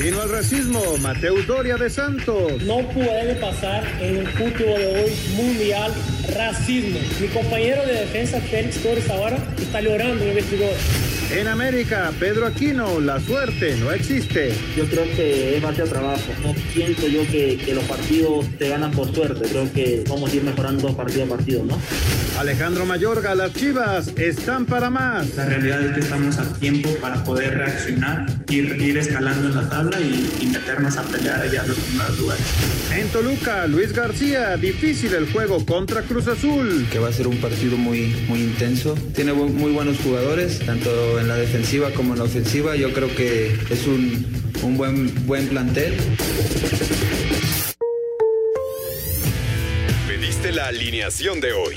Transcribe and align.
Vino 0.00 0.22
al 0.22 0.30
racismo, 0.30 0.96
Mateus 1.02 1.46
Doria 1.46 1.76
de 1.76 1.90
Santos. 1.90 2.62
No 2.62 2.88
puede 2.88 3.34
pasar 3.34 3.84
en 4.00 4.16
el 4.16 4.28
fútbol 4.28 4.78
de 4.78 4.86
hoy 4.86 5.12
mundial 5.36 5.92
racismo. 6.34 6.98
Mi 7.20 7.28
compañero 7.28 7.84
de 7.84 7.92
defensa, 7.92 8.40
Félix 8.40 8.82
Torres, 8.82 9.10
ahora 9.10 9.36
está 9.60 9.82
llorando 9.82 10.24
en 10.24 10.30
el 10.30 10.36
vestidor. 10.36 10.72
En 11.32 11.48
América, 11.48 12.12
Pedro 12.18 12.46
Aquino, 12.46 12.98
la 12.98 13.20
suerte 13.20 13.76
no 13.76 13.92
existe. 13.92 14.54
Yo 14.74 14.86
creo 14.86 15.04
que 15.04 15.56
es 15.56 15.62
base 15.62 15.82
trabajo. 15.82 16.32
No 16.42 16.54
pienso 16.72 17.06
yo 17.06 17.20
que, 17.30 17.58
que, 17.58 17.74
los 17.74 17.84
partidos 17.84 18.46
te 18.58 18.70
ganan 18.70 18.92
por 18.92 19.14
suerte. 19.14 19.50
Creo 19.50 19.70
que 19.70 20.02
vamos 20.08 20.32
a 20.32 20.34
ir 20.34 20.42
mejorando 20.42 20.96
partido 20.96 21.24
a 21.24 21.28
partido, 21.28 21.62
¿no? 21.62 21.78
Alejandro 22.40 22.86
Mayorga, 22.86 23.34
las 23.34 23.52
Chivas 23.52 24.08
están 24.16 24.64
para 24.64 24.88
más. 24.88 25.36
La 25.36 25.44
realidad 25.44 25.82
es 25.82 25.92
que 25.92 26.00
estamos 26.00 26.38
a 26.38 26.50
tiempo 26.54 26.88
para 26.94 27.22
poder 27.22 27.58
reaccionar, 27.58 28.24
ir, 28.48 28.80
ir 28.80 28.96
escalando 28.96 29.48
en 29.48 29.56
la 29.56 29.68
tabla 29.68 30.00
y, 30.00 30.38
y 30.40 30.46
meternos 30.46 30.96
a 30.96 31.02
pelear 31.02 31.42
allá 31.42 31.60
en 31.60 31.68
los 31.68 31.76
primeros 31.76 32.18
lugares. 32.18 32.42
En 32.96 33.08
Toluca, 33.08 33.66
Luis 33.66 33.92
García, 33.92 34.56
difícil 34.56 35.12
el 35.12 35.30
juego 35.30 35.66
contra 35.66 36.00
Cruz 36.00 36.28
Azul. 36.28 36.86
Que 36.90 36.98
va 36.98 37.08
a 37.08 37.12
ser 37.12 37.26
un 37.26 37.36
partido 37.36 37.76
muy, 37.76 38.06
muy 38.26 38.40
intenso. 38.40 38.94
Tiene 39.14 39.34
muy 39.34 39.72
buenos 39.72 39.98
jugadores, 39.98 40.60
tanto 40.60 41.20
en 41.20 41.28
la 41.28 41.36
defensiva 41.36 41.90
como 41.90 42.14
en 42.14 42.20
la 42.20 42.24
ofensiva. 42.24 42.74
Yo 42.74 42.94
creo 42.94 43.14
que 43.14 43.54
es 43.68 43.86
un, 43.86 44.24
un 44.62 44.78
buen, 44.78 45.26
buen 45.26 45.46
plantel. 45.46 45.94
Pediste 50.08 50.52
la 50.52 50.68
alineación 50.68 51.38
de 51.42 51.52
hoy. 51.52 51.76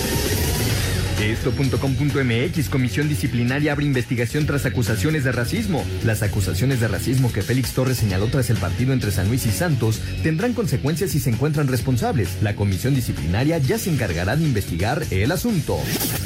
Esto.com.mx 1.21 2.69
Comisión 2.69 3.07
Disciplinaria 3.07 3.73
abre 3.73 3.85
investigación 3.85 4.47
tras 4.47 4.65
acusaciones 4.65 5.23
de 5.23 5.31
racismo. 5.31 5.85
Las 6.03 6.23
acusaciones 6.23 6.79
de 6.79 6.87
racismo 6.87 7.31
que 7.31 7.43
Félix 7.43 7.73
Torres 7.73 7.97
señaló 7.97 8.25
tras 8.27 8.49
el 8.49 8.57
partido 8.57 8.91
entre 8.91 9.11
San 9.11 9.27
Luis 9.27 9.45
y 9.45 9.51
Santos 9.51 10.01
tendrán 10.23 10.53
consecuencias 10.53 11.11
si 11.11 11.19
se 11.19 11.29
encuentran 11.29 11.67
responsables. 11.67 12.41
La 12.41 12.55
Comisión 12.55 12.95
Disciplinaria 12.95 13.59
ya 13.59 13.77
se 13.77 13.91
encargará 13.91 14.35
de 14.35 14.45
investigar 14.45 15.03
el 15.11 15.31
asunto. 15.31 15.77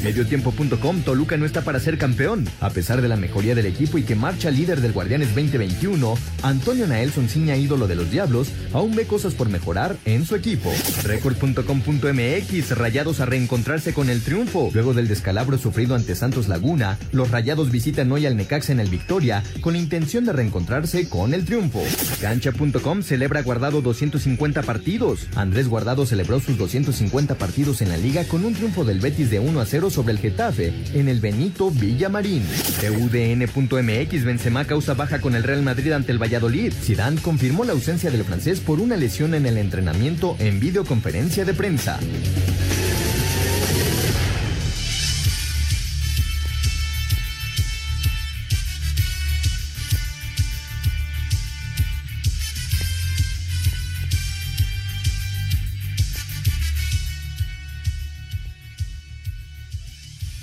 Mediotiempo.com 0.02 1.02
Toluca 1.02 1.36
no 1.36 1.44
está 1.44 1.60
para 1.60 1.78
ser 1.78 1.98
campeón. 1.98 2.48
A 2.60 2.70
pesar 2.70 3.02
de 3.02 3.08
la 3.08 3.16
mejoría 3.16 3.54
del 3.54 3.66
equipo 3.66 3.98
y 3.98 4.02
que 4.02 4.14
marcha 4.14 4.50
líder 4.50 4.80
del 4.80 4.92
Guardianes 4.92 5.28
2021, 5.34 6.14
Antonio 6.42 6.86
Naelson 6.86 7.28
Ciña, 7.28 7.56
ídolo 7.56 7.86
de 7.86 7.96
los 7.96 8.10
Diablos, 8.10 8.48
aún 8.72 8.96
ve 8.96 9.06
cosas 9.06 9.34
por 9.34 9.50
mejorar 9.50 9.98
en 10.06 10.24
su 10.24 10.36
equipo. 10.36 10.72
Record.com.mx 11.02 12.70
Rayados 12.70 13.20
a 13.20 13.26
reencontrarse 13.26 13.92
con 13.92 14.08
el 14.08 14.22
triunfo. 14.22 14.70
Del 14.94 15.08
descalabro 15.08 15.58
sufrido 15.58 15.94
ante 15.94 16.14
Santos 16.14 16.48
Laguna, 16.48 16.98
los 17.12 17.30
Rayados 17.30 17.70
visitan 17.70 18.10
hoy 18.12 18.26
al 18.26 18.36
Necaxa 18.36 18.72
en 18.72 18.80
el 18.80 18.88
Victoria 18.88 19.42
con 19.60 19.74
la 19.74 19.78
intención 19.78 20.24
de 20.24 20.32
reencontrarse 20.32 21.08
con 21.08 21.34
el 21.34 21.44
triunfo. 21.44 21.82
Cancha.com 22.20 23.02
celebra 23.02 23.42
Guardado 23.42 23.82
250 23.82 24.62
partidos. 24.62 25.28
Andrés 25.34 25.68
Guardado 25.68 26.06
celebró 26.06 26.40
sus 26.40 26.58
250 26.58 27.36
partidos 27.36 27.82
en 27.82 27.88
la 27.88 27.96
liga 27.96 28.24
con 28.24 28.44
un 28.44 28.54
triunfo 28.54 28.84
del 28.84 29.00
Betis 29.00 29.30
de 29.30 29.40
1 29.40 29.60
a 29.60 29.66
0 29.66 29.90
sobre 29.90 30.12
el 30.12 30.18
Getafe 30.18 30.72
en 30.94 31.08
el 31.08 31.20
Benito 31.20 31.70
Villamarín. 31.70 32.42
TUDN.mx 32.80 34.24
Benzema 34.24 34.64
causa 34.64 34.94
baja 34.94 35.20
con 35.20 35.34
el 35.34 35.42
Real 35.42 35.62
Madrid 35.62 35.92
ante 35.92 36.12
el 36.12 36.22
Valladolid. 36.22 36.72
Zidane 36.72 37.20
confirmó 37.20 37.64
la 37.64 37.72
ausencia 37.72 38.10
del 38.10 38.24
francés 38.24 38.60
por 38.60 38.80
una 38.80 38.96
lesión 38.96 39.34
en 39.34 39.46
el 39.46 39.58
entrenamiento 39.58 40.36
en 40.38 40.60
videoconferencia 40.60 41.44
de 41.44 41.54
prensa. 41.54 41.98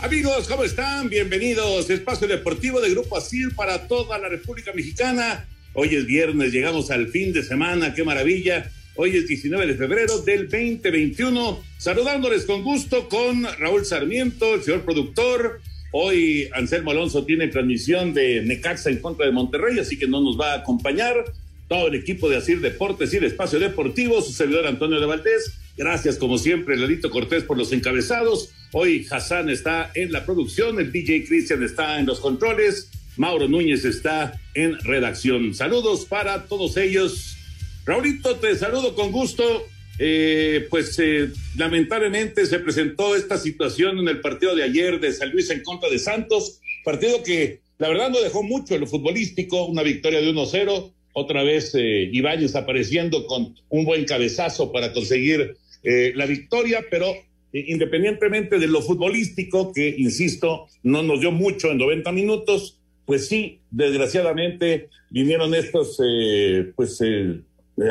Amigos, 0.03 0.50
¿cómo 0.50 0.66
están? 0.66 1.08
Bienvenidos. 1.08 1.90
Espacio 1.90 2.28
Deportivo 2.28 2.81
de 2.81 2.90
Grupo 2.90 3.16
ASIR 3.16 3.56
para 3.56 3.88
toda 3.88 4.18
la 4.18 4.28
República 4.28 4.74
Mexicana. 4.74 5.47
Hoy 5.72 5.96
es 5.96 6.06
viernes, 6.06 6.52
llegamos 6.52 6.91
al 6.91 7.08
fin 7.08 7.31
de 7.31 7.41
semana, 7.41 7.94
qué 7.94 8.03
maravilla. 8.03 8.69
Hoy 8.97 9.16
es 9.16 9.30
19 9.30 9.66
de 9.66 9.75
febrero 9.75 10.19
del 10.19 10.50
2021. 10.50 11.64
Saludándoles 11.78 12.44
con 12.44 12.64
gusto 12.64 13.08
con 13.08 13.46
Raúl 13.58 13.86
Sarmiento, 13.86 14.56
el 14.56 14.64
señor 14.64 14.84
productor. 14.84 15.62
Hoy 15.94 16.50
Anselmo 16.52 16.91
Alonso 16.91 17.24
tiene 17.24 17.47
transmisión 17.47 18.14
de 18.14 18.41
Necaxa 18.41 18.90
en 18.90 18.97
contra 18.97 19.25
de 19.25 19.31
Monterrey, 19.31 19.80
así 19.80 19.97
que 19.97 20.09
no 20.09 20.20
nos 20.20 20.38
va 20.38 20.52
a 20.52 20.58
acompañar. 20.58 21.24
Todo 21.70 21.88
el 21.88 21.96
equipo 21.96 22.28
de 22.28 22.35
Asir 22.35 22.59
Deportes 22.59 23.14
y 23.14 23.18
el 23.18 23.24
Espacio 23.24 23.58
Deportivo, 23.58 24.22
su 24.22 24.34
servidor 24.34 24.68
Antonio 24.68 25.00
de 25.00 25.06
Valdés. 25.06 25.62
Gracias, 25.75 26.17
como 26.17 26.38
siempre, 26.38 26.78
Lalito 26.78 27.09
Cortés 27.09 27.44
por 27.44 27.57
los 27.57 27.72
encabezados. 27.72 28.51
Hoy 28.72 29.07
Hassan 29.09 29.50
está 29.50 29.91
en 29.95 30.11
la 30.11 30.25
producción, 30.25 30.79
el 30.79 30.91
DJ 30.91 31.25
Cristian 31.25 31.63
está 31.63 32.00
en 32.00 32.06
los 32.06 32.19
controles, 32.19 32.91
Mauro 33.17 33.47
Núñez 33.47 33.84
está 33.84 34.39
en 34.53 34.78
redacción. 34.79 35.53
Saludos 35.53 36.06
para 36.06 36.45
todos 36.45 36.78
ellos. 36.78 37.38
Raulito, 37.85 38.35
te 38.35 38.56
saludo 38.56 38.95
con 38.95 39.11
gusto. 39.11 39.66
Eh, 40.00 40.66
pues 40.72 40.97
eh, 40.97 41.29
lamentablemente 41.56 42.47
se 42.47 42.57
presentó 42.59 43.16
esta 43.16 43.38
situación 43.38 44.00
en 44.00 44.07
el 44.07 44.22
partido 44.22 44.55
de 44.55 44.63
ayer 44.63 45.00
de 45.00 45.13
San 45.13 45.31
Luis 45.31 45.51
en 45.51 45.61
contra 45.61 45.88
de 45.88 46.00
Santos, 46.00 46.59
partido 46.84 47.22
que 47.22 47.61
la 47.78 47.90
verdad 47.90 48.09
no 48.09 48.19
dejó 48.19 48.41
mucho 48.41 48.73
en 48.73 48.81
lo 48.81 48.88
futbolístico, 48.88 49.66
una 49.66 49.84
victoria 49.84 50.19
de 50.19 50.34
1-0, 50.34 50.91
otra 51.13 51.44
vez 51.44 51.75
eh, 51.75 52.11
apareciendo 52.55 53.28
con 53.28 53.55
un 53.69 53.85
buen 53.85 54.05
cabezazo 54.05 54.72
para 54.72 54.94
conseguir 54.94 55.55
eh, 55.83 56.13
la 56.16 56.25
victoria, 56.25 56.85
pero 56.89 57.07
eh, 57.07 57.66
independientemente 57.67 58.57
de 58.57 58.67
lo 58.67 58.81
futbolístico, 58.81 59.73
que 59.73 59.95
insisto, 59.97 60.67
no 60.81 61.03
nos 61.03 61.19
dio 61.19 61.31
mucho 61.31 61.71
en 61.71 61.77
90 61.77 62.11
minutos, 62.11 62.79
pues 63.05 63.27
sí, 63.27 63.59
desgraciadamente 63.69 64.89
vinieron 65.09 65.53
estos 65.53 65.99
eh, 66.03 66.72
pues 66.75 67.01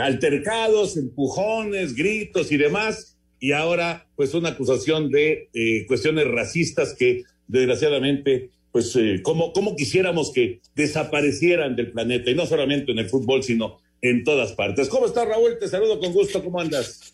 altercados, 0.01 0.97
empujones, 0.97 1.95
gritos 1.95 2.51
y 2.51 2.57
demás, 2.57 3.19
y 3.39 3.53
ahora 3.53 4.07
pues 4.17 4.33
una 4.33 4.51
acusación 4.51 5.11
de 5.11 5.49
cuestiones 5.87 6.29
racistas 6.29 6.95
que 6.95 7.25
desgraciadamente 7.49 8.51
pues 8.71 8.97
como, 9.23 9.53
como 9.53 9.77
quisiéramos 9.77 10.33
que 10.33 10.61
desaparecieran 10.75 11.77
del 11.77 11.91
planeta, 11.91 12.31
y 12.31 12.35
no 12.35 12.47
solamente 12.47 12.93
en 12.93 13.01
el 13.01 13.11
fútbol, 13.11 13.43
sino 13.43 13.81
en 14.03 14.25
todas 14.25 14.53
partes. 14.53 14.89
¿Cómo 14.89 15.07
estás, 15.07 15.29
Raúl? 15.29 15.59
Te 15.59 15.69
saludo 15.69 15.99
con 16.01 16.13
gusto, 16.13 16.43
¿cómo 16.43 16.61
andas? 16.61 17.12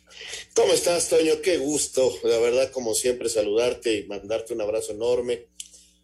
¿Cómo 0.55 0.73
estás, 0.73 1.09
Toño? 1.09 1.41
Qué 1.41 1.59
gusto, 1.59 2.19
la 2.25 2.39
verdad, 2.39 2.71
como 2.71 2.95
siempre, 2.95 3.29
saludarte 3.29 3.95
y 3.95 4.07
mandarte 4.07 4.55
un 4.55 4.61
abrazo 4.61 4.93
enorme. 4.93 5.47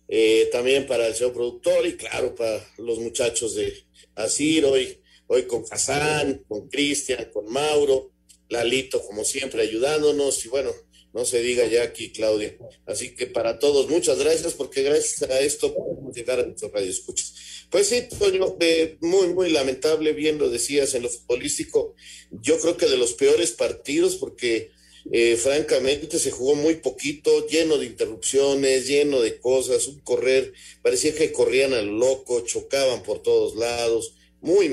Eh, 0.09 0.49
también 0.53 0.87
para 0.87 1.07
el 1.07 1.15
señor 1.15 1.33
productor 1.33 1.87
y 1.87 1.97
claro, 1.97 2.35
para 2.35 2.65
los 2.79 2.99
muchachos 2.99 3.55
de 3.55 3.85
Asir, 4.15 4.65
hoy, 4.65 5.01
hoy 5.27 5.45
con 5.45 5.65
Hassan, 5.71 6.45
con 6.47 6.69
Cristian, 6.69 7.31
con 7.33 7.47
Mauro, 7.47 8.13
Lalito, 8.49 9.03
como 9.05 9.25
siempre, 9.25 9.63
ayudándonos 9.63 10.45
y 10.45 10.49
bueno, 10.49 10.71
no 11.15 11.25
se 11.25 11.41
diga 11.41 11.65
ya 11.67 11.85
aquí, 11.85 12.11
Claudia. 12.11 12.59
Así 12.87 13.15
que 13.15 13.27
para 13.27 13.61
todos, 13.61 13.89
muchas 13.89 14.19
gracias, 14.19 14.53
porque 14.55 14.83
gracias 14.83 15.23
a 15.31 15.41
esto 15.41 15.73
podemos 15.73 16.15
llegar 16.15 16.41
a 16.41 16.47
nuestro 16.47 16.71
radio 16.71 16.91
escuchas. 16.91 17.33
Pues 17.71 17.87
sí, 17.87 18.03
Toño, 18.19 18.57
eh, 18.59 18.99
muy, 19.01 19.29
muy 19.29 19.51
lamentable, 19.51 20.13
bien 20.13 20.39
lo 20.39 20.51
decías 20.51 20.93
en 20.95 21.05
lo 21.05 21.09
futbolístico. 21.09 21.95
Yo 22.33 22.59
creo 22.59 22.77
que 22.77 22.87
de 22.87 22.97
los 22.97 23.15
peores 23.15 23.53
partidos, 23.53 24.17
porque 24.17 24.73
eh, 25.13 25.37
francamente 25.37 26.19
se 26.19 26.33
jugó 26.33 26.57
muy 26.57 26.77
poquito, 26.77 27.47
lleno 27.47 27.79
de 27.79 27.87
interrupciones, 27.87 28.89
lleno 28.89 29.21
de 29.21 29.39
cosas, 29.39 29.87
un 29.87 30.01
correr, 30.01 30.53
parecía 30.83 31.15
que 31.15 31.31
corrían 31.31 31.75
al 31.75 31.97
loco, 31.97 32.41
chocaban 32.41 33.05
por 33.05 33.23
todos 33.23 33.55
lados. 33.55 34.17
Muy, 34.41 34.67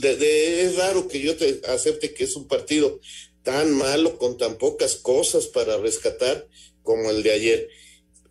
es 0.00 0.76
raro 0.76 1.08
que 1.08 1.20
yo 1.20 1.36
te 1.36 1.60
acepte 1.66 2.14
que 2.14 2.24
es 2.24 2.36
un 2.36 2.46
partido 2.46 3.00
tan 3.44 3.72
malo, 3.72 4.18
con 4.18 4.36
tan 4.36 4.58
pocas 4.58 4.96
cosas 4.96 5.46
para 5.46 5.76
rescatar 5.76 6.48
como 6.82 7.10
el 7.10 7.22
de 7.22 7.30
ayer. 7.30 7.68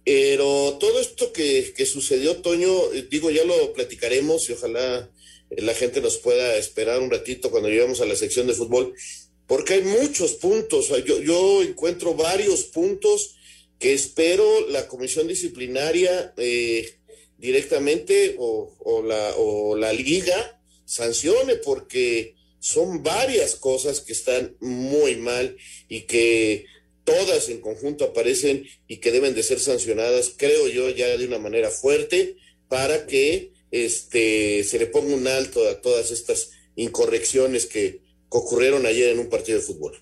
Pero 0.04 0.77
todo 0.80 1.00
esto 1.00 1.31
que, 1.31 1.74
que 1.77 1.86
sucedió, 1.86 2.38
Toño, 2.38 2.92
eh, 2.94 3.07
digo, 3.10 3.31
ya 3.31 3.45
lo 3.45 3.71
platicaremos 3.71 4.50
y 4.50 4.54
ojalá 4.54 5.10
eh, 5.50 5.62
la 5.62 5.74
gente 5.74 6.01
nos 6.01 6.18
pueda 6.18 6.57
esperar 6.57 7.00
un 7.00 7.10
ratito 7.10 7.51
cuando 7.51 7.69
lleguemos 7.69 8.01
a 8.01 8.06
la 8.06 8.15
sección 8.15 8.48
de 8.48 8.54
fútbol, 8.54 8.94
porque 9.48 9.75
hay 9.75 9.83
muchos 9.83 10.33
puntos. 10.33 10.89
Yo, 11.06 11.21
yo 11.21 11.63
encuentro 11.63 12.16
varios 12.16 12.63
puntos 12.63 13.36
que 13.80 13.94
espero 13.94 14.68
la 14.69 14.88
comisión 14.88 15.27
disciplinaria 15.27 16.33
eh, 16.38 16.98
directamente 17.38 18.36
o, 18.39 18.75
o, 18.80 19.04
la, 19.04 19.36
o 19.38 19.75
la 19.77 19.94
liga 19.94 20.62
sancione, 20.86 21.56
porque 21.56 22.36
son 22.63 23.04
varias 23.04 23.57
cosas 23.57 24.00
que 24.00 24.13
están 24.13 24.56
muy 24.62 25.18
mal 25.18 25.57
y 25.89 26.04
que 26.04 26.63
todas 27.04 27.50
en 27.50 27.60
conjunto 27.60 28.06
aparecen 28.06 28.65
y 28.88 29.01
que 29.01 29.12
deben 29.12 29.36
de 29.36 29.44
ser 29.44 29.60
sancionadas, 29.60 30.33
creo 30.38 30.69
yo, 30.69 30.89
ya 30.89 31.18
de 31.18 31.27
una 31.27 31.39
manera 31.39 31.69
fuerte 31.69 32.38
para 32.69 33.06
que 33.06 33.51
este, 33.69 34.63
se 34.63 34.80
le 34.80 34.86
ponga 34.86 35.13
un 35.13 35.27
alto 35.27 35.68
a 35.68 35.81
todas 35.81 36.12
estas 36.12 36.51
incorrecciones 36.77 37.65
que 37.65 38.00
ocurrieron 38.30 38.86
ayer 38.86 39.09
en 39.09 39.19
un 39.19 39.27
partido 39.27 39.59
de 39.59 39.66
fútbol. 39.66 40.01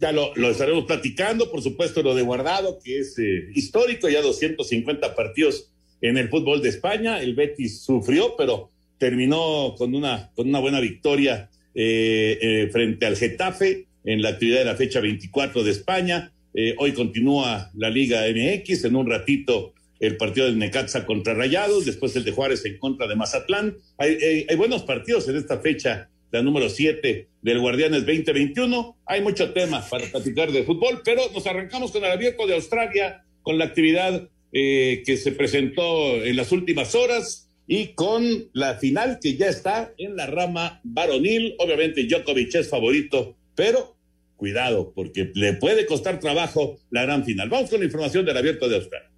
Ya 0.00 0.10
lo, 0.10 0.34
lo 0.34 0.50
estaremos 0.50 0.86
platicando, 0.86 1.50
por 1.50 1.60
supuesto, 1.60 2.02
lo 2.02 2.14
de 2.14 2.22
Guardado, 2.22 2.78
que 2.82 3.00
es 3.00 3.18
eh, 3.18 3.50
histórico, 3.54 4.08
ya 4.08 4.22
250 4.22 5.14
partidos 5.14 5.70
en 6.00 6.16
el 6.16 6.30
fútbol 6.30 6.62
de 6.62 6.70
España. 6.70 7.20
El 7.20 7.34
Betis 7.34 7.82
sufrió, 7.82 8.36
pero 8.38 8.70
terminó 9.02 9.74
con 9.76 9.96
una, 9.96 10.30
con 10.32 10.48
una 10.48 10.60
buena 10.60 10.78
victoria 10.78 11.50
eh, 11.74 12.38
eh, 12.40 12.68
frente 12.70 13.04
al 13.04 13.16
Getafe 13.16 13.86
en 14.04 14.22
la 14.22 14.28
actividad 14.28 14.60
de 14.60 14.64
la 14.66 14.76
fecha 14.76 15.00
24 15.00 15.64
de 15.64 15.72
España. 15.72 16.32
Eh, 16.54 16.76
hoy 16.78 16.92
continúa 16.92 17.72
la 17.74 17.90
Liga 17.90 18.22
MX, 18.32 18.84
en 18.84 18.94
un 18.94 19.10
ratito 19.10 19.74
el 19.98 20.16
partido 20.16 20.46
del 20.46 20.56
Necaxa 20.56 21.04
contra 21.04 21.34
Rayados, 21.34 21.84
después 21.84 22.14
el 22.14 22.22
de 22.22 22.30
Juárez 22.30 22.64
en 22.64 22.78
contra 22.78 23.08
de 23.08 23.16
Mazatlán. 23.16 23.76
Hay, 23.98 24.46
buenos 24.56 24.84
partidos 24.84 25.28
en 25.28 25.34
esta 25.34 25.58
fecha, 25.58 26.08
la 26.30 26.40
número 26.40 26.68
7 26.68 27.26
del 27.42 27.58
Guardianes 27.58 28.06
2021. 28.06 28.98
Hay 29.06 29.20
mucho 29.20 29.52
tema 29.52 29.84
para 29.90 30.06
platicar 30.06 30.52
de 30.52 30.62
fútbol, 30.62 31.02
pero 31.04 31.22
nos 31.34 31.44
arrancamos 31.48 31.90
con 31.90 32.04
el 32.04 32.10
abierto 32.12 32.46
de 32.46 32.54
Australia, 32.54 33.24
con 33.42 33.58
la 33.58 33.64
actividad 33.64 34.28
que 34.52 35.18
se 35.20 35.32
presentó 35.32 36.22
en 36.22 36.36
las 36.36 36.52
últimas 36.52 36.94
horas 36.94 37.48
y 37.74 37.94
con 37.94 38.50
la 38.52 38.74
final 38.74 39.18
que 39.18 39.38
ya 39.38 39.46
está 39.46 39.94
en 39.96 40.14
la 40.14 40.26
rama 40.26 40.82
varonil. 40.84 41.54
Obviamente 41.58 42.04
Djokovic 42.04 42.54
es 42.56 42.68
favorito, 42.68 43.34
pero 43.54 43.96
cuidado, 44.36 44.92
porque 44.94 45.32
le 45.34 45.54
puede 45.54 45.86
costar 45.86 46.20
trabajo 46.20 46.78
la 46.90 47.04
gran 47.04 47.24
final. 47.24 47.48
Vamos 47.48 47.70
con 47.70 47.78
la 47.78 47.86
información 47.86 48.26
del 48.26 48.36
abierto 48.36 48.68
de 48.68 48.76
Australia. 48.76 49.11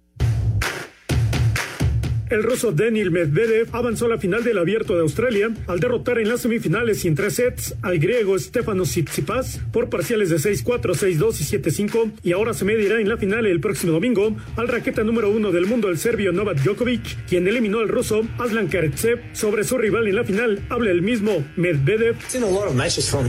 El 2.27 2.41
ruso 2.41 2.71
Daniel 2.71 3.11
Medvedev 3.11 3.67
avanzó 3.71 4.05
a 4.05 4.09
la 4.09 4.17
final 4.17 4.43
del 4.43 4.57
Abierto 4.57 4.95
de 4.95 5.01
Australia 5.01 5.51
al 5.67 5.79
derrotar 5.79 6.17
en 6.17 6.27
las 6.27 6.41
semifinales 6.41 7.05
y 7.05 7.07
en 7.07 7.13
tres 7.13 7.35
sets 7.35 7.75
al 7.83 7.99
griego 7.99 8.39
Stefanos 8.39 8.89
Tsitsipas 8.89 9.59
por 9.71 9.91
parciales 9.91 10.31
de 10.31 10.37
6-4, 10.37 10.81
6-2 10.81 11.41
y 11.41 11.87
7-5 11.87 12.11
y 12.23 12.31
ahora 12.31 12.55
se 12.55 12.65
medirá 12.65 12.99
en 12.99 13.09
la 13.09 13.17
final 13.17 13.45
el 13.45 13.59
próximo 13.59 13.93
domingo 13.93 14.35
al 14.55 14.67
raqueta 14.67 15.03
número 15.03 15.29
uno 15.29 15.51
del 15.51 15.67
mundo 15.67 15.87
el 15.87 15.99
serbio 15.99 16.31
Novak 16.31 16.63
Djokovic, 16.63 17.27
quien 17.27 17.47
eliminó 17.47 17.77
al 17.77 17.89
ruso 17.89 18.23
Aslan 18.39 18.69
Karatsev 18.69 19.19
sobre 19.33 19.63
su 19.63 19.77
rival 19.77 20.07
en 20.07 20.15
la 20.15 20.23
final. 20.23 20.61
Habla 20.69 20.89
el 20.89 21.03
mismo 21.03 21.45
Medvedev. 21.55 22.15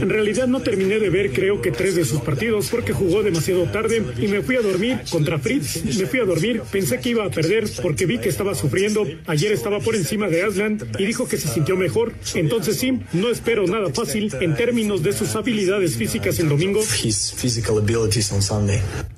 En 0.01 0.09
realidad 0.09 0.47
no 0.47 0.61
terminé 0.61 0.99
de 0.99 1.11
ver 1.11 1.31
creo 1.33 1.61
que 1.61 1.71
tres 1.71 1.95
de 1.95 2.03
sus 2.03 2.21
partidos 2.21 2.69
porque 2.69 2.93
jugó 2.93 3.21
demasiado 3.21 3.65
tarde 3.65 4.01
y 4.17 4.27
me 4.27 4.41
fui 4.41 4.55
a 4.55 4.61
dormir 4.61 5.01
contra 5.11 5.37
Fritz. 5.37 5.83
Me 5.99 6.07
fui 6.07 6.19
a 6.19 6.25
dormir, 6.25 6.63
pensé 6.71 6.99
que 6.99 7.09
iba 7.09 7.25
a 7.25 7.29
perder 7.29 7.65
porque 7.83 8.07
vi 8.07 8.17
que 8.17 8.29
estaba 8.29 8.55
sufriendo 8.55 8.86
Ayer 9.27 9.51
estaba 9.51 9.79
por 9.79 9.95
encima 9.95 10.27
de 10.27 10.43
Aslan 10.43 10.79
y 10.97 11.05
dijo 11.05 11.27
que 11.27 11.37
se 11.37 11.47
sintió 11.47 11.75
mejor. 11.75 12.13
Entonces 12.35 12.77
sí, 12.77 12.99
no 13.13 13.29
espero 13.29 13.65
nada 13.67 13.89
fácil 13.93 14.31
en 14.39 14.55
términos 14.55 15.03
de 15.03 15.13
sus 15.13 15.35
habilidades 15.35 15.95
físicas 15.95 16.39
el 16.39 16.49
domingo. 16.49 16.81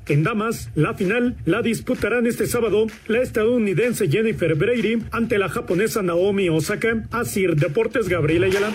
En 0.08 0.24
damas, 0.24 0.70
la 0.76 0.94
final 0.94 1.38
la 1.46 1.62
disputarán 1.62 2.26
este 2.26 2.48
sábado 2.48 2.88
la 3.08 3.22
estadounidense 3.22 4.10
Jennifer 4.10 4.56
Brady 4.56 5.04
ante 5.12 5.38
la 5.38 5.50
japonesa 5.50 6.02
Naomi 6.02 6.50
Osaka. 6.50 7.06
Asir 7.12 7.56
Deportes 7.56 8.10
Gabriela 8.10 8.48
Ayala. 8.48 8.72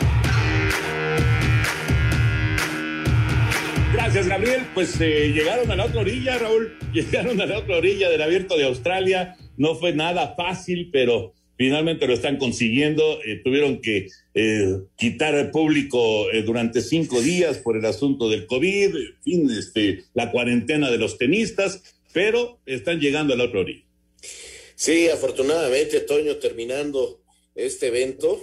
Gracias, 3.93 4.29
Gabriel. 4.29 4.63
Pues 4.75 5.01
eh, 5.01 5.33
llegaron 5.33 5.71
a 5.71 5.77
la 5.77 5.87
otra 5.87 6.01
orilla, 6.01 6.39
Raúl. 6.39 6.77
Llegaron 6.93 7.41
a 7.41 7.47
la 7.47 7.59
otra 7.59 7.79
orilla 7.79 8.11
del 8.11 8.23
abierto 8.23 8.57
de 8.57 8.65
Australia. 8.65 9.37
No 9.57 9.75
fue 9.75 9.93
nada 9.93 10.35
fácil, 10.37 10.91
pero 10.93 11.35
finalmente 11.57 12.07
lo 12.07 12.15
están 12.15 12.39
consiguiendo. 12.39 13.21
Eh, 13.25 13.41
tuvieron 13.43 13.81
que 13.81 14.09
eh, 14.35 14.79
quitar 14.97 15.35
al 15.35 15.51
público 15.51 16.31
eh, 16.31 16.43
durante 16.43 16.81
cinco 16.81 17.21
días 17.21 17.59
por 17.59 17.77
el 17.77 17.85
asunto 17.85 18.29
del 18.29 18.47
COVID, 18.47 18.97
en 18.97 19.23
fin, 19.23 19.51
este, 19.51 20.05
la 20.15 20.31
cuarentena 20.31 20.91
de 20.91 20.99
los 20.99 21.19
tenistas, 21.19 21.83
pero 22.13 22.59
están 22.67 23.01
llegando 23.01 23.35
a 23.35 23.37
la 23.37 23.45
otra 23.45 23.61
orilla. 23.61 23.85
Sí, 24.77 25.09
afortunadamente, 25.09 26.01
Toño, 26.01 26.37
terminando 26.37 27.23
este 27.55 27.89
evento, 27.89 28.43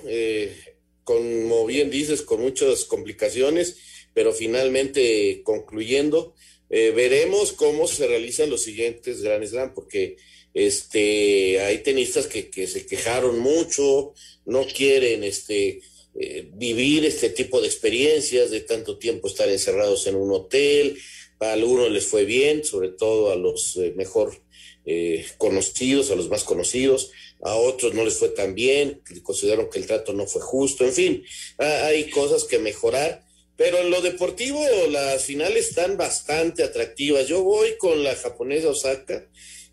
como 1.04 1.66
bien 1.66 1.90
dices, 1.90 2.22
con 2.22 2.42
muchas 2.42 2.86
complicaciones, 2.86 4.08
pero 4.14 4.32
finalmente 4.32 5.42
concluyendo. 5.44 6.34
veremos 6.70 7.52
cómo 7.52 7.86
se 7.86 8.08
realizan 8.08 8.50
los 8.50 8.64
siguientes 8.64 9.22
Grand 9.22 9.46
Slam, 9.46 9.74
porque 9.74 10.16
este, 10.54 11.62
hay 11.62 11.80
tenistas 11.80 12.28
que, 12.28 12.50
que 12.50 12.68
se 12.68 12.86
quejaron 12.86 13.40
mucho, 13.40 14.14
no 14.46 14.66
quieren 14.66 15.24
este, 15.24 15.82
eh, 16.14 16.50
vivir 16.54 17.06
este 17.06 17.30
tipo 17.30 17.62
de 17.62 17.68
experiencias, 17.68 18.52
de 18.52 18.62
tanto 18.62 18.98
tiempo 18.98 19.28
estar 19.28 19.50
encerrados 19.50 20.08
en 20.08 20.16
un 20.16 20.32
hotel. 20.32 20.98
A 21.40 21.54
algunos 21.54 21.90
les 21.90 22.06
fue 22.06 22.26
bien, 22.26 22.64
sobre 22.64 22.90
todo 22.90 23.32
a 23.32 23.36
los 23.36 23.78
eh, 23.78 23.94
mejor 23.96 24.38
eh, 24.86 25.26
conocidos, 25.38 26.12
a 26.12 26.16
los 26.16 26.30
más 26.30 26.44
conocidos. 26.44 27.12
A 27.42 27.56
otros 27.56 27.94
no 27.94 28.04
les 28.04 28.18
fue 28.18 28.30
tan 28.30 28.54
bien, 28.54 29.02
consideraron 29.24 29.70
que 29.70 29.80
el 29.80 29.88
trato 29.88 30.14
no 30.14 30.28
fue 30.28 30.42
justo. 30.42 30.86
En 30.86 30.94
fin, 30.94 31.24
hay 31.58 32.10
cosas 32.12 32.44
que 32.44 32.60
mejorar. 32.60 33.26
Pero 33.58 33.80
en 33.80 33.92
lo 33.92 34.02
deportivo, 34.02 34.64
las 34.90 35.24
finales 35.24 35.70
están 35.70 35.98
bastante 35.98 36.64
atractivas. 36.64 37.28
Yo 37.28 37.44
voy 37.44 37.78
con 37.78 38.04
la 38.04 38.16
japonesa 38.16 38.70
Osaka 38.70 39.28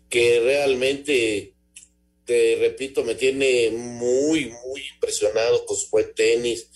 que 0.09 0.39
realmente, 0.39 1.53
te 2.25 2.57
repito, 2.59 3.03
me 3.03 3.15
tiene 3.15 3.71
muy, 3.71 4.47
muy 4.47 4.81
impresionado 4.93 5.65
con 5.65 5.77
su 5.77 5.89
buen 5.89 6.13
tenis, 6.13 6.69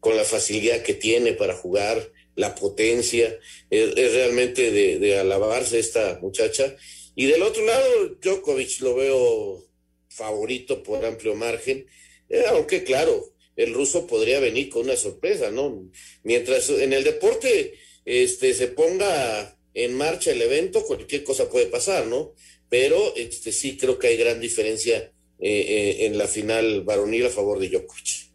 con 0.00 0.16
la 0.16 0.24
facilidad 0.24 0.82
que 0.82 0.94
tiene 0.94 1.32
para 1.32 1.54
jugar, 1.56 2.12
la 2.34 2.54
potencia, 2.54 3.36
es, 3.68 3.94
realmente 3.94 4.70
de, 4.70 4.98
de, 4.98 5.18
alabarse 5.18 5.78
esta 5.78 6.18
muchacha. 6.22 6.76
Y 7.16 7.26
del 7.26 7.42
otro 7.42 7.64
lado, 7.64 8.16
Djokovic 8.20 8.80
lo 8.80 8.94
veo 8.94 9.66
favorito 10.08 10.82
por 10.82 11.04
amplio 11.04 11.34
margen, 11.34 11.86
eh, 12.28 12.44
aunque 12.48 12.84
claro, 12.84 13.34
el 13.56 13.74
ruso 13.74 14.06
podría 14.06 14.38
venir 14.38 14.68
con 14.68 14.82
una 14.82 14.96
sorpresa, 14.96 15.50
¿no? 15.50 15.90
Mientras 16.22 16.70
en 16.70 16.92
el 16.92 17.02
deporte 17.02 17.74
este, 18.04 18.54
se 18.54 18.68
ponga 18.68 19.58
en 19.74 19.94
marcha 19.94 20.30
el 20.30 20.42
evento, 20.42 20.84
cualquier 20.84 21.24
cosa 21.24 21.50
puede 21.50 21.66
pasar, 21.66 22.06
¿no? 22.06 22.34
Pero 22.68 23.14
este, 23.16 23.52
sí 23.52 23.76
creo 23.76 23.98
que 23.98 24.08
hay 24.08 24.16
gran 24.16 24.40
diferencia 24.40 24.96
eh, 24.96 25.10
eh, 25.40 26.06
en 26.06 26.18
la 26.18 26.26
final 26.26 26.82
varonil 26.82 27.26
a 27.26 27.30
favor 27.30 27.58
de 27.58 27.68
Djokovic. 27.68 28.28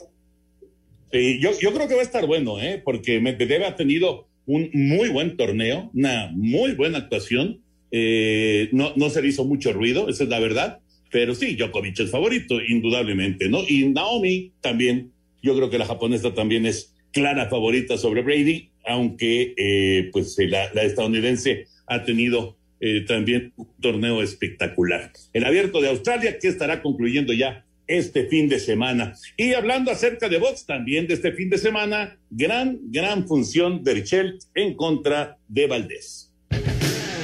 Sí, 1.12 1.40
yo, 1.40 1.52
yo 1.60 1.74
creo 1.74 1.88
que 1.88 1.94
va 1.94 2.02
a 2.02 2.06
estar 2.06 2.26
bueno, 2.26 2.60
¿eh? 2.60 2.82
porque 2.84 3.20
Medvedev 3.20 3.64
ha 3.64 3.76
tenido 3.76 4.28
un 4.46 4.70
muy 4.74 5.10
buen 5.10 5.38
torneo, 5.38 5.92
una 5.94 6.32
muy 6.34 6.74
buena 6.74 6.98
actuación. 6.98 7.62
Eh, 7.92 8.70
no, 8.72 8.94
no 8.96 9.10
se 9.10 9.22
le 9.22 9.28
hizo 9.28 9.46
mucho 9.46 9.72
ruido, 9.74 10.10
esa 10.10 10.24
es 10.24 10.30
la 10.30 10.40
verdad, 10.40 10.80
pero 11.12 11.36
sí, 11.36 11.56
Djokovic 11.56 12.00
es 12.00 12.10
favorito, 12.10 12.60
indudablemente, 12.60 13.48
¿no? 13.48 13.60
Y 13.68 13.88
Naomi 13.90 14.52
también, 14.62 15.12
yo 15.44 15.56
creo 15.56 15.70
que 15.70 15.78
la 15.78 15.86
japonesa 15.86 16.34
también 16.34 16.66
es 16.66 16.96
clara 17.12 17.48
favorita 17.50 17.98
sobre 17.98 18.24
Brady, 18.24 18.72
aunque 18.84 19.54
eh, 19.56 20.10
pues 20.12 20.36
la, 20.40 20.74
la 20.74 20.84
estadounidense 20.84 21.68
ha 21.86 22.04
tenido 22.04 22.58
eh, 22.86 23.06
también 23.08 23.54
un 23.56 23.70
torneo 23.80 24.22
espectacular. 24.22 25.10
El 25.32 25.46
abierto 25.46 25.80
de 25.80 25.88
Australia 25.88 26.38
que 26.38 26.50
estará 26.50 26.82
concluyendo 26.82 27.32
ya 27.32 27.64
este 27.88 28.26
fin 28.26 28.50
de 28.50 28.60
semana. 28.60 29.16
Y 29.38 29.54
hablando 29.54 29.90
acerca 29.90 30.28
de 30.28 30.38
box 30.38 30.66
también 30.66 31.08
de 31.08 31.14
este 31.14 31.32
fin 31.32 31.50
de 31.50 31.58
semana, 31.58 32.18
gran, 32.30 32.78
gran 32.92 33.26
función 33.26 33.86
de 33.86 33.94
Richel 33.94 34.38
en 34.54 34.76
contra 34.76 35.38
de 35.48 35.68
Valdés. 35.68 36.23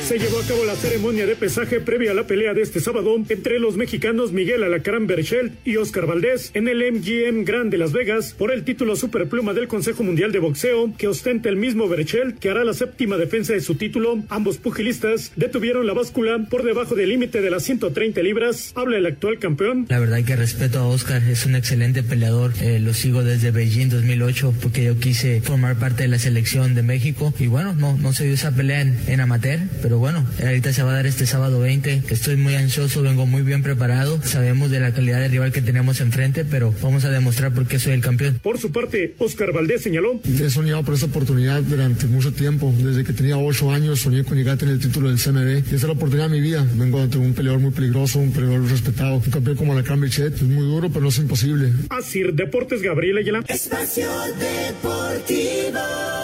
Se 0.09 0.17
llevó 0.17 0.39
a 0.39 0.43
cabo 0.43 0.65
la 0.65 0.75
ceremonia 0.75 1.27
de 1.27 1.35
pesaje 1.35 1.81
previa 1.81 2.09
a 2.09 2.13
la 2.15 2.25
pelea 2.25 2.55
de 2.55 2.63
este 2.63 2.79
sábado 2.79 3.15
entre 3.29 3.59
los 3.59 3.77
mexicanos 3.77 4.31
Miguel 4.31 4.63
Alacrán 4.63 5.05
Berchelt 5.05 5.53
y 5.67 5.75
Oscar 5.75 6.07
Valdés 6.07 6.49
en 6.55 6.67
el 6.67 6.79
MGM 6.79 7.43
Grand 7.43 7.69
de 7.69 7.77
Las 7.77 7.91
Vegas 7.91 8.33
por 8.35 8.51
el 8.51 8.63
título 8.63 8.95
superpluma 8.95 9.53
del 9.53 9.67
Consejo 9.67 10.01
Mundial 10.01 10.31
de 10.31 10.39
Boxeo 10.39 10.91
que 10.97 11.07
ostenta 11.07 11.47
el 11.47 11.57
mismo 11.57 11.87
Berchelt 11.87 12.39
que 12.39 12.49
hará 12.49 12.63
la 12.63 12.73
séptima 12.73 13.17
defensa 13.17 13.53
de 13.53 13.61
su 13.61 13.75
título. 13.75 14.23
Ambos 14.29 14.57
pugilistas 14.57 15.31
detuvieron 15.35 15.85
la 15.85 15.93
báscula 15.93 16.39
por 16.49 16.63
debajo 16.63 16.95
del 16.95 17.09
límite 17.09 17.41
de 17.41 17.51
las 17.51 17.61
130 17.65 18.23
libras. 18.23 18.71
Habla 18.73 18.97
el 18.97 19.05
actual 19.05 19.37
campeón. 19.37 19.85
La 19.89 19.99
verdad 19.99 20.23
que 20.23 20.35
respeto 20.35 20.79
a 20.79 20.87
Oscar, 20.87 21.21
es 21.29 21.45
un 21.45 21.53
excelente 21.53 22.01
peleador. 22.01 22.53
Eh, 22.61 22.79
lo 22.79 22.95
sigo 22.95 23.23
desde 23.23 23.51
Beijing 23.51 23.89
2008 23.89 24.55
porque 24.59 24.85
yo 24.85 24.97
quise 24.97 25.39
formar 25.41 25.77
parte 25.77 26.01
de 26.01 26.09
la 26.09 26.17
selección 26.17 26.73
de 26.73 26.81
México 26.81 27.31
y 27.37 27.45
bueno, 27.45 27.75
no, 27.75 27.95
no 27.95 28.11
se 28.11 28.23
dio 28.23 28.33
esa 28.33 28.49
pelea 28.55 28.81
en, 28.81 28.97
en 29.05 29.19
amateur, 29.19 29.59
pero 29.83 29.98
bueno, 29.99 30.25
ahorita 30.41 30.73
se 30.73 30.83
va 30.83 30.91
a 30.91 30.95
dar 30.95 31.05
este 31.05 31.25
sábado 31.25 31.59
20. 31.59 32.03
Estoy 32.09 32.37
muy 32.37 32.55
ansioso, 32.55 33.01
vengo 33.01 33.25
muy 33.25 33.41
bien 33.41 33.61
preparado. 33.63 34.21
Sabemos 34.23 34.71
de 34.71 34.79
la 34.79 34.93
calidad 34.93 35.19
de 35.19 35.27
rival 35.27 35.51
que 35.51 35.61
tenemos 35.61 36.01
enfrente, 36.01 36.45
pero 36.45 36.73
vamos 36.81 37.05
a 37.05 37.09
demostrar 37.09 37.53
por 37.53 37.67
qué 37.67 37.79
soy 37.79 37.93
el 37.93 38.01
campeón. 38.01 38.39
Por 38.41 38.57
su 38.57 38.71
parte, 38.71 39.15
Oscar 39.19 39.51
Valdés 39.53 39.81
señaló. 39.81 40.19
He 40.25 40.49
soñado 40.49 40.83
por 40.83 40.95
esta 40.95 41.07
oportunidad 41.07 41.61
durante 41.61 42.07
mucho 42.07 42.31
tiempo. 42.33 42.73
Desde 42.77 43.03
que 43.03 43.13
tenía 43.13 43.37
ocho 43.37 43.71
años 43.71 43.99
soñé 43.99 44.23
con 44.23 44.37
llegar 44.37 44.55
a 44.55 44.57
tener 44.57 44.75
el 44.75 44.79
título 44.79 45.09
del 45.09 45.19
CMB. 45.19 45.71
Y 45.71 45.75
esa 45.75 45.75
es 45.75 45.83
la 45.83 45.91
oportunidad 45.91 46.29
de 46.29 46.35
mi 46.35 46.41
vida. 46.41 46.65
Vengo 46.75 47.01
ante 47.01 47.17
un 47.17 47.33
peleador 47.33 47.59
muy 47.59 47.71
peligroso, 47.71 48.19
un 48.19 48.31
peleador 48.31 48.67
respetado. 48.69 49.15
Un 49.15 49.31
campeón 49.31 49.57
como 49.57 49.73
la 49.73 49.81
Bichet. 49.81 50.35
Es 50.35 50.43
muy 50.43 50.65
duro, 50.65 50.89
pero 50.89 51.01
no 51.01 51.09
es 51.09 51.17
imposible. 51.17 51.71
Así, 51.89 52.23
Deportes 52.33 52.81
Gabriel 52.81 53.17
Ayala. 53.17 53.43
Espacio 53.47 54.09
Deportivo. 54.39 56.18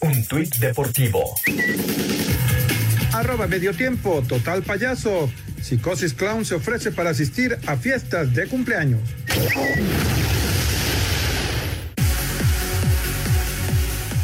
Un 0.00 0.24
tuit 0.26 0.54
deportivo. 0.58 1.34
Arroba 3.12 3.46
medio 3.46 3.72
tiempo, 3.72 4.22
total 4.28 4.62
payaso. 4.62 5.30
Psicosis 5.60 6.14
Clown 6.14 6.44
se 6.44 6.54
ofrece 6.54 6.92
para 6.92 7.10
asistir 7.10 7.58
a 7.66 7.76
fiestas 7.76 8.32
de 8.32 8.46
cumpleaños. 8.46 9.00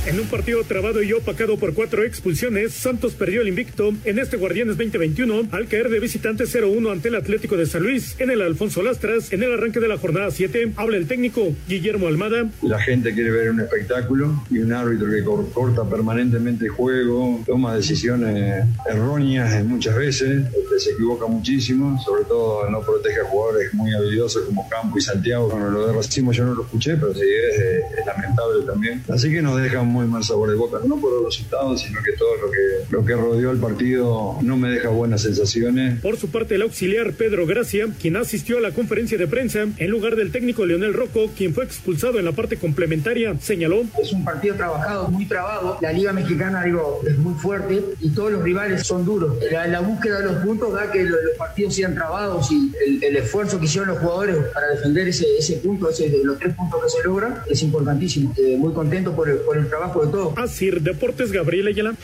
En 0.06 0.20
un 0.20 0.26
partido 0.26 0.62
trabado 0.64 1.02
y 1.02 1.14
opacado 1.14 1.56
por 1.56 1.73
cuatro 1.73 2.04
expulsiones, 2.04 2.75
Santos 2.75 3.14
perdió 3.14 3.40
el 3.40 3.49
invicto 3.49 3.90
en 4.04 4.18
este 4.18 4.37
Guardianes 4.37 4.76
2021 4.76 5.49
al 5.50 5.66
caer 5.66 5.88
de 5.88 5.99
visitante 5.99 6.44
0-1 6.44 6.92
ante 6.92 7.08
el 7.08 7.14
Atlético 7.14 7.56
de 7.56 7.64
San 7.64 7.82
Luis 7.82 8.14
en 8.18 8.28
el 8.28 8.42
Alfonso 8.42 8.82
Lastras 8.82 9.32
en 9.32 9.42
el 9.42 9.54
arranque 9.54 9.80
de 9.80 9.88
la 9.88 9.96
jornada 9.96 10.30
7. 10.30 10.73
Habla 10.76 10.99
el 10.99 11.06
técnico 11.06 11.54
Guillermo 11.66 12.06
Almada. 12.06 12.50
La 12.61 12.78
gente 12.80 13.14
quiere 13.14 13.30
ver 13.30 13.50
un 13.50 13.61
espectáculo 13.61 14.44
y 14.50 14.58
un 14.58 14.75
árbitro 14.75 15.11
que 15.11 15.25
corta 15.54 15.88
permanentemente 15.88 16.66
el 16.66 16.70
juego, 16.70 17.42
toma 17.46 17.75
decisiones 17.75 18.66
erróneas 18.87 19.64
muchas 19.64 19.96
veces, 19.96 20.44
este, 20.44 20.80
se 20.80 20.90
equivoca 20.90 21.26
muchísimo, 21.26 21.99
sobre 22.04 22.25
todo 22.25 22.68
no 22.68 22.82
protege 22.82 23.20
a 23.20 23.25
jugadores 23.25 23.73
muy 23.73 23.94
habilidosos 23.94 24.42
como 24.44 24.68
Campo 24.68 24.99
y 24.99 25.00
Santiago. 25.00 25.49
Bueno, 25.49 25.70
lo 25.70 25.87
de 25.87 25.94
Racimo 25.94 26.30
yo 26.32 26.44
no 26.44 26.52
lo 26.52 26.64
escuché, 26.64 26.94
pero 26.96 27.14
sí 27.14 27.25
es, 27.25 27.58
es 27.99 28.06
lamentable 28.06 28.66
también. 28.66 29.02
Así 29.08 29.30
que 29.30 29.40
nos 29.40 29.58
deja 29.62 29.82
muy 29.94 30.06
mal 30.06 30.24
sabor 30.24 30.50
de 30.50 30.56
boca, 30.56 30.78
no 30.84 30.96
por 30.96 31.12
los 31.12 31.24
resultados, 31.26 31.80
sino 31.80 32.02
que 32.02 32.12
todo 32.12 32.36
lo 32.36 32.50
que, 32.50 32.58
lo 32.90 33.04
que 33.04 33.14
rodeó 33.14 33.52
el 33.52 33.58
partido 33.58 34.36
no 34.42 34.56
me 34.56 34.68
deja 34.70 34.88
buenas 34.88 35.22
sensaciones. 35.22 36.00
Por 36.00 36.16
su 36.16 36.30
parte, 36.30 36.56
el 36.56 36.62
auxiliar 36.62 37.12
Pedro 37.12 37.46
Gracia, 37.46 37.86
quien 38.00 38.16
asistió 38.16 38.58
a 38.58 38.60
la 38.60 38.72
conferencia 38.72 39.16
de 39.16 39.28
prensa 39.28 39.66
en 39.76 39.90
lugar 39.90 40.16
del 40.16 40.32
técnico 40.32 40.66
Leonel 40.66 40.94
Rocco, 40.94 41.30
quien 41.36 41.54
fue 41.54 41.64
expulsado 41.64 42.18
en 42.18 42.24
la 42.24 42.32
parte 42.32 42.56
complementaria, 42.56 43.38
señaló. 43.40 43.84
Es 44.02 44.12
un 44.12 44.24
partido 44.24 44.56
trabajado, 44.56 45.08
muy 45.08 45.26
trabado. 45.26 45.78
La 45.80 45.92
Liga 45.92 46.12
Mexicana, 46.12 46.64
digo, 46.64 47.00
es 47.06 47.16
muy 47.18 47.34
fuerte 47.34 47.84
y 48.00 48.10
todos 48.10 48.32
los 48.32 48.42
rivales 48.42 48.84
son 48.84 49.04
duros. 49.04 49.36
La, 49.50 49.80
búsqueda 49.80 50.20
de 50.20 50.26
los 50.26 50.36
puntos 50.44 50.72
da 50.72 50.90
que 50.90 51.04
los, 51.04 51.20
partidos 51.38 51.74
sean 51.74 51.94
trabados 51.94 52.50
y 52.50 52.72
el, 53.02 53.16
esfuerzo 53.16 53.60
que 53.60 53.66
hicieron 53.66 53.90
los 53.90 53.98
jugadores 53.98 54.36
para 54.52 54.68
defender 54.68 55.06
ese, 55.06 55.26
ese 55.38 55.58
punto, 55.58 55.88
ese, 55.88 56.10
los 56.24 56.38
tres 56.38 56.54
puntos 56.54 56.82
que 56.82 56.90
se 56.90 57.04
logran, 57.04 57.42
es 57.48 57.62
importantísimo. 57.62 58.34
Eh, 58.36 58.56
muy 58.58 58.72
contento 58.72 59.14
por 59.14 59.28
el, 59.28 59.36
por 59.38 59.56
el 59.56 59.68
trabajo 59.68 59.83
de 59.92 60.12
todo. 60.12 60.34
Así, 60.36 60.70
Deportes 60.70 61.32
Gabriel 61.32 61.68
Ayala. 61.68 61.94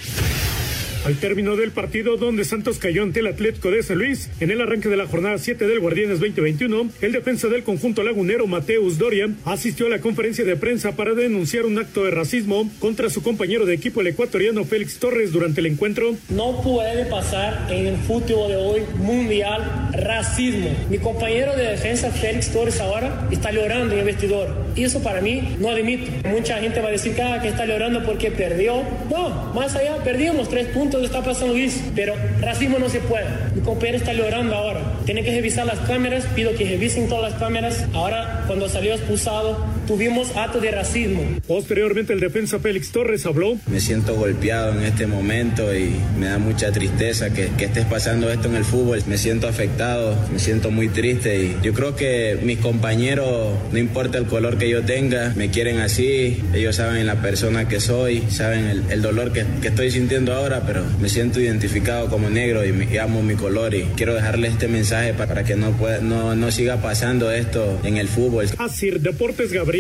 Al 1.02 1.16
término 1.16 1.56
del 1.56 1.70
partido 1.70 2.18
donde 2.18 2.44
Santos 2.44 2.78
cayó 2.78 3.02
ante 3.02 3.20
el 3.20 3.26
Atlético 3.26 3.70
de 3.70 3.82
San 3.82 3.96
Luis, 3.96 4.28
en 4.38 4.50
el 4.50 4.60
arranque 4.60 4.90
de 4.90 4.98
la 4.98 5.06
jornada 5.06 5.38
7 5.38 5.66
del 5.66 5.80
Guardianes 5.80 6.20
2021, 6.20 6.90
el 7.00 7.12
defensa 7.12 7.48
del 7.48 7.62
conjunto 7.62 8.02
lagunero 8.02 8.46
Mateus 8.46 8.98
Doria 8.98 9.30
asistió 9.46 9.86
a 9.86 9.88
la 9.88 10.00
conferencia 10.00 10.44
de 10.44 10.56
prensa 10.56 10.92
para 10.96 11.14
denunciar 11.14 11.64
un 11.64 11.78
acto 11.78 12.04
de 12.04 12.10
racismo 12.10 12.70
contra 12.80 13.08
su 13.08 13.22
compañero 13.22 13.64
de 13.64 13.72
equipo 13.72 14.02
el 14.02 14.08
ecuatoriano 14.08 14.62
Félix 14.64 14.98
Torres 14.98 15.32
durante 15.32 15.60
el 15.60 15.66
encuentro. 15.66 16.16
No 16.28 16.60
puede 16.60 17.06
pasar 17.06 17.66
en 17.70 17.86
el 17.86 17.96
fútbol 17.96 18.48
de 18.50 18.56
hoy 18.56 18.82
mundial 18.98 19.88
racismo. 19.94 20.68
Mi 20.90 20.98
compañero 20.98 21.56
de 21.56 21.62
defensa 21.62 22.10
Félix 22.10 22.52
Torres 22.52 22.78
ahora 22.78 23.26
está 23.30 23.50
llorando 23.50 23.94
en 23.94 24.00
el 24.00 24.04
vestidor. 24.04 24.54
Y 24.76 24.84
eso 24.84 25.02
para 25.02 25.22
mí 25.22 25.56
no 25.58 25.70
admito. 25.70 26.10
Mucha 26.28 26.58
gente 26.58 26.80
va 26.80 26.88
a 26.88 26.92
decir 26.92 27.14
ah, 27.22 27.40
que 27.40 27.48
está 27.48 27.64
llorando 27.64 28.04
porque 28.04 28.30
perdió. 28.30 28.82
No, 29.10 29.50
más 29.54 29.74
allá, 29.74 29.96
perdimos 30.04 30.48
tres 30.50 30.66
puntos 30.68 30.89
entonces 30.90 31.10
está 31.14 31.22
pasando 31.24 31.54
eso, 31.54 31.80
pero 31.94 32.14
racismo 32.40 32.80
no 32.80 32.88
se 32.88 32.98
puede. 32.98 33.26
Mi 33.54 33.60
compañero 33.60 33.98
está 33.98 34.12
llorando 34.12 34.56
ahora. 34.56 34.80
Tiene 35.04 35.22
que 35.22 35.30
revisar 35.30 35.64
las 35.64 35.78
cámaras, 35.78 36.26
pido 36.34 36.52
que 36.56 36.64
revisen 36.64 37.08
todas 37.08 37.30
las 37.30 37.40
cámaras. 37.40 37.84
Ahora, 37.94 38.42
cuando 38.48 38.68
salió 38.68 38.94
expulsado, 38.94 39.64
tuvimos 39.90 40.36
acto 40.36 40.60
de 40.60 40.70
racismo. 40.70 41.20
Posteriormente, 41.48 42.12
el 42.12 42.20
defensa 42.20 42.60
Félix 42.60 42.92
Torres 42.92 43.26
habló. 43.26 43.58
Me 43.66 43.80
siento 43.80 44.14
golpeado 44.14 44.78
en 44.78 44.84
este 44.84 45.08
momento 45.08 45.74
y 45.74 45.90
me 46.16 46.26
da 46.26 46.38
mucha 46.38 46.70
tristeza 46.70 47.30
que, 47.30 47.48
que 47.58 47.64
estés 47.64 47.86
pasando 47.86 48.30
esto 48.30 48.46
en 48.46 48.54
el 48.54 48.64
fútbol. 48.64 49.02
Me 49.08 49.18
siento 49.18 49.48
afectado, 49.48 50.14
me 50.32 50.38
siento 50.38 50.70
muy 50.70 50.90
triste 50.90 51.42
y 51.42 51.56
yo 51.64 51.72
creo 51.72 51.96
que 51.96 52.38
mis 52.40 52.58
compañeros, 52.58 53.58
no 53.72 53.78
importa 53.78 54.18
el 54.18 54.26
color 54.26 54.58
que 54.58 54.70
yo 54.70 54.84
tenga, 54.84 55.32
me 55.34 55.50
quieren 55.50 55.80
así. 55.80 56.40
Ellos 56.54 56.76
saben 56.76 57.04
la 57.04 57.20
persona 57.20 57.66
que 57.66 57.80
soy, 57.80 58.22
saben 58.30 58.66
el, 58.66 58.84
el 58.92 59.02
dolor 59.02 59.32
que, 59.32 59.44
que, 59.60 59.68
estoy 59.68 59.90
sintiendo 59.90 60.32
ahora, 60.32 60.62
pero 60.64 60.84
me 61.00 61.08
siento 61.08 61.40
identificado 61.40 62.08
como 62.08 62.30
negro 62.30 62.64
y, 62.64 62.70
me, 62.70 62.96
amo 63.00 63.24
mi 63.24 63.34
color 63.34 63.74
y 63.74 63.82
quiero 63.96 64.14
dejarle 64.14 64.46
este 64.46 64.68
mensaje 64.68 65.14
para, 65.14 65.26
para 65.26 65.44
que 65.44 65.56
no, 65.56 65.72
pueda, 65.72 65.98
no, 65.98 66.36
no 66.36 66.52
siga 66.52 66.76
pasando 66.76 67.32
esto 67.32 67.80
en 67.82 67.96
el 67.96 68.06
fútbol. 68.06 68.46
Así, 68.56 68.90
Deportes 68.90 69.52
Gabriel. 69.52 69.79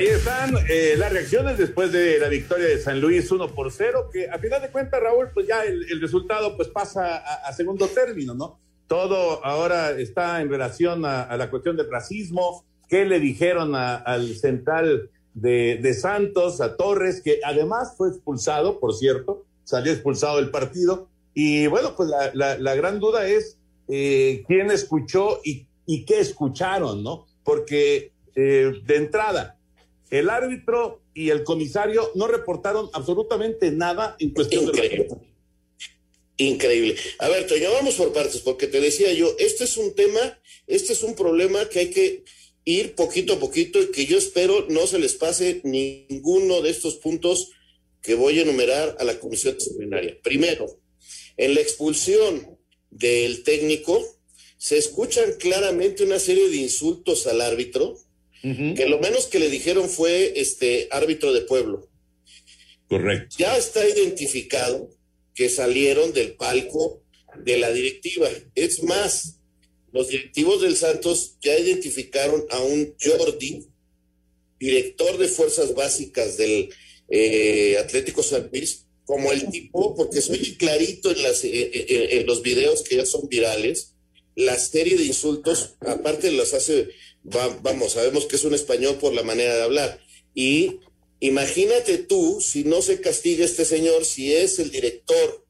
Ahí 0.00 0.06
están 0.06 0.54
eh, 0.66 0.94
las 0.96 1.12
reacciones 1.12 1.58
después 1.58 1.92
de 1.92 2.18
la 2.18 2.28
victoria 2.28 2.66
de 2.66 2.78
San 2.78 3.02
Luis 3.02 3.30
1 3.30 3.48
por 3.54 3.70
0, 3.70 4.08
que 4.10 4.30
a 4.30 4.38
final 4.38 4.62
de 4.62 4.70
cuentas, 4.70 4.98
Raúl, 4.98 5.28
pues 5.34 5.46
ya 5.46 5.62
el, 5.64 6.00
resultado 6.00 6.56
pues 6.56 6.68
pasa 6.68 7.18
a, 7.18 7.52
segundo 7.52 7.86
término, 7.86 8.32
¿no? 8.32 8.58
Todo 8.86 9.44
ahora 9.44 9.90
está 9.90 10.40
en 10.40 10.48
relación 10.48 11.04
a, 11.04 11.36
la 11.36 11.50
cuestión 11.50 11.76
del 11.76 11.90
racismo, 11.90 12.64
qué 12.88 13.04
le 13.04 13.20
dijeron 13.20 13.74
al 13.74 14.34
central 14.36 15.10
de, 15.34 15.92
Santos, 15.92 16.62
a 16.62 16.78
Torres, 16.78 17.20
que 17.20 17.40
además 17.44 17.92
fue 17.98 18.08
expulsado, 18.08 18.80
por 18.80 18.94
cierto, 18.94 19.44
salió 19.64 19.92
expulsado 19.92 20.36
del 20.36 20.50
partido, 20.50 21.09
y 21.34 21.66
bueno, 21.66 21.94
pues 21.96 22.08
la, 22.08 22.30
la, 22.34 22.58
la 22.58 22.74
gran 22.74 23.00
duda 23.00 23.28
es 23.28 23.58
eh, 23.88 24.42
quién 24.46 24.70
escuchó 24.70 25.40
y, 25.44 25.66
y, 25.86 26.04
qué 26.04 26.20
escucharon, 26.20 27.02
¿no? 27.02 27.26
Porque 27.44 28.12
eh, 28.34 28.72
de 28.84 28.96
entrada, 28.96 29.58
el 30.10 30.30
árbitro 30.30 31.02
y 31.14 31.30
el 31.30 31.44
comisario 31.44 32.10
no 32.14 32.26
reportaron 32.26 32.90
absolutamente 32.92 33.70
nada 33.70 34.16
en 34.18 34.30
cuestión 34.30 34.64
Increíble. 34.64 35.08
de 35.08 36.44
Increíble. 36.44 36.96
A 37.18 37.28
ver, 37.28 37.46
Toño, 37.46 37.70
vamos 37.72 37.94
por 37.96 38.12
partes, 38.12 38.40
porque 38.40 38.66
te 38.66 38.80
decía 38.80 39.12
yo, 39.12 39.34
este 39.38 39.64
es 39.64 39.76
un 39.76 39.94
tema, 39.94 40.38
este 40.66 40.94
es 40.94 41.02
un 41.02 41.14
problema 41.14 41.68
que 41.68 41.80
hay 41.80 41.90
que 41.90 42.24
ir 42.64 42.94
poquito 42.94 43.34
a 43.34 43.40
poquito 43.40 43.80
y 43.82 43.90
que 43.90 44.06
yo 44.06 44.16
espero 44.16 44.66
no 44.68 44.86
se 44.86 44.98
les 44.98 45.14
pase 45.14 45.60
ninguno 45.64 46.62
de 46.62 46.70
estos 46.70 46.96
puntos 46.96 47.50
que 48.02 48.14
voy 48.14 48.38
a 48.38 48.42
enumerar 48.42 48.96
a 48.98 49.04
la 49.04 49.18
comisión 49.18 49.54
disciplinaria. 49.54 50.16
Primero, 50.22 50.79
en 51.36 51.54
la 51.54 51.60
expulsión 51.60 52.58
del 52.90 53.42
técnico, 53.42 54.18
se 54.58 54.76
escuchan 54.76 55.34
claramente 55.38 56.02
una 56.04 56.18
serie 56.18 56.48
de 56.48 56.56
insultos 56.56 57.26
al 57.26 57.40
árbitro, 57.40 57.92
uh 58.44 58.48
-huh. 58.48 58.74
que 58.76 58.86
lo 58.86 58.98
menos 58.98 59.26
que 59.26 59.38
le 59.38 59.48
dijeron 59.48 59.88
fue 59.88 60.34
este 60.36 60.88
árbitro 60.90 61.32
de 61.32 61.42
pueblo. 61.42 61.88
Correcto. 62.88 63.36
Ya 63.38 63.56
está 63.56 63.88
identificado 63.88 64.90
que 65.34 65.48
salieron 65.48 66.12
del 66.12 66.34
palco 66.34 67.02
de 67.44 67.56
la 67.56 67.72
directiva. 67.72 68.28
Es 68.54 68.82
más, 68.82 69.36
los 69.92 70.08
directivos 70.08 70.60
del 70.62 70.76
Santos 70.76 71.36
ya 71.40 71.58
identificaron 71.58 72.44
a 72.50 72.60
un 72.60 72.94
Jordi, 73.00 73.66
director 74.58 75.16
de 75.18 75.28
fuerzas 75.28 75.74
básicas 75.74 76.36
del 76.36 76.68
eh, 77.08 77.76
Atlético 77.78 78.22
San 78.22 78.50
Luis, 78.52 78.86
como 79.10 79.32
el 79.32 79.50
tipo, 79.50 79.96
porque 79.96 80.22
soy 80.22 80.54
clarito 80.54 81.10
en, 81.10 81.16
eh, 81.18 81.30
eh, 81.42 82.08
en 82.12 82.26
los 82.26 82.42
videos 82.42 82.82
que 82.82 82.94
ya 82.94 83.04
son 83.04 83.28
virales, 83.28 83.94
la 84.36 84.56
serie 84.56 84.96
de 84.96 85.02
insultos, 85.02 85.74
aparte 85.80 86.30
las 86.30 86.54
hace, 86.54 86.90
vamos, 87.24 87.94
sabemos 87.94 88.26
que 88.26 88.36
es 88.36 88.44
un 88.44 88.54
español 88.54 88.98
por 89.00 89.12
la 89.12 89.24
manera 89.24 89.56
de 89.56 89.62
hablar. 89.62 90.00
Y 90.32 90.78
imagínate 91.18 91.98
tú, 91.98 92.40
si 92.40 92.62
no 92.62 92.82
se 92.82 93.00
castiga 93.00 93.44
este 93.44 93.64
señor, 93.64 94.04
si 94.04 94.32
es 94.32 94.60
el 94.60 94.70
director 94.70 95.44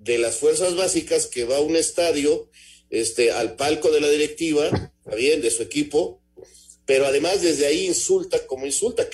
de 0.00 0.18
las 0.18 0.38
fuerzas 0.38 0.74
básicas 0.74 1.26
que 1.26 1.44
va 1.44 1.58
a 1.58 1.60
un 1.60 1.76
estadio, 1.76 2.50
este, 2.90 3.30
al 3.30 3.54
palco 3.54 3.92
de 3.92 4.00
la 4.00 4.10
directiva, 4.10 4.92
bien, 5.16 5.42
de 5.42 5.52
su 5.52 5.62
equipo, 5.62 6.20
pero 6.86 7.06
además 7.06 7.40
desde 7.40 7.66
ahí 7.66 7.86
insulta 7.86 8.48
como 8.48 8.66
insulta. 8.66 9.08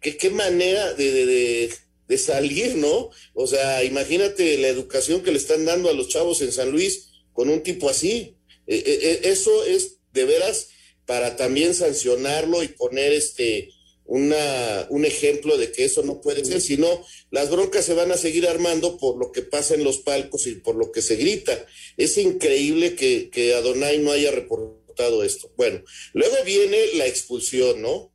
¿Qué, 0.00 0.16
qué, 0.16 0.30
manera 0.30 0.94
de, 0.94 1.72
salir, 2.18 2.76
no? 2.76 3.10
O 3.34 3.46
sea, 3.46 3.84
imagínate 3.84 4.58
la 4.58 4.68
educación 4.68 5.22
que 5.22 5.32
le 5.32 5.38
están 5.38 5.64
dando 5.64 5.88
a 5.88 5.94
los 5.94 6.08
chavos 6.08 6.40
en 6.42 6.52
San 6.52 6.70
Luis 6.70 7.08
con 7.32 7.48
un 7.48 7.62
tipo 7.62 7.88
así. 7.88 8.36
E, 8.66 8.76
e, 8.76 9.10
e, 9.26 9.30
eso 9.30 9.64
es 9.64 9.98
de 10.12 10.24
veras 10.24 10.68
para 11.06 11.36
también 11.36 11.74
sancionarlo 11.74 12.62
y 12.62 12.68
poner 12.68 13.12
este 13.12 13.70
una, 14.04 14.86
un 14.90 15.04
ejemplo 15.04 15.56
de 15.56 15.72
que 15.72 15.84
eso 15.84 16.02
no 16.02 16.20
puede 16.20 16.44
ser, 16.44 16.60
sino 16.60 17.04
las 17.30 17.50
broncas 17.50 17.84
se 17.84 17.94
van 17.94 18.12
a 18.12 18.16
seguir 18.16 18.46
armando 18.46 18.98
por 18.98 19.16
lo 19.16 19.32
que 19.32 19.42
pasa 19.42 19.74
en 19.74 19.84
los 19.84 19.98
palcos 19.98 20.46
y 20.46 20.56
por 20.56 20.76
lo 20.76 20.92
que 20.92 21.02
se 21.02 21.16
grita. 21.16 21.64
Es 21.96 22.18
increíble 22.18 22.94
que, 22.94 23.30
que 23.30 23.54
Adonai 23.54 24.00
no 24.00 24.12
haya 24.12 24.30
reportado 24.30 25.22
esto. 25.24 25.52
Bueno, 25.56 25.82
luego 26.12 26.36
viene 26.44 26.78
la 26.94 27.06
expulsión, 27.06 27.80
¿no? 27.80 28.11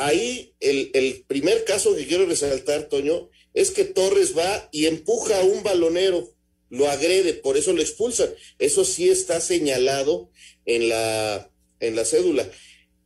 Ahí 0.00 0.54
el, 0.60 1.26
primer 1.26 1.64
caso 1.64 1.94
que 1.94 2.06
quiero 2.06 2.24
resaltar, 2.24 2.88
Toño, 2.88 3.28
es 3.52 3.70
que 3.70 3.84
Torres 3.84 4.34
va 4.34 4.66
y 4.72 4.86
empuja 4.86 5.38
a 5.38 5.44
un 5.44 5.62
balonero, 5.62 6.34
lo 6.70 6.88
agrede, 6.88 7.34
por 7.34 7.58
eso 7.58 7.74
lo 7.74 7.82
expulsan. 7.82 8.30
Eso 8.58 8.86
sí 8.86 9.10
está 9.10 9.42
señalado 9.42 10.30
en 10.64 10.88
la, 10.88 11.52
en 11.80 11.96
la 11.96 12.06
cédula. 12.06 12.50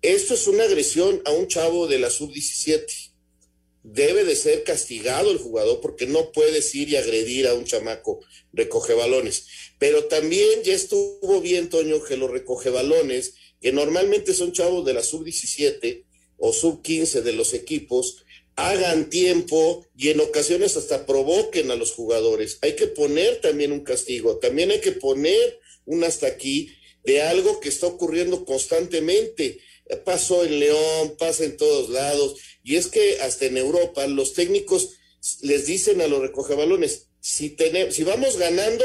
Esto 0.02 0.34
es 0.34 0.46
una 0.46 0.62
agresión 0.62 1.20
a 1.24 1.32
un 1.32 1.48
chavo 1.48 1.88
de 1.88 1.98
la 1.98 2.10
sub-17. 2.10 3.10
Debe 3.82 4.22
de 4.22 4.36
ser 4.36 4.62
castigado 4.62 5.32
el 5.32 5.38
jugador 5.38 5.80
porque 5.80 6.06
no 6.06 6.30
puedes 6.30 6.72
ir 6.76 6.90
y 6.90 6.96
agredir 6.96 7.48
a 7.48 7.54
un 7.54 7.64
chamaco 7.64 8.20
recoge 8.52 8.94
balones. 8.94 9.46
Pero 9.80 10.04
también 10.04 10.62
ya 10.62 10.74
estuvo 10.74 11.40
bien, 11.40 11.70
Toño, 11.70 12.04
que 12.04 12.16
los 12.16 12.30
recoge 12.30 12.70
balones, 12.70 13.34
que 13.60 13.72
normalmente 13.72 14.32
son 14.32 14.52
chavos 14.52 14.84
de 14.84 14.94
la 14.94 15.02
sub-17 15.02 16.04
o 16.46 16.52
sub-15 16.52 17.22
de 17.22 17.32
los 17.32 17.54
equipos, 17.54 18.24
hagan 18.56 19.08
tiempo 19.08 19.86
y 19.96 20.10
en 20.10 20.20
ocasiones 20.20 20.76
hasta 20.76 21.06
provoquen 21.06 21.70
a 21.70 21.76
los 21.76 21.92
jugadores. 21.92 22.58
Hay 22.60 22.76
que 22.76 22.86
poner 22.86 23.40
también 23.40 23.72
un 23.72 23.80
castigo, 23.80 24.36
también 24.36 24.70
hay 24.70 24.80
que 24.80 24.92
poner 24.92 25.58
un 25.86 26.04
hasta 26.04 26.26
aquí 26.26 26.70
de 27.02 27.22
algo 27.22 27.60
que 27.60 27.70
está 27.70 27.86
ocurriendo 27.86 28.44
constantemente 28.44 29.60
pasó 30.04 30.44
en 30.44 30.60
León, 30.60 31.16
pasa 31.18 31.44
en 31.44 31.56
todos 31.56 31.90
lados, 31.90 32.36
y 32.62 32.76
es 32.76 32.86
que 32.86 33.20
hasta 33.20 33.46
en 33.46 33.56
Europa 33.56 34.06
los 34.06 34.32
técnicos 34.32 34.90
les 35.42 35.66
dicen 35.66 36.00
a 36.00 36.06
los 36.06 36.20
recogebalones, 36.20 37.08
si, 37.20 37.50
tenemos, 37.50 37.94
si 37.94 38.04
vamos 38.04 38.36
ganando, 38.36 38.84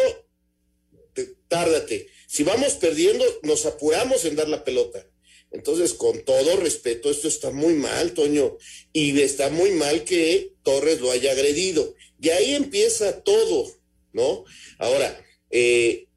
tárdate, 1.48 2.08
si 2.28 2.44
vamos 2.44 2.74
perdiendo, 2.74 3.26
nos 3.44 3.66
apuramos 3.66 4.26
en 4.26 4.36
dar 4.36 4.48
la 4.48 4.64
pelota. 4.64 5.09
Entonces, 5.52 5.94
con 5.94 6.24
todo 6.24 6.58
respeto, 6.58 7.10
esto 7.10 7.28
está 7.28 7.50
muy 7.50 7.74
mal, 7.74 8.14
Toño, 8.14 8.58
y 8.94 9.20
está 9.20 9.50
muy 9.50 9.72
mal 9.72 10.04
que 10.04 10.54
Torres 10.64 11.02
lo 11.02 11.12
haya 11.12 11.32
agredido. 11.32 11.96
Y 12.22 12.30
ahí 12.30 12.54
empieza 12.54 13.24
todo, 13.24 13.72
¿no? 14.14 14.46
Ahora, 14.78 15.26
eh, 15.50 16.08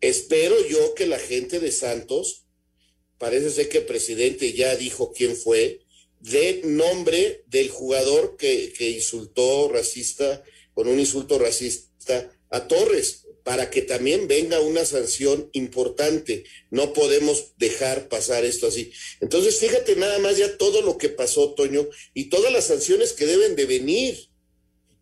espero 0.00 0.54
yo 0.66 0.94
que 0.94 1.06
la 1.06 1.18
gente 1.18 1.60
de 1.60 1.72
Santos 1.72 2.44
parece 3.18 3.50
ser 3.50 3.68
que 3.68 3.78
el 3.78 3.86
presidente 3.86 4.52
ya 4.52 4.76
dijo 4.76 5.12
quién 5.12 5.34
fue, 5.34 5.80
de 6.20 6.62
nombre 6.64 7.44
del 7.46 7.70
jugador 7.70 8.36
que, 8.36 8.72
que 8.76 8.90
insultó 8.90 9.68
racista, 9.68 10.42
con 10.74 10.88
un 10.88 10.98
insulto 10.98 11.38
racista 11.38 12.30
a 12.50 12.68
Torres, 12.68 13.23
para 13.44 13.70
que 13.70 13.82
también 13.82 14.26
venga 14.26 14.58
una 14.60 14.84
sanción 14.86 15.50
importante. 15.52 16.44
No 16.70 16.94
podemos 16.94 17.52
dejar 17.58 18.08
pasar 18.08 18.44
esto 18.44 18.66
así. 18.66 18.90
Entonces, 19.20 19.58
fíjate 19.58 19.96
nada 19.96 20.18
más 20.18 20.38
ya 20.38 20.56
todo 20.56 20.80
lo 20.80 20.96
que 20.96 21.10
pasó, 21.10 21.52
Toño, 21.52 21.86
y 22.14 22.30
todas 22.30 22.50
las 22.50 22.66
sanciones 22.66 23.12
que 23.12 23.26
deben 23.26 23.54
de 23.54 23.66
venir. 23.66 24.30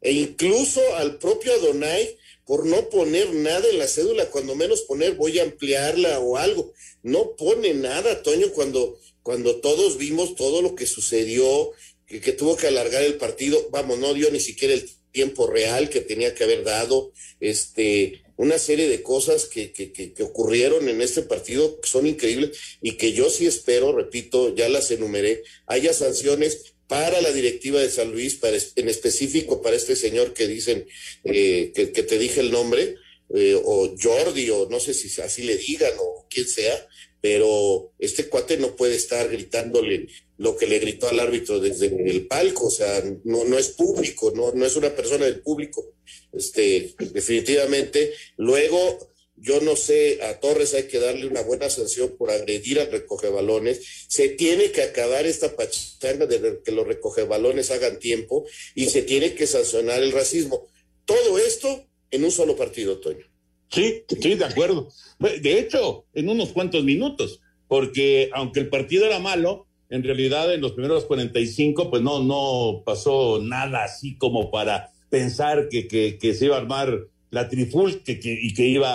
E 0.00 0.10
incluso 0.10 0.80
al 0.96 1.18
propio 1.18 1.54
Adonai, 1.54 2.18
por 2.44 2.66
no 2.66 2.90
poner 2.90 3.32
nada 3.32 3.68
en 3.70 3.78
la 3.78 3.86
cédula, 3.86 4.28
cuando 4.30 4.56
menos 4.56 4.82
poner 4.82 5.14
voy 5.14 5.38
a 5.38 5.44
ampliarla 5.44 6.18
o 6.18 6.36
algo. 6.36 6.72
No 7.04 7.36
pone 7.36 7.74
nada, 7.74 8.24
Toño, 8.24 8.50
cuando, 8.52 8.98
cuando 9.22 9.60
todos 9.60 9.98
vimos 9.98 10.34
todo 10.34 10.62
lo 10.62 10.74
que 10.74 10.88
sucedió, 10.88 11.70
que, 12.06 12.20
que 12.20 12.32
tuvo 12.32 12.56
que 12.56 12.66
alargar 12.66 13.04
el 13.04 13.14
partido, 13.14 13.68
vamos, 13.70 14.00
no 14.00 14.12
dio 14.14 14.32
ni 14.32 14.40
siquiera 14.40 14.74
el 14.74 14.90
tiempo 15.12 15.46
real 15.46 15.88
que 15.90 16.00
tenía 16.00 16.34
que 16.34 16.42
haber 16.42 16.64
dado, 16.64 17.12
este, 17.38 18.22
una 18.42 18.58
serie 18.58 18.88
de 18.88 19.02
cosas 19.02 19.44
que, 19.44 19.72
que, 19.72 19.92
que, 19.92 20.22
ocurrieron 20.24 20.88
en 20.88 21.00
este 21.00 21.22
partido 21.22 21.80
que 21.80 21.88
son 21.88 22.08
increíbles 22.08 22.58
y 22.82 22.96
que 22.96 23.12
yo 23.12 23.30
sí 23.30 23.46
espero, 23.46 23.92
repito, 23.92 24.52
ya 24.52 24.68
las 24.68 24.90
enumeré, 24.90 25.44
haya 25.66 25.92
sanciones 25.92 26.74
para 26.88 27.20
la 27.20 27.30
directiva 27.30 27.80
de 27.80 27.88
San 27.88 28.10
Luis, 28.10 28.40
en 28.74 28.88
específico 28.88 29.62
para 29.62 29.76
este 29.76 29.94
señor 29.94 30.34
que 30.34 30.48
dicen, 30.48 30.88
eh, 31.22 31.70
que, 31.72 31.86
te 31.86 32.18
dije 32.18 32.40
el 32.40 32.50
nombre, 32.50 32.96
eh, 33.32 33.56
o 33.64 33.94
Jordi, 33.96 34.50
o 34.50 34.68
no 34.68 34.80
sé 34.80 34.92
si 34.92 35.20
así 35.20 35.44
le 35.44 35.56
digan, 35.56 35.92
o 36.00 36.26
quien 36.28 36.48
sea, 36.48 36.88
pero 37.20 37.92
este 38.00 38.26
cuate 38.26 38.56
no 38.56 38.74
puede 38.74 38.96
estar 38.96 39.30
gritándole 39.30 40.08
lo 40.36 40.56
que 40.56 40.66
le 40.66 40.80
gritó 40.80 41.08
al 41.08 41.20
árbitro 41.20 41.60
desde 41.60 41.86
el 41.86 42.26
palco, 42.26 42.66
o 42.66 42.70
sea, 42.70 43.04
no, 43.22 43.44
no 43.44 43.56
es 43.56 43.68
público, 43.68 44.32
no, 44.34 44.50
no 44.50 44.66
es 44.66 44.74
una 44.74 44.90
persona 44.96 45.26
del 45.26 45.40
público. 45.40 45.94
Este, 46.32 46.94
definitivamente. 46.98 48.12
Luego, 48.36 48.98
yo 49.36 49.60
no 49.60 49.76
sé, 49.76 50.22
a 50.22 50.40
Torres 50.40 50.74
hay 50.74 50.84
que 50.84 50.98
darle 50.98 51.26
una 51.26 51.42
buena 51.42 51.68
sanción 51.68 52.16
por 52.16 52.30
agredir 52.30 52.80
al 52.80 52.90
recogebalones. 52.90 54.06
Se 54.08 54.30
tiene 54.30 54.70
que 54.70 54.82
acabar 54.82 55.26
esta 55.26 55.54
pachanga 55.56 56.26
de 56.26 56.60
que 56.64 56.72
los 56.72 56.86
recogebalones 56.86 57.70
hagan 57.70 57.98
tiempo 57.98 58.46
y 58.74 58.86
se 58.86 59.02
tiene 59.02 59.34
que 59.34 59.46
sancionar 59.46 60.02
el 60.02 60.12
racismo. 60.12 60.66
Todo 61.04 61.38
esto 61.38 61.86
en 62.10 62.24
un 62.24 62.30
solo 62.30 62.56
partido, 62.56 62.98
Toño. 62.98 63.26
Sí, 63.68 64.04
sí, 64.08 64.34
de 64.34 64.44
acuerdo. 64.44 64.88
De 65.18 65.58
hecho, 65.58 66.04
en 66.12 66.28
unos 66.28 66.50
cuantos 66.50 66.84
minutos, 66.84 67.40
porque 67.68 68.30
aunque 68.34 68.60
el 68.60 68.68
partido 68.68 69.06
era 69.06 69.18
malo, 69.18 69.66
en 69.88 70.04
realidad 70.04 70.52
en 70.52 70.60
los 70.60 70.72
primeros 70.72 71.04
45, 71.06 71.90
pues 71.90 72.02
no, 72.02 72.22
no 72.22 72.82
pasó 72.84 73.40
nada 73.42 73.84
así 73.84 74.16
como 74.16 74.50
para 74.50 74.90
pensar 75.12 75.68
que, 75.68 75.86
que, 75.86 76.16
que 76.18 76.32
se 76.32 76.46
iba 76.46 76.56
a 76.56 76.60
armar 76.60 77.06
la 77.30 77.46
triful 77.46 78.02
que, 78.02 78.18
y 78.24 78.54
que 78.54 78.66
iba 78.66 78.88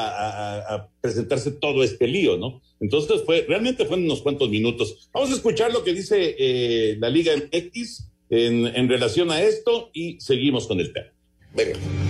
a, 0.73 0.89
presentarse 0.99 1.51
todo 1.51 1.83
este 1.83 2.07
lío, 2.07 2.37
¿no? 2.37 2.59
Entonces 2.79 3.21
fue, 3.23 3.45
realmente 3.47 3.85
fue 3.85 3.97
en 3.97 4.05
unos 4.05 4.23
cuantos 4.23 4.49
minutos. 4.49 5.09
Vamos 5.13 5.29
a 5.29 5.35
escuchar 5.35 5.71
lo 5.71 5.83
que 5.83 5.93
dice 5.93 6.35
eh, 6.37 6.97
la 6.99 7.09
Liga 7.09 7.33
MX 7.35 8.09
en, 8.31 8.65
en 8.65 8.89
relación 8.89 9.29
a 9.29 9.41
esto 9.43 9.91
y 9.93 10.19
seguimos 10.19 10.67
con 10.67 10.79
el 10.79 10.91
tema. 10.91 11.07
Venga. 11.53 12.06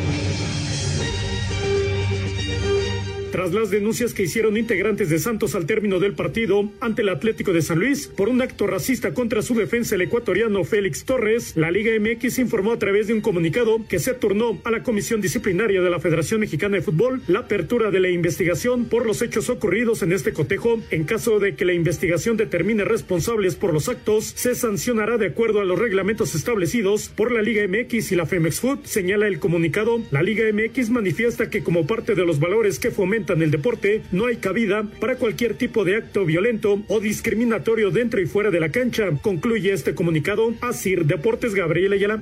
Tras 3.37 3.53
las 3.53 3.69
denuncias 3.69 4.15
que 4.15 4.23
hicieron 4.23 4.57
integrantes 4.57 5.11
de 5.11 5.19
Santos 5.19 5.53
al 5.53 5.67
término 5.67 5.99
del 5.99 6.15
partido 6.15 6.71
ante 6.79 7.03
el 7.03 7.09
Atlético 7.09 7.53
de 7.53 7.61
San 7.61 7.77
Luis 7.77 8.07
por 8.07 8.29
un 8.29 8.41
acto 8.41 8.65
racista 8.65 9.13
contra 9.13 9.43
su 9.43 9.53
defensa 9.53 9.93
el 9.93 10.01
ecuatoriano 10.01 10.63
Félix 10.63 11.05
Torres, 11.05 11.55
la 11.55 11.69
Liga 11.69 11.91
MX 11.99 12.39
informó 12.39 12.71
a 12.71 12.79
través 12.79 13.05
de 13.05 13.13
un 13.13 13.21
comunicado 13.21 13.85
que 13.87 13.99
se 13.99 14.15
turnó 14.15 14.59
a 14.63 14.71
la 14.71 14.81
Comisión 14.81 15.21
Disciplinaria 15.21 15.83
de 15.83 15.89
la 15.91 15.99
Federación 15.99 16.39
Mexicana 16.39 16.77
de 16.77 16.81
Fútbol 16.81 17.21
la 17.27 17.41
apertura 17.41 17.91
de 17.91 17.99
la 17.99 18.09
investigación 18.09 18.85
por 18.85 19.05
los 19.05 19.21
hechos 19.21 19.51
ocurridos 19.51 20.01
en 20.01 20.13
este 20.13 20.33
cotejo. 20.33 20.79
En 20.89 21.03
caso 21.03 21.37
de 21.37 21.53
que 21.53 21.65
la 21.65 21.73
investigación 21.73 22.37
determine 22.37 22.85
responsables 22.85 23.53
por 23.53 23.71
los 23.71 23.87
actos, 23.87 24.33
se 24.35 24.55
sancionará 24.55 25.19
de 25.19 25.27
acuerdo 25.27 25.61
a 25.61 25.65
los 25.65 25.77
reglamentos 25.77 26.33
establecidos 26.33 27.09
por 27.09 27.31
la 27.31 27.43
Liga 27.43 27.67
MX 27.67 28.13
y 28.13 28.15
la 28.15 28.25
Femex 28.25 28.61
Food, 28.61 28.79
señala 28.85 29.27
el 29.27 29.37
comunicado. 29.37 30.01
La 30.09 30.23
Liga 30.23 30.45
MX 30.51 30.89
manifiesta 30.89 31.51
que 31.51 31.61
como 31.61 31.85
parte 31.85 32.15
de 32.15 32.25
los 32.25 32.39
valores 32.39 32.79
que 32.79 32.89
fomentan 32.89 33.26
en 33.33 33.41
el 33.41 33.51
deporte, 33.51 34.03
no 34.11 34.25
hay 34.25 34.37
cabida 34.37 34.83
para 34.99 35.17
cualquier 35.17 35.55
tipo 35.55 35.85
de 35.85 35.97
acto 35.97 36.25
violento 36.25 36.81
o 36.87 36.99
discriminatorio 36.99 37.91
dentro 37.91 38.21
y 38.21 38.25
fuera 38.25 38.51
de 38.51 38.59
la 38.59 38.69
cancha. 38.69 39.09
Concluye 39.21 39.73
este 39.73 39.95
comunicado. 39.95 40.53
Asir 40.61 41.05
Deportes 41.05 41.53
Gabriel 41.53 41.93
Ayala. 41.93 42.21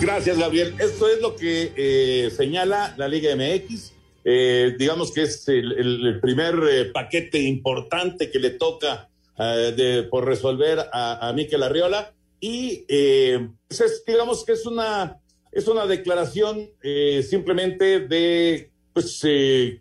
Gracias, 0.00 0.38
Gabriel. 0.38 0.74
Esto 0.78 1.08
es 1.08 1.20
lo 1.22 1.34
que 1.34 1.72
eh, 1.76 2.30
señala 2.30 2.94
la 2.98 3.08
Liga 3.08 3.34
MX. 3.34 3.92
Eh, 4.24 4.74
digamos 4.78 5.12
que 5.12 5.22
es 5.22 5.48
el, 5.48 6.18
primer 6.20 6.54
eh, 6.70 6.84
paquete 6.86 7.40
importante 7.40 8.30
que 8.30 8.38
le 8.38 8.50
toca 8.50 9.08
por 10.10 10.26
resolver 10.26 10.78
a, 10.92 11.28
a 11.28 11.32
Miquel 11.32 11.62
Arriola. 11.62 12.12
Y 12.38 12.84
pues 13.66 14.04
digamos 14.06 14.44
que 14.44 14.52
es 14.52 14.66
una 14.66 15.18
es 15.54 15.68
una 15.68 15.86
declaración 15.86 16.68
eh, 16.82 17.24
simplemente 17.28 18.00
de 18.00 18.70
pues, 18.92 19.20
eh, 19.24 19.80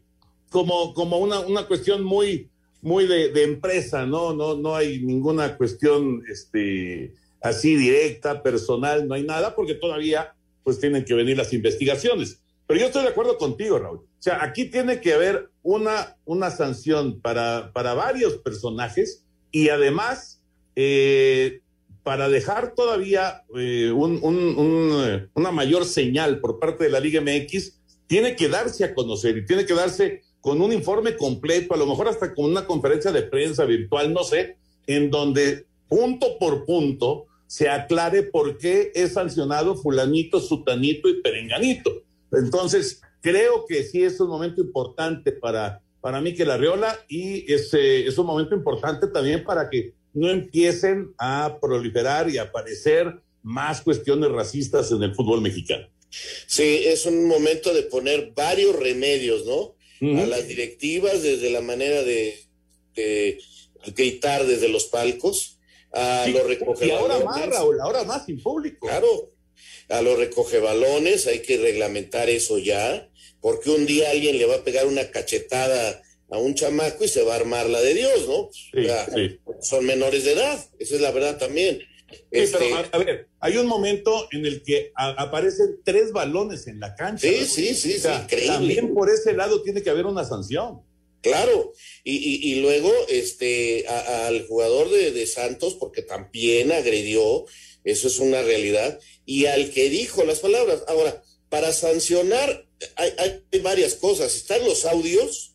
como, 0.49 0.93
como 0.93 1.17
una, 1.17 1.39
una 1.39 1.67
cuestión 1.67 2.03
muy, 2.03 2.49
muy 2.81 3.07
de, 3.07 3.29
de, 3.31 3.43
empresa, 3.43 4.05
¿no? 4.05 4.33
No, 4.33 4.55
no 4.55 4.75
hay 4.75 5.01
ninguna 5.01 5.57
cuestión, 5.57 6.23
este, 6.29 7.13
así 7.41 7.75
directa, 7.75 8.43
personal, 8.43 9.07
no 9.07 9.15
hay 9.15 9.23
nada, 9.23 9.55
porque 9.55 9.73
todavía, 9.73 10.35
pues, 10.63 10.79
tienen 10.79 11.05
que 11.05 11.15
venir 11.15 11.37
las 11.37 11.53
investigaciones. 11.53 12.39
Pero 12.67 12.79
yo 12.79 12.85
estoy 12.85 13.03
de 13.03 13.09
acuerdo 13.09 13.37
contigo, 13.37 13.79
Raúl. 13.79 13.97
O 13.97 14.21
sea, 14.21 14.43
aquí 14.43 14.65
tiene 14.65 15.01
que 15.01 15.13
haber 15.13 15.49
una, 15.63 16.17
una 16.25 16.49
sanción 16.51 17.19
para, 17.19 17.71
para 17.73 17.93
varios 17.93 18.37
personajes 18.37 19.25
y 19.51 19.69
además, 19.69 20.41
eh, 20.75 21.61
para 22.03 22.27
dejar 22.27 22.75
todavía 22.75 23.43
eh, 23.55 23.91
un, 23.91 24.19
una 25.33 25.51
mayor 25.51 25.85
señal 25.85 26.39
por 26.39 26.59
parte 26.59 26.83
de 26.83 26.89
la 26.89 26.99
Liga 26.99 27.21
MX, 27.21 27.79
tiene 28.07 28.35
que 28.35 28.49
darse 28.49 28.83
a 28.83 28.93
conocer 28.93 29.37
y 29.37 29.45
tiene 29.45 29.65
que 29.65 29.73
darse 29.73 30.21
con 30.41 30.61
un 30.61 30.73
informe 30.73 31.15
completo, 31.15 31.73
a 31.73 31.77
lo 31.77 31.87
mejor 31.87 32.09
hasta 32.09 32.33
con 32.33 32.45
una 32.45 32.65
conferencia 32.65 33.13
de 33.13 33.23
prensa 33.23 33.63
virtual, 33.63 34.13
no 34.13 34.23
sé, 34.23 34.57
en 34.87 35.09
donde 35.09 35.65
punto 35.87 36.37
por 36.37 36.65
punto 36.65 37.27
se 37.47 37.69
aclare 37.69 38.23
por 38.23 38.57
qué 38.57 38.91
es 38.93 39.13
sancionado 39.13 39.75
fulanito, 39.75 40.41
sutanito 40.41 41.07
y 41.07 41.21
perenganito. 41.21 42.03
Entonces, 42.31 43.01
creo 43.21 43.65
que 43.67 43.83
sí 43.83 44.03
es 44.03 44.19
un 44.19 44.27
momento 44.27 44.59
importante 44.59 45.31
para, 45.31 45.81
para 46.01 46.17
Arriola 46.17 46.99
y 47.07 47.51
eh, 47.51 48.05
es 48.07 48.17
un 48.17 48.25
momento 48.25 48.53
importante 48.53 49.07
también 49.07 49.43
para 49.45 49.69
que 49.69 49.93
no 50.13 50.29
empiecen 50.29 51.13
a 51.17 51.57
proliferar 51.61 52.29
y 52.29 52.37
a 52.37 52.43
aparecer 52.43 53.21
más 53.41 53.81
cuestiones 53.81 54.31
racistas 54.31 54.91
en 54.91 55.03
el 55.03 55.15
fútbol 55.15 55.41
mexicano. 55.41 55.87
Sí, 56.47 56.83
es 56.85 57.05
un 57.05 57.25
momento 57.27 57.73
de 57.73 57.83
poner 57.83 58.33
varios 58.35 58.75
remedios, 58.75 59.45
¿no? 59.45 59.57
Uh 59.57 59.75
-huh. 59.99 60.23
A 60.23 60.27
las 60.27 60.47
directivas, 60.47 61.23
desde 61.23 61.49
la 61.49 61.61
manera 61.61 62.03
de, 62.03 62.37
de 62.95 63.39
gritar 63.95 64.45
desde 64.45 64.69
los 64.69 64.85
palcos, 64.85 65.59
a 65.91 66.25
Sí, 66.25 66.33
los 66.33 66.45
recoge 66.47 66.87
y 66.87 66.91
ahora 66.91 67.19
más, 67.19 67.45
Raúl, 67.47 67.79
ahora 67.81 68.03
más 68.03 68.25
sin 68.25 68.41
público. 68.41 68.87
Claro, 68.87 69.33
a 69.89 70.01
los 70.01 70.17
recoge 70.17 70.59
balones, 70.59 71.25
hay 71.27 71.39
que 71.39 71.57
reglamentar 71.57 72.29
eso 72.29 72.59
ya, 72.59 73.09
porque 73.41 73.71
un 73.71 73.85
día 73.85 74.11
alguien 74.11 74.37
le 74.37 74.45
va 74.45 74.55
a 74.57 74.63
pegar 74.63 74.85
una 74.85 75.09
cachetada 75.09 76.01
a 76.33 76.37
un 76.39 76.55
chamaco 76.55 77.03
y 77.03 77.07
se 77.07 77.21
va 77.23 77.33
a 77.33 77.37
armar 77.37 77.69
la 77.69 77.79
de 77.81 77.93
Dios, 77.93 78.27
¿no? 78.27 78.49
Sí. 78.51 79.39
Son 79.61 79.85
menores 79.85 80.23
de 80.25 80.33
edad, 80.33 80.59
esa 80.79 80.95
es 80.95 81.01
la 81.01 81.11
verdad 81.11 81.37
también. 81.37 81.79
Sí, 82.09 82.17
Este, 82.31 82.57
pero 82.59 82.75
a, 82.75 82.79
a 82.91 82.97
ver, 82.97 83.27
hay 83.39 83.57
un 83.57 83.67
momento 83.67 84.27
en 84.31 84.45
el 84.45 84.61
que 84.63 84.91
a- 84.95 85.11
aparecen 85.21 85.79
tres 85.83 86.11
balones 86.11 86.67
en 86.67 86.79
la 86.79 86.95
cancha. 86.95 87.27
Sí, 87.27 87.45
sí, 87.45 87.73
sí, 87.75 87.93
O 87.95 87.99
sea, 87.99 88.17
sí, 88.17 88.23
increíble. 88.23 88.47
También 88.55 88.93
por 88.93 89.09
ese 89.09 89.33
lado 89.33 89.61
tiene 89.63 89.81
que 89.81 89.89
haber 89.89 90.05
una 90.05 90.23
sanción. 90.25 90.81
Claro, 91.21 91.71
y, 92.03 92.15
y- 92.17 92.51
y 92.51 92.55
luego 92.61 92.91
este 93.07 93.87
al 93.87 94.45
jugador 94.45 94.89
de, 94.89 95.11
de 95.11 95.25
Santos, 95.25 95.75
porque 95.79 96.01
también 96.01 96.71
agredió, 96.71 97.45
eso 97.83 98.07
es 98.07 98.19
una 98.19 98.41
realidad, 98.41 98.99
y 99.25 99.45
al 99.45 99.69
que 99.71 99.89
dijo 99.89 100.23
las 100.25 100.39
palabras. 100.39 100.83
Ahora, 100.87 101.23
para 101.49 101.71
sancionar 101.71 102.67
hay, 102.95 103.13
hay 103.17 103.59
varias 103.61 103.93
cosas, 103.95 104.35
están 104.35 104.65
los 104.65 104.83
audios, 104.85 105.52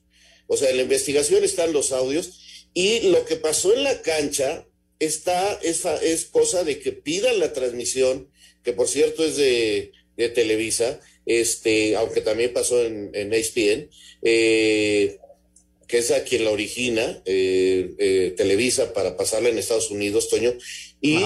o 0.48 0.56
sea, 0.56 0.70
en 0.70 0.76
la 0.78 0.82
investigación 0.82 1.44
están 1.44 1.72
los 1.72 1.92
audios, 1.92 2.66
y 2.74 3.00
lo 3.10 3.24
que 3.24 3.36
pasó 3.36 3.72
en 3.72 3.84
la 3.84 4.02
cancha 4.02 4.66
está, 4.98 5.58
es, 5.62 5.84
es 6.02 6.24
cosa 6.24 6.64
de 6.64 6.80
que 6.80 6.90
pidan 6.92 7.38
la 7.38 7.52
transmisión, 7.52 8.28
que 8.64 8.72
por 8.72 8.88
cierto 8.88 9.24
es 9.24 9.36
de, 9.36 9.92
de 10.16 10.28
Televisa, 10.28 11.00
este, 11.24 11.94
aunque 11.96 12.20
también 12.22 12.52
pasó 12.52 12.82
en, 12.84 13.10
en 13.14 13.32
ESPN, 13.32 13.88
eh, 14.22 15.18
que 15.86 15.98
es 15.98 16.10
a 16.10 16.24
quien 16.24 16.44
la 16.44 16.50
origina, 16.50 17.22
eh, 17.24 17.94
eh, 17.98 18.34
Televisa, 18.36 18.92
para 18.92 19.16
pasarla 19.16 19.48
en 19.48 19.58
Estados 19.58 19.90
Unidos, 19.90 20.28
Toño. 20.28 20.52
Y 21.00 21.16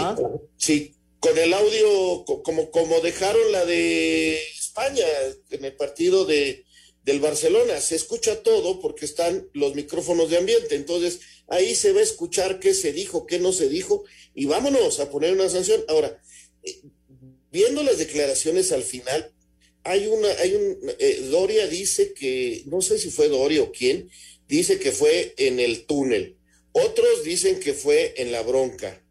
sí, 0.56 0.94
con 1.18 1.36
el 1.38 1.52
audio, 1.52 2.24
co- 2.24 2.42
como, 2.42 2.70
como 2.70 3.00
dejaron 3.00 3.50
la 3.52 3.64
de 3.64 4.38
España 4.58 5.04
en 5.50 5.64
el 5.64 5.74
partido 5.74 6.24
de, 6.24 6.64
del 7.04 7.20
Barcelona, 7.20 7.80
se 7.80 7.96
escucha 7.96 8.42
todo 8.42 8.80
porque 8.80 9.04
están 9.04 9.48
los 9.52 9.74
micrófonos 9.74 10.30
de 10.30 10.38
ambiente. 10.38 10.76
Entonces, 10.76 11.20
ahí 11.48 11.74
se 11.74 11.92
va 11.92 12.00
a 12.00 12.04
escuchar 12.04 12.60
qué 12.60 12.74
se 12.74 12.92
dijo, 12.92 13.26
qué 13.26 13.38
no 13.38 13.52
se 13.52 13.68
dijo, 13.68 14.04
y 14.34 14.46
vámonos 14.46 15.00
a 15.00 15.10
poner 15.10 15.32
una 15.32 15.48
sanción. 15.48 15.84
Ahora, 15.88 16.22
eh, 16.62 16.80
viendo 17.50 17.82
las 17.82 17.98
declaraciones 17.98 18.72
al 18.72 18.82
final, 18.82 19.32
hay 19.84 20.06
una, 20.06 20.28
hay 20.28 20.54
un, 20.54 20.78
eh, 20.98 21.28
Doria 21.30 21.66
dice 21.66 22.12
que, 22.14 22.62
no 22.66 22.80
sé 22.82 22.98
si 22.98 23.10
fue 23.10 23.28
Doria 23.28 23.62
o 23.62 23.72
quién, 23.72 24.08
dice 24.48 24.78
que 24.78 24.92
fue 24.92 25.34
en 25.36 25.58
el 25.58 25.86
túnel. 25.86 26.36
Otros 26.72 27.24
dicen 27.24 27.58
que 27.58 27.74
fue 27.74 28.14
en 28.16 28.32
la 28.32 28.42
bronca. 28.42 29.04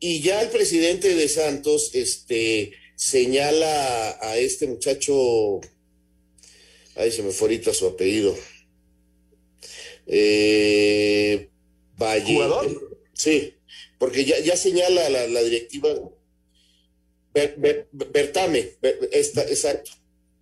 Y 0.00 0.20
ya 0.20 0.42
el 0.42 0.50
presidente 0.50 1.14
de 1.14 1.28
Santos, 1.28 1.90
este, 1.94 2.72
señala 2.96 4.10
a, 4.10 4.32
a 4.32 4.38
este 4.38 4.66
muchacho, 4.66 5.60
ay, 6.96 7.10
se 7.12 7.22
me 7.22 7.30
fue 7.30 7.48
ahorita 7.48 7.72
su 7.74 7.86
apellido. 7.86 8.36
Eh, 10.06 11.48
Valle. 11.98 12.34
¿Jugador? 12.34 12.98
Sí, 13.12 13.54
porque 13.98 14.24
ya, 14.24 14.38
ya 14.40 14.56
señala 14.56 15.08
la, 15.08 15.26
la 15.26 15.42
directiva. 15.42 15.88
Ber- 17.32 17.54
Ber- 17.58 17.88
Bertame, 17.92 18.72
Ber- 18.80 19.08
esta- 19.12 19.42
exacto. 19.48 19.90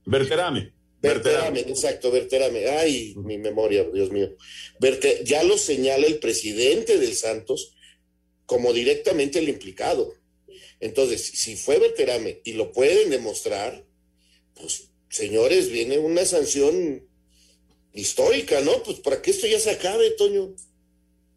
Berterame. 0.06 0.72
Berterame, 1.00 1.60
exacto, 1.60 2.10
Berterame. 2.10 2.66
Ay, 2.68 3.14
mi 3.16 3.36
memoria, 3.38 3.84
Dios 3.84 4.10
mío. 4.10 4.34
Berte- 4.80 5.22
ya 5.24 5.42
lo 5.42 5.58
señala 5.58 6.06
el 6.06 6.18
presidente 6.18 6.98
del 6.98 7.14
Santos 7.14 7.74
como 8.46 8.72
directamente 8.72 9.38
el 9.38 9.48
implicado. 9.48 10.14
Entonces, 10.80 11.22
si 11.22 11.56
fue 11.56 11.78
Berterame 11.78 12.40
y 12.44 12.54
lo 12.54 12.72
pueden 12.72 13.10
demostrar, 13.10 13.84
pues, 14.54 14.83
señores, 15.14 15.70
viene 15.70 15.98
una 15.98 16.24
sanción 16.24 17.04
histórica, 17.92 18.60
¿no? 18.62 18.82
Pues 18.84 18.98
para 18.98 19.22
que 19.22 19.30
esto 19.30 19.46
ya 19.46 19.60
se 19.60 19.70
acabe, 19.70 20.10
Toño. 20.10 20.54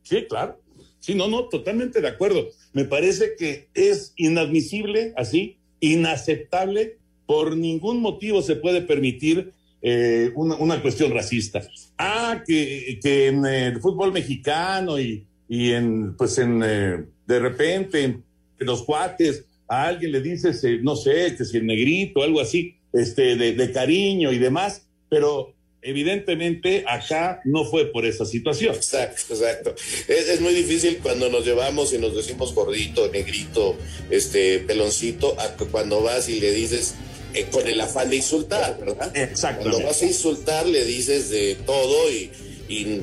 Sí, 0.01 0.25
claro. 0.27 0.59
Sí, 0.99 1.13
no, 1.13 1.27
no, 1.27 1.47
totalmente 1.47 2.01
de 2.01 2.07
acuerdo. 2.07 2.49
Me 2.73 2.85
parece 2.85 3.35
que 3.37 3.67
es 3.75 4.13
inadmisible, 4.15 5.13
así, 5.15 5.59
inaceptable, 5.79 6.97
por 7.27 7.55
ningún 7.55 8.01
motivo 8.01 8.41
se 8.41 8.55
puede 8.55 8.81
permitir 8.81 9.51
eh, 9.83 10.31
una, 10.33 10.81
cuestión 10.81 11.11
racista. 11.11 11.61
Ah, 11.99 12.43
que, 12.47 12.99
que 13.01 13.27
en 13.27 13.45
el 13.45 13.79
fútbol 13.79 14.11
mexicano 14.11 14.99
y, 14.99 15.23
y 15.47 15.71
en, 15.73 16.17
pues 16.17 16.39
en, 16.39 16.63
eh, 16.65 17.05
de 17.27 17.39
repente, 17.39 18.03
en 18.03 18.23
los 18.59 18.81
cuates, 18.81 19.45
a 19.67 19.85
alguien 19.85 20.13
le 20.13 20.21
dices, 20.21 20.63
eh, 20.63 20.79
no 20.81 20.95
sé, 20.95 21.35
que 21.37 21.45
si 21.45 21.57
el 21.57 21.67
negrito, 21.67 22.23
algo 22.23 22.41
así, 22.41 22.76
este, 22.93 23.35
de, 23.35 23.53
de 23.53 23.71
cariño 23.71 24.31
y 24.31 24.39
demás, 24.39 24.83
pero 25.09 25.53
evidentemente 25.81 26.83
acá 26.87 27.41
no 27.45 27.63
fue 27.65 27.91
por 27.91 28.05
esa 28.05 28.25
situación. 28.25 28.75
Exacto, 28.75 29.33
exacto. 29.33 29.75
Es, 30.07 30.27
es 30.29 30.41
muy 30.41 30.53
difícil 30.53 30.99
cuando 31.01 31.29
nos 31.29 31.45
llevamos 31.45 31.93
y 31.93 31.97
nos 31.97 32.15
decimos 32.15 32.53
gordito, 32.53 33.09
negrito, 33.11 33.75
este, 34.09 34.59
peloncito, 34.59 35.39
a 35.39 35.55
cuando 35.71 36.01
vas 36.01 36.27
y 36.29 36.39
le 36.39 36.51
dices 36.51 36.95
eh, 37.33 37.45
con 37.51 37.67
el 37.67 37.79
afán 37.79 38.09
de 38.09 38.17
insultar, 38.17 38.79
¿verdad? 38.79 39.15
Exactamente. 39.15 39.69
Cuando 39.69 39.87
vas 39.87 40.01
a 40.01 40.05
insultar 40.05 40.65
le 40.65 40.83
dices 40.85 41.29
de 41.29 41.55
todo 41.65 42.11
y, 42.11 42.31
y 42.67 43.01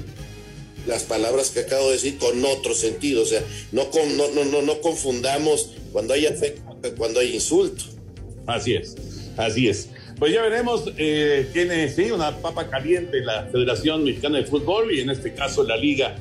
las 0.87 1.05
palabras 1.05 1.51
que 1.51 1.61
acabo 1.61 1.87
de 1.87 1.95
decir 1.95 2.19
con 2.19 2.45
otro 2.45 2.75
sentido, 2.75 3.23
o 3.23 3.27
sea, 3.27 3.43
no, 3.73 3.91
con, 3.91 4.17
no, 4.17 4.29
no, 4.33 4.45
no, 4.45 4.61
no 4.61 4.81
confundamos 4.81 5.71
cuando 5.93 6.13
hay 6.13 6.27
afecto 6.27 6.65
cuando 6.99 7.21
hay 7.21 7.35
insulto. 7.35 7.85
Así 8.47 8.75
es, 8.75 8.95
así 9.37 9.69
es. 9.69 9.91
Pues 10.19 10.33
ya 10.33 10.43
veremos, 10.43 10.93
eh, 10.97 11.49
tiene 11.53 11.89
sí 11.89 12.11
una 12.11 12.37
papa 12.37 12.69
caliente 12.69 13.21
la 13.21 13.47
Federación 13.51 14.05
Mexicana 14.05 14.39
de 14.39 14.45
Fútbol 14.45 14.93
y 14.93 15.01
en 15.01 15.11
este 15.11 15.35
caso 15.35 15.65
la 15.65 15.77
Liga 15.77 16.17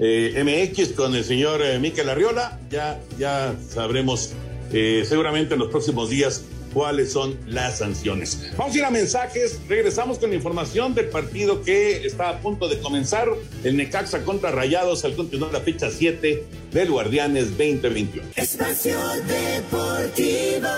eh, 0.00 0.42
MX 0.44 0.92
con 0.92 1.14
el 1.14 1.24
señor 1.24 1.62
eh, 1.62 1.78
Miquel 1.78 2.08
Arriola. 2.08 2.58
Ya, 2.70 3.00
ya 3.18 3.54
sabremos 3.68 4.32
eh, 4.72 5.04
seguramente 5.06 5.54
en 5.54 5.60
los 5.60 5.70
próximos 5.70 6.10
días 6.10 6.44
cuáles 6.72 7.12
son 7.12 7.36
las 7.46 7.78
sanciones. 7.78 8.52
Vamos 8.56 8.74
a 8.74 8.78
ir 8.78 8.84
a 8.84 8.90
mensajes, 8.90 9.58
regresamos 9.68 10.18
con 10.18 10.30
la 10.30 10.36
información 10.36 10.94
del 10.94 11.08
partido 11.08 11.62
que 11.62 12.06
está 12.06 12.28
a 12.28 12.40
punto 12.40 12.68
de 12.68 12.78
comenzar, 12.78 13.28
el 13.64 13.76
Necaxa 13.76 14.22
contra 14.24 14.50
Rayados 14.50 15.04
al 15.04 15.16
continuar 15.16 15.52
la 15.52 15.60
fecha 15.60 15.90
7 15.90 16.44
del 16.72 16.90
Guardianes 16.90 17.56
2021. 17.56 18.28
Espacio 18.36 18.98
Deportivo. 19.26 20.68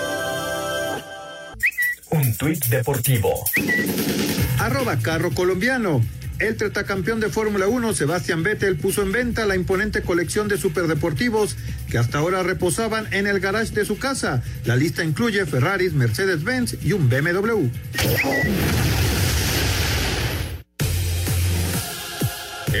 Un 2.11 2.35
tuit 2.35 2.65
deportivo. 2.67 3.45
Arroba 4.59 4.97
carro 4.99 5.31
colombiano. 5.31 6.01
El 6.39 6.57
tetracampeón 6.57 7.19
de 7.19 7.29
Fórmula 7.29 7.67
1, 7.67 7.93
Sebastián 7.93 8.43
Vettel, 8.43 8.75
puso 8.75 9.03
en 9.03 9.11
venta 9.11 9.45
la 9.45 9.55
imponente 9.55 10.01
colección 10.01 10.47
de 10.47 10.57
superdeportivos 10.57 11.55
que 11.89 11.97
hasta 11.97 12.17
ahora 12.17 12.43
reposaban 12.43 13.07
en 13.13 13.27
el 13.27 13.39
garage 13.39 13.73
de 13.73 13.85
su 13.85 13.97
casa. 13.97 14.43
La 14.65 14.75
lista 14.75 15.03
incluye 15.03 15.45
Ferraris, 15.45 15.93
Mercedes-Benz 15.93 16.77
y 16.83 16.93
un 16.93 17.09
BMW. 17.09 17.69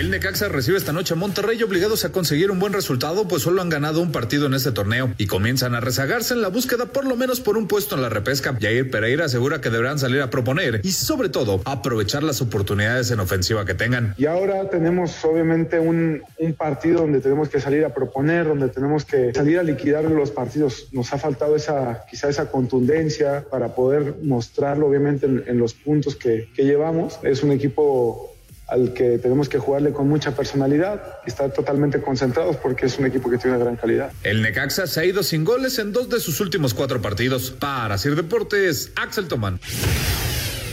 El 0.01 0.09
Necaxa 0.09 0.49
recibe 0.49 0.79
esta 0.79 0.93
noche 0.93 1.13
a 1.13 1.15
Monterrey 1.15 1.61
obligados 1.61 2.05
a 2.05 2.11
conseguir 2.11 2.49
un 2.49 2.57
buen 2.57 2.73
resultado, 2.73 3.27
pues 3.27 3.43
solo 3.43 3.61
han 3.61 3.69
ganado 3.69 4.01
un 4.01 4.11
partido 4.11 4.47
en 4.47 4.55
este 4.55 4.71
torneo 4.71 5.13
y 5.19 5.27
comienzan 5.27 5.75
a 5.75 5.79
rezagarse 5.79 6.33
en 6.33 6.41
la 6.41 6.47
búsqueda 6.47 6.87
por 6.87 7.05
lo 7.05 7.15
menos 7.15 7.39
por 7.39 7.55
un 7.55 7.67
puesto 7.67 7.93
en 7.93 8.01
la 8.01 8.09
repesca. 8.09 8.57
Jair 8.59 8.89
Pereira 8.89 9.25
asegura 9.25 9.61
que 9.61 9.69
deberán 9.69 9.99
salir 9.99 10.19
a 10.21 10.31
proponer 10.31 10.81
y 10.83 10.91
sobre 10.93 11.29
todo 11.29 11.61
aprovechar 11.65 12.23
las 12.23 12.41
oportunidades 12.41 13.11
en 13.11 13.19
ofensiva 13.19 13.63
que 13.63 13.75
tengan. 13.75 14.15
Y 14.17 14.25
ahora 14.25 14.71
tenemos 14.71 15.23
obviamente 15.23 15.79
un, 15.79 16.23
un 16.39 16.53
partido 16.53 17.01
donde 17.01 17.19
tenemos 17.19 17.49
que 17.49 17.61
salir 17.61 17.85
a 17.85 17.93
proponer, 17.93 18.47
donde 18.47 18.69
tenemos 18.69 19.05
que 19.05 19.31
salir 19.35 19.59
a 19.59 19.63
liquidar 19.63 20.05
los 20.05 20.31
partidos. 20.31 20.87
Nos 20.93 21.13
ha 21.13 21.19
faltado 21.19 21.55
esa, 21.55 22.05
quizá 22.09 22.27
esa 22.27 22.49
contundencia 22.49 23.45
para 23.51 23.75
poder 23.75 24.15
mostrarlo 24.23 24.87
obviamente 24.87 25.27
en, 25.27 25.43
en 25.45 25.59
los 25.59 25.75
puntos 25.75 26.15
que, 26.15 26.49
que 26.55 26.63
llevamos. 26.63 27.19
Es 27.21 27.43
un 27.43 27.51
equipo 27.51 28.30
al 28.71 28.93
que 28.93 29.17
tenemos 29.17 29.49
que 29.49 29.59
jugarle 29.59 29.91
con 29.91 30.07
mucha 30.07 30.31
personalidad 30.31 31.19
y 31.25 31.29
estar 31.29 31.51
totalmente 31.51 32.01
concentrados 32.01 32.55
porque 32.55 32.85
es 32.85 32.97
un 32.97 33.05
equipo 33.05 33.29
que 33.29 33.37
tiene 33.37 33.57
una 33.57 33.65
gran 33.65 33.75
calidad. 33.75 34.11
El 34.23 34.41
Necaxa 34.41 34.87
se 34.87 35.01
ha 35.01 35.05
ido 35.05 35.23
sin 35.23 35.43
goles 35.43 35.77
en 35.77 35.91
dos 35.91 36.09
de 36.09 36.21
sus 36.21 36.39
últimos 36.39 36.73
cuatro 36.73 37.01
partidos. 37.01 37.51
Para 37.51 37.97
Sir 37.97 38.15
Deportes, 38.15 38.91
Axel 38.95 39.27
Tomán. 39.27 39.59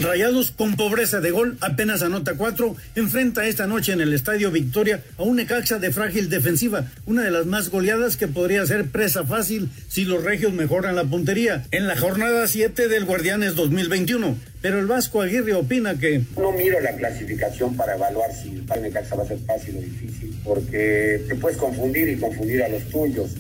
Rayados 0.01 0.53
con 0.53 0.77
pobreza 0.77 1.19
de 1.19 1.33
gol, 1.33 1.59
apenas 1.61 2.03
anota 2.03 2.35
cuatro, 2.35 2.77
enfrenta 2.95 3.47
esta 3.47 3.67
noche 3.67 3.93
en 3.93 4.01
el 4.01 4.13
Estadio 4.13 4.53
Victoria 4.53 5.03
a 5.17 5.25
un 5.25 5.37
Necaxa 5.37 5.81
de 5.81 5.91
frágil 5.91 6.29
defensiva, 6.29 6.85
una 7.05 7.25
de 7.25 7.33
las 7.33 7.47
más 7.47 7.69
goleadas 7.69 8.17
que 8.17 8.29
podría 8.29 8.65
ser 8.65 8.87
presa 8.87 9.25
fácil 9.25 9.69
si 9.89 10.05
los 10.05 10.23
regios 10.23 10.53
mejoran 10.53 10.95
la 10.95 11.03
puntería. 11.03 11.65
En 11.73 11.89
la 11.89 11.97
jornada 11.97 12.47
7 12.47 12.87
del 12.87 13.07
Guardianes 13.07 13.57
2021. 13.57 14.39
Pero 14.61 14.79
el 14.79 14.87
Vasco 14.87 15.21
Aguirre 15.21 15.55
opina 15.55 15.99
que... 15.99 16.23
No 16.37 16.53
miro 16.53 16.81
la 16.81 16.97
clasificación 16.97 17.77
para 17.77 17.95
evaluar 17.95 18.31
si 18.33 18.51
el 18.51 18.83
Necaxa 18.83 19.17
va 19.17 19.25
a 19.25 19.27
ser 19.27 19.39
fácil 19.47 19.79
o 19.79 19.81
difícil, 19.81 20.37
porque 20.45 21.25
te 21.29 21.35
puedes 21.37 21.59
confundir 21.59 22.09
y 22.09 22.17
confundir 22.17 22.63
a 22.63 22.69
los 22.69 22.85
tuyos. 22.89 23.31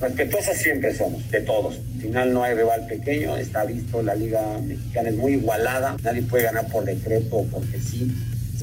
Respetuosos 0.00 0.56
siempre 0.56 0.94
somos, 0.94 1.30
de 1.30 1.40
todos. 1.40 1.76
Al 1.94 2.00
final 2.00 2.32
no 2.32 2.42
hay 2.42 2.54
rival 2.54 2.86
pequeño, 2.86 3.36
está 3.36 3.64
visto, 3.64 4.02
la 4.02 4.14
liga 4.14 4.58
mexicana 4.58 5.08
es 5.08 5.16
muy 5.16 5.32
igualada, 5.34 5.96
nadie 6.02 6.22
puede 6.22 6.44
ganar 6.44 6.66
por 6.68 6.84
decreto 6.84 7.36
o 7.36 7.46
porque 7.46 7.78
sí. 7.80 8.12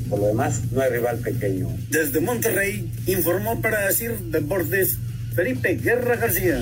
Por 0.10 0.20
lo 0.20 0.28
demás, 0.28 0.62
no 0.72 0.82
hay 0.82 0.90
rival 0.92 1.20
pequeño. 1.20 1.70
Desde 1.90 2.20
Monterrey, 2.20 2.92
informó 3.08 3.62
para 3.62 3.88
decir 3.88 4.12
Deportes 4.18 4.98
Felipe 5.34 5.76
Guerra 5.76 6.18
García. 6.18 6.62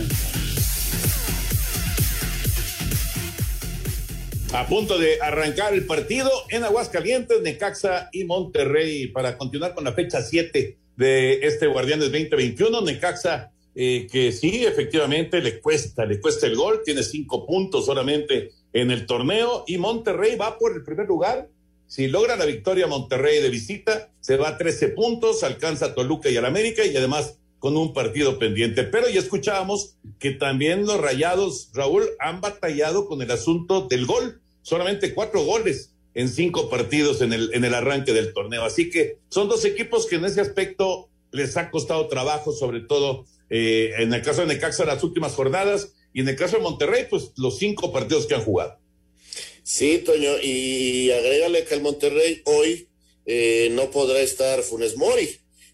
A 4.53 4.65
punto 4.67 4.97
de 4.97 5.19
arrancar 5.21 5.73
el 5.73 5.85
partido 5.85 6.31
en 6.49 6.63
Aguascalientes, 6.63 7.41
Necaxa 7.41 8.09
y 8.11 8.23
Monterrey 8.23 9.07
para 9.07 9.37
continuar 9.37 9.75
con 9.75 9.83
la 9.83 9.93
fecha 9.93 10.21
7 10.21 10.77
de 10.97 11.39
este 11.43 11.67
Guardianes 11.67 12.05
2021. 12.05 12.81
Necaxa 12.81 13.51
eh, 13.81 14.07
que 14.11 14.33
sí, 14.33 14.65
efectivamente 14.65 15.39
le 15.39 15.61
cuesta, 15.61 16.05
le 16.05 16.19
cuesta 16.19 16.45
el 16.47 16.57
gol, 16.57 16.81
tiene 16.83 17.01
cinco 17.01 17.45
puntos 17.45 17.85
solamente 17.85 18.51
en 18.73 18.91
el 18.91 19.05
torneo 19.05 19.63
y 19.67 19.77
Monterrey 19.77 20.35
va 20.35 20.57
por 20.57 20.73
el 20.75 20.83
primer 20.83 21.07
lugar. 21.07 21.47
Si 21.87 22.09
logra 22.09 22.35
la 22.35 22.43
victoria 22.43 22.87
Monterrey 22.87 23.41
de 23.41 23.47
visita, 23.49 24.11
se 24.19 24.35
va 24.35 24.49
a 24.49 24.57
13 24.57 24.89
puntos, 24.89 25.43
alcanza 25.43 25.85
a 25.85 25.95
Toluca 25.95 26.29
y 26.29 26.35
al 26.35 26.43
América 26.43 26.85
y 26.85 26.93
además 26.97 27.37
con 27.57 27.77
un 27.77 27.93
partido 27.93 28.37
pendiente. 28.37 28.83
Pero 28.83 29.07
ya 29.07 29.21
escuchábamos 29.21 29.95
que 30.19 30.31
también 30.31 30.85
los 30.85 30.99
Rayados, 30.99 31.71
Raúl, 31.73 32.03
han 32.19 32.41
batallado 32.41 33.07
con 33.07 33.21
el 33.21 33.31
asunto 33.31 33.87
del 33.87 34.05
gol. 34.05 34.41
Solamente 34.61 35.13
cuatro 35.13 35.45
goles 35.45 35.93
en 36.15 36.27
cinco 36.27 36.69
partidos 36.69 37.21
en 37.21 37.31
el, 37.31 37.53
en 37.53 37.63
el 37.63 37.73
arranque 37.73 38.11
del 38.11 38.33
torneo. 38.33 38.65
Así 38.65 38.89
que 38.89 39.19
son 39.29 39.47
dos 39.47 39.63
equipos 39.63 40.05
que 40.05 40.17
en 40.17 40.25
ese 40.25 40.41
aspecto 40.41 41.07
les 41.31 41.55
ha 41.55 41.71
costado 41.71 42.09
trabajo, 42.09 42.51
sobre 42.51 42.81
todo 42.81 43.25
eh, 43.49 43.91
en 43.97 44.13
el 44.13 44.21
caso 44.21 44.41
de 44.41 44.47
Necaxa 44.47 44.85
las 44.85 45.03
últimas 45.03 45.33
jornadas 45.33 45.93
y 46.13 46.21
en 46.21 46.27
el 46.27 46.35
caso 46.35 46.57
de 46.57 46.63
Monterrey, 46.63 47.07
pues 47.09 47.31
los 47.37 47.57
cinco 47.57 47.91
partidos 47.91 48.25
que 48.25 48.35
han 48.35 48.43
jugado. 48.43 48.79
Sí, 49.63 49.99
Toño, 49.99 50.39
y 50.41 51.11
agrégale 51.11 51.63
que 51.63 51.75
el 51.75 51.81
Monterrey 51.81 52.41
hoy 52.45 52.87
eh, 53.25 53.69
no 53.71 53.91
podrá 53.91 54.19
estar 54.21 54.63
Funes 54.63 54.97
Mori. 54.97 55.29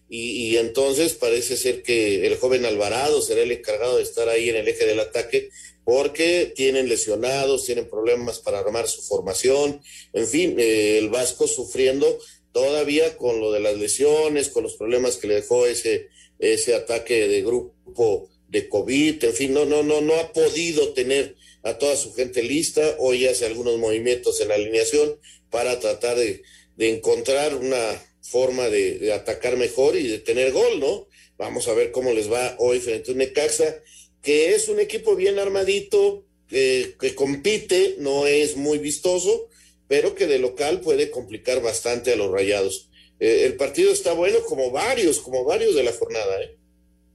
Y, 0.08 0.56
entonces 0.58 1.14
parece 1.14 1.56
ser 1.56 1.82
que 1.82 2.26
el 2.26 2.36
joven 2.36 2.64
Alvarado 2.64 3.20
será 3.22 3.42
el 3.42 3.50
encargado 3.50 3.96
de 3.96 4.04
estar 4.04 4.28
ahí 4.28 4.48
en 4.50 4.56
el 4.56 4.68
eje 4.68 4.86
del 4.86 5.00
ataque 5.00 5.50
porque 5.82 6.52
tienen 6.54 6.88
lesionados, 6.88 7.64
tienen 7.64 7.88
problemas 7.88 8.38
para 8.38 8.60
armar 8.60 8.86
su 8.86 9.02
formación, 9.02 9.80
en 10.12 10.26
fin, 10.28 10.56
eh, 10.58 10.98
el 10.98 11.08
Vasco 11.10 11.48
sufriendo 11.48 12.18
todavía 12.52 13.16
con 13.16 13.40
lo 13.40 13.50
de 13.52 13.60
las 13.60 13.76
lesiones, 13.76 14.48
con 14.48 14.62
los 14.62 14.74
problemas 14.74 15.16
que 15.16 15.28
le 15.28 15.34
dejó 15.36 15.66
ese, 15.66 16.08
ese 16.38 16.74
ataque 16.74 17.28
de 17.28 17.42
grupo 17.42 18.28
de 18.48 18.68
COVID, 18.68 19.24
en 19.24 19.32
fin, 19.32 19.54
no, 19.54 19.64
no, 19.64 19.82
no, 19.82 20.00
no 20.00 20.14
ha 20.14 20.32
podido 20.32 20.92
tener 20.92 21.36
a 21.62 21.78
toda 21.78 21.96
su 21.96 22.14
gente 22.14 22.42
lista, 22.42 22.96
hoy 22.98 23.26
hace 23.26 23.46
algunos 23.46 23.78
movimientos 23.78 24.40
en 24.40 24.48
la 24.48 24.54
alineación 24.54 25.18
para 25.50 25.80
tratar 25.80 26.16
de, 26.16 26.42
de 26.76 26.94
encontrar 26.94 27.56
una 27.56 28.02
forma 28.22 28.68
de, 28.68 28.98
de, 28.98 29.12
atacar 29.12 29.56
mejor 29.56 29.96
y 29.96 30.06
de 30.06 30.18
tener 30.18 30.52
gol, 30.52 30.80
¿no? 30.80 31.08
Vamos 31.38 31.68
a 31.68 31.74
ver 31.74 31.90
cómo 31.90 32.12
les 32.12 32.30
va 32.30 32.56
hoy 32.58 32.80
frente 32.80 33.10
a 33.10 33.12
un 33.12 33.18
Necaxa, 33.18 33.82
que 34.22 34.54
es 34.54 34.68
un 34.68 34.80
equipo 34.80 35.16
bien 35.16 35.38
armadito, 35.38 36.24
que, 36.48 36.94
que 37.00 37.14
compite, 37.14 37.96
no 37.98 38.26
es 38.26 38.56
muy 38.56 38.78
vistoso, 38.78 39.48
pero 39.88 40.14
que 40.14 40.26
de 40.26 40.38
local 40.38 40.80
puede 40.80 41.10
complicar 41.10 41.62
bastante 41.62 42.12
a 42.12 42.16
los 42.16 42.30
rayados. 42.30 42.90
Eh, 43.18 43.44
el 43.46 43.56
partido 43.56 43.92
está 43.92 44.12
bueno 44.12 44.38
como 44.46 44.70
varios, 44.70 45.20
como 45.20 45.44
varios 45.44 45.74
de 45.74 45.82
la 45.82 45.92
jornada, 45.92 46.42
¿eh? 46.42 46.56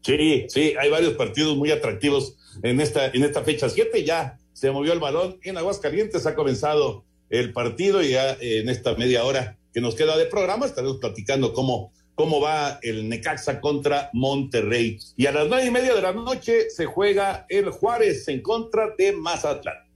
Sí, 0.04 0.46
sí, 0.50 0.74
hay 0.80 0.90
varios 0.90 1.14
partidos 1.14 1.56
muy 1.56 1.70
atractivos 1.70 2.36
en 2.64 2.82
esta, 2.82 3.08
en 3.08 3.24
esta 3.24 3.44
fecha. 3.44 3.70
Siete 3.70 4.04
ya 4.04 4.40
se 4.54 4.72
movió 4.72 4.94
el 4.94 5.00
balón 5.00 5.40
en 5.44 5.58
Aguascalientes, 5.58 6.26
ha 6.26 6.34
comenzado 6.34 7.06
el 7.30 7.54
partido 7.54 8.02
y 8.02 8.10
ya 8.10 8.36
en 8.42 8.68
esta 8.68 8.96
media 8.96 9.24
hora 9.24 9.58
que 9.74 9.80
nos 9.80 9.96
queda 9.96 10.18
de 10.18 10.26
programa 10.26 10.66
estaremos 10.66 10.98
platicando 10.98 11.54
cómo, 11.54 11.94
cómo 12.16 12.42
va 12.42 12.80
el 12.82 13.08
Necaxa 13.08 13.62
contra 13.62 14.10
Monterrey. 14.14 14.98
Y 15.16 15.28
a 15.28 15.32
las 15.32 15.48
nueve 15.48 15.66
y 15.66 15.72
media 15.72 15.94
de 15.94 16.02
la 16.02 16.14
noche 16.14 16.70
se 16.70 16.86
juega 16.86 17.46
el 17.48 17.70
Juárez 17.70 18.28
en 18.28 18.42
contra 18.42 18.94
de 18.98 19.14
Mazatlán. 19.14 19.91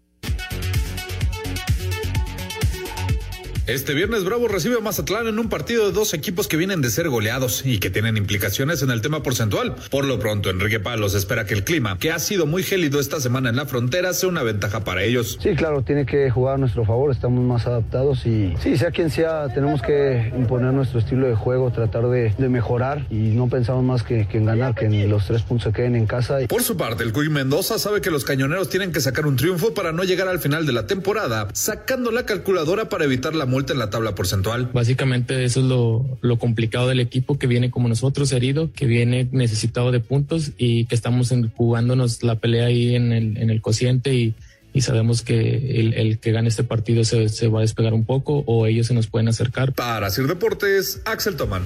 Este 3.68 3.96
viernes 3.96 4.24
Bravo 4.24 4.48
recibe 4.48 4.76
a 4.76 4.80
Mazatlán 4.80 5.26
en 5.26 5.40
un 5.40 5.50
partido 5.50 5.88
de 5.88 5.92
dos 5.92 6.14
equipos 6.14 6.48
que 6.48 6.56
vienen 6.56 6.82
de 6.82 6.92
ser 6.92 7.10
goleados 7.10 7.66
y 7.66 7.80
que 7.80 7.90
tienen 7.90 8.16
implicaciones 8.16 8.84
en 8.84 8.92
el 8.92 9.02
tema 9.02 9.24
porcentual. 9.24 9.76
Por 9.90 10.06
lo 10.06 10.20
pronto, 10.20 10.52
Enrique 10.52 10.80
Palos 10.80 11.16
espera 11.16 11.46
que 11.46 11.56
el 11.56 11.64
clima, 11.64 11.98
que 11.98 12.12
ha 12.12 12.20
sido 12.20 12.46
muy 12.46 12.62
gélido 12.62 13.00
esta 13.00 13.20
semana 13.20 13.50
en 13.50 13.56
la 13.56 13.66
frontera, 13.66 14.14
sea 14.14 14.30
una 14.30 14.44
ventaja 14.44 14.84
para 14.84 15.02
ellos. 15.02 15.40
Sí, 15.42 15.56
claro, 15.56 15.82
tiene 15.82 16.06
que 16.06 16.30
jugar 16.30 16.56
a 16.56 16.58
nuestro 16.60 16.86
favor, 16.86 17.10
estamos 17.10 17.44
más 17.44 17.66
adaptados 17.66 18.28
y 18.28 18.54
sí, 18.62 18.78
sea 18.78 18.92
quien 18.92 19.10
sea, 19.10 19.52
tenemos 19.52 19.82
que 19.82 20.32
imponer 20.38 20.72
nuestro 20.72 21.00
estilo 21.00 21.28
de 21.28 21.34
juego, 21.34 21.72
tratar 21.72 22.08
de, 22.10 22.36
de 22.38 22.50
mejorar 22.50 23.08
y 23.10 23.32
no 23.32 23.50
pensamos 23.50 23.84
más 23.84 24.04
que, 24.04 24.28
que, 24.28 24.38
en 24.38 24.46
ganar, 24.46 24.76
que 24.76 24.86
en 24.86 25.10
los 25.10 25.26
tres 25.26 25.42
puntos 25.42 25.64
se 25.64 25.74
queden 25.74 25.96
en 25.96 26.06
casa. 26.06 26.38
Por 26.48 26.62
su 26.62 26.78
parte, 26.78 27.04
el 27.04 27.12
Cuy 27.12 27.30
Mendoza 27.30 27.80
sabe 27.80 28.00
que 28.02 28.12
los 28.12 28.26
cañoneros 28.26 28.70
tienen 28.70 28.92
que 28.92 29.02
sacar 29.02 29.26
un 29.26 29.38
triunfo 29.38 29.74
para 29.74 29.92
no 29.92 30.04
llegar 30.04 30.28
al 30.28 30.38
final 30.38 30.68
de 30.68 30.72
la 30.72 30.86
temporada, 30.86 31.48
sacando 31.54 32.12
la 32.12 32.28
calculadora 32.28 32.90
para 32.90 33.06
evitar 33.06 33.34
la 33.34 33.48
multa 33.56 33.72
en 33.72 33.80
la 33.80 33.90
tabla 33.90 34.16
porcentual. 34.16 34.70
Básicamente 34.74 35.46
eso 35.46 35.62
es 35.62 35.66
lo, 35.66 36.18
lo, 36.20 36.38
complicado 36.38 36.90
del 36.90 37.00
equipo 37.00 37.40
que 37.40 37.48
viene 37.48 37.72
como 37.72 37.88
nosotros 37.88 38.34
herido, 38.34 38.74
que 38.74 38.86
viene 38.86 39.30
necesitado 39.32 39.94
de 39.94 40.02
puntos 40.02 40.52
y 40.58 40.88
que 40.88 40.96
estamos 40.96 41.34
jugándonos 41.56 42.22
la 42.22 42.36
pelea 42.36 42.66
ahí 42.66 42.96
en 42.98 43.14
el, 43.14 43.38
en 43.38 43.50
el 43.50 43.62
cociente 43.62 44.14
y, 44.14 44.36
y 44.74 44.82
sabemos 44.82 45.22
que 45.22 45.80
el, 45.80 45.94
el, 45.94 46.20
que 46.20 46.34
gane 46.34 46.50
este 46.50 46.66
partido 46.66 47.06
se, 47.06 47.30
se, 47.30 47.48
va 47.48 47.60
a 47.60 47.62
despegar 47.62 47.94
un 47.94 48.04
poco 48.04 48.44
o 48.46 48.66
ellos 48.66 48.88
se 48.88 48.94
nos 48.94 49.08
pueden 49.08 49.30
acercar. 49.30 49.72
Para 49.72 50.08
hacer 50.08 50.28
deportes, 50.28 51.02
Axel 51.06 51.38
Tomán. 51.38 51.64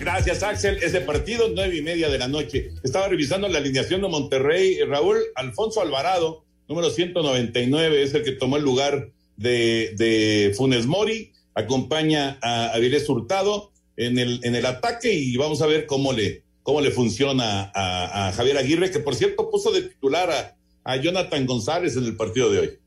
Gracias, 0.00 0.42
Axel. 0.42 0.78
Ese 0.82 1.00
partido, 1.02 1.46
nueve 1.54 1.76
y 1.76 1.82
media 1.82 2.08
de 2.08 2.18
la 2.18 2.26
noche. 2.26 2.72
Estaba 2.82 3.06
revisando 3.06 3.46
la 3.46 3.58
alineación 3.58 4.02
de 4.02 4.08
Monterrey. 4.08 4.80
Raúl 4.82 5.18
Alfonso 5.36 5.80
Alvarado 5.80 6.49
número 6.70 6.88
199, 6.88 8.02
es 8.04 8.14
el 8.14 8.22
que 8.22 8.30
tomó 8.30 8.56
el 8.56 8.62
lugar 8.62 9.10
de, 9.36 9.92
de 9.96 10.54
Funes 10.56 10.86
Mori, 10.86 11.32
acompaña 11.52 12.38
a 12.40 12.72
Avilés 12.72 13.08
Hurtado 13.08 13.72
en 13.96 14.20
el, 14.20 14.38
en 14.44 14.54
el 14.54 14.64
ataque 14.64 15.12
y 15.12 15.36
vamos 15.36 15.62
a 15.62 15.66
ver 15.66 15.86
cómo 15.86 16.12
le, 16.12 16.44
cómo 16.62 16.80
le 16.80 16.92
funciona 16.92 17.72
a, 17.74 18.30
Javier 18.32 18.56
Aguirre, 18.56 18.92
que 18.92 19.00
por 19.00 19.16
cierto 19.16 19.50
puso 19.50 19.72
de 19.72 19.82
titular 19.82 20.30
a, 20.30 20.56
a 20.84 20.96
Jonathan 20.96 21.44
González 21.44 21.96
en 21.96 22.04
el 22.04 22.16
partido 22.16 22.50
de 22.50 22.60
hoy. 22.60 22.78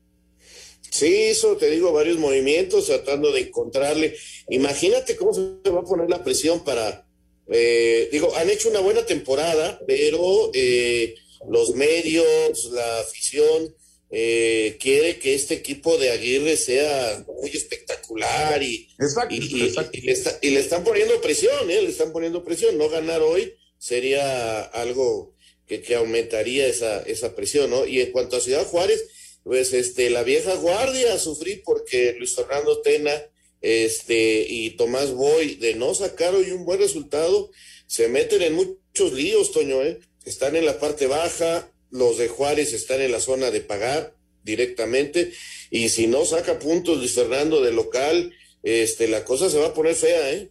Sí, 0.90 1.28
hizo, 1.32 1.58
te 1.58 1.68
digo, 1.68 1.92
varios 1.92 2.16
movimientos 2.16 2.86
tratando 2.86 3.32
de 3.32 3.40
encontrarle. 3.42 4.14
Imagínate 4.48 5.14
cómo 5.14 5.34
se 5.34 5.70
va 5.70 5.80
a 5.80 5.84
poner 5.84 6.08
la 6.08 6.24
presión 6.24 6.64
para, 6.64 7.06
eh, 7.48 8.08
digo, 8.10 8.34
han 8.36 8.48
hecho 8.48 8.70
una 8.70 8.80
buena 8.80 9.04
temporada, 9.04 9.78
pero 9.86 10.50
eh, 10.54 11.16
los 11.48 11.74
medios, 11.74 12.70
la 12.72 13.00
afición, 13.00 13.74
eh, 14.10 14.76
quiere 14.80 15.18
que 15.18 15.34
este 15.34 15.54
equipo 15.54 15.98
de 15.98 16.10
Aguirre 16.10 16.56
sea 16.56 17.24
muy 17.26 17.50
espectacular 17.50 18.62
y, 18.62 18.88
y, 19.30 20.50
le 20.50 20.60
están 20.60 20.84
poniendo 20.84 21.20
presión, 21.20 21.70
¿eh? 21.70 21.82
le 21.82 21.88
están 21.88 22.12
poniendo 22.12 22.44
presión. 22.44 22.78
No 22.78 22.88
ganar 22.88 23.22
hoy 23.22 23.54
sería 23.78 24.62
algo 24.62 25.34
que, 25.66 25.82
que, 25.82 25.96
aumentaría 25.96 26.66
esa, 26.66 27.00
esa 27.02 27.34
presión, 27.34 27.70
¿no? 27.70 27.86
Y 27.86 28.00
en 28.00 28.12
cuanto 28.12 28.36
a 28.36 28.40
Ciudad 28.40 28.66
Juárez, 28.66 29.04
pues 29.42 29.72
este, 29.72 30.10
la 30.10 30.22
vieja 30.22 30.54
guardia 30.54 31.18
sufrí 31.18 31.62
porque 31.64 32.14
Luis 32.18 32.36
Fernando 32.36 32.82
Tena 32.82 33.12
este, 33.60 34.46
y 34.48 34.76
Tomás 34.76 35.12
Boy, 35.12 35.56
de 35.56 35.74
no 35.74 35.94
sacar 35.94 36.34
hoy 36.34 36.50
un 36.50 36.64
buen 36.64 36.78
resultado, 36.78 37.50
se 37.86 38.08
meten 38.08 38.42
en 38.42 38.54
muchos 38.54 39.12
líos, 39.12 39.52
Toño, 39.52 39.82
¿eh? 39.82 39.98
Están 40.24 40.56
en 40.56 40.64
la 40.64 40.78
parte 40.78 41.06
baja, 41.06 41.68
los 41.90 42.18
de 42.18 42.28
Juárez 42.28 42.72
están 42.72 43.00
en 43.00 43.12
la 43.12 43.20
zona 43.20 43.50
de 43.50 43.60
pagar 43.60 44.14
directamente, 44.42 45.32
y 45.70 45.88
si 45.88 46.06
no 46.06 46.24
saca 46.24 46.58
puntos 46.58 46.98
Luis 46.98 47.14
Fernando 47.14 47.62
de 47.62 47.72
local, 47.72 48.32
este, 48.62 49.08
la 49.08 49.24
cosa 49.24 49.50
se 49.50 49.58
va 49.58 49.68
a 49.68 49.74
poner 49.74 49.94
fea, 49.94 50.32
¿eh? 50.32 50.50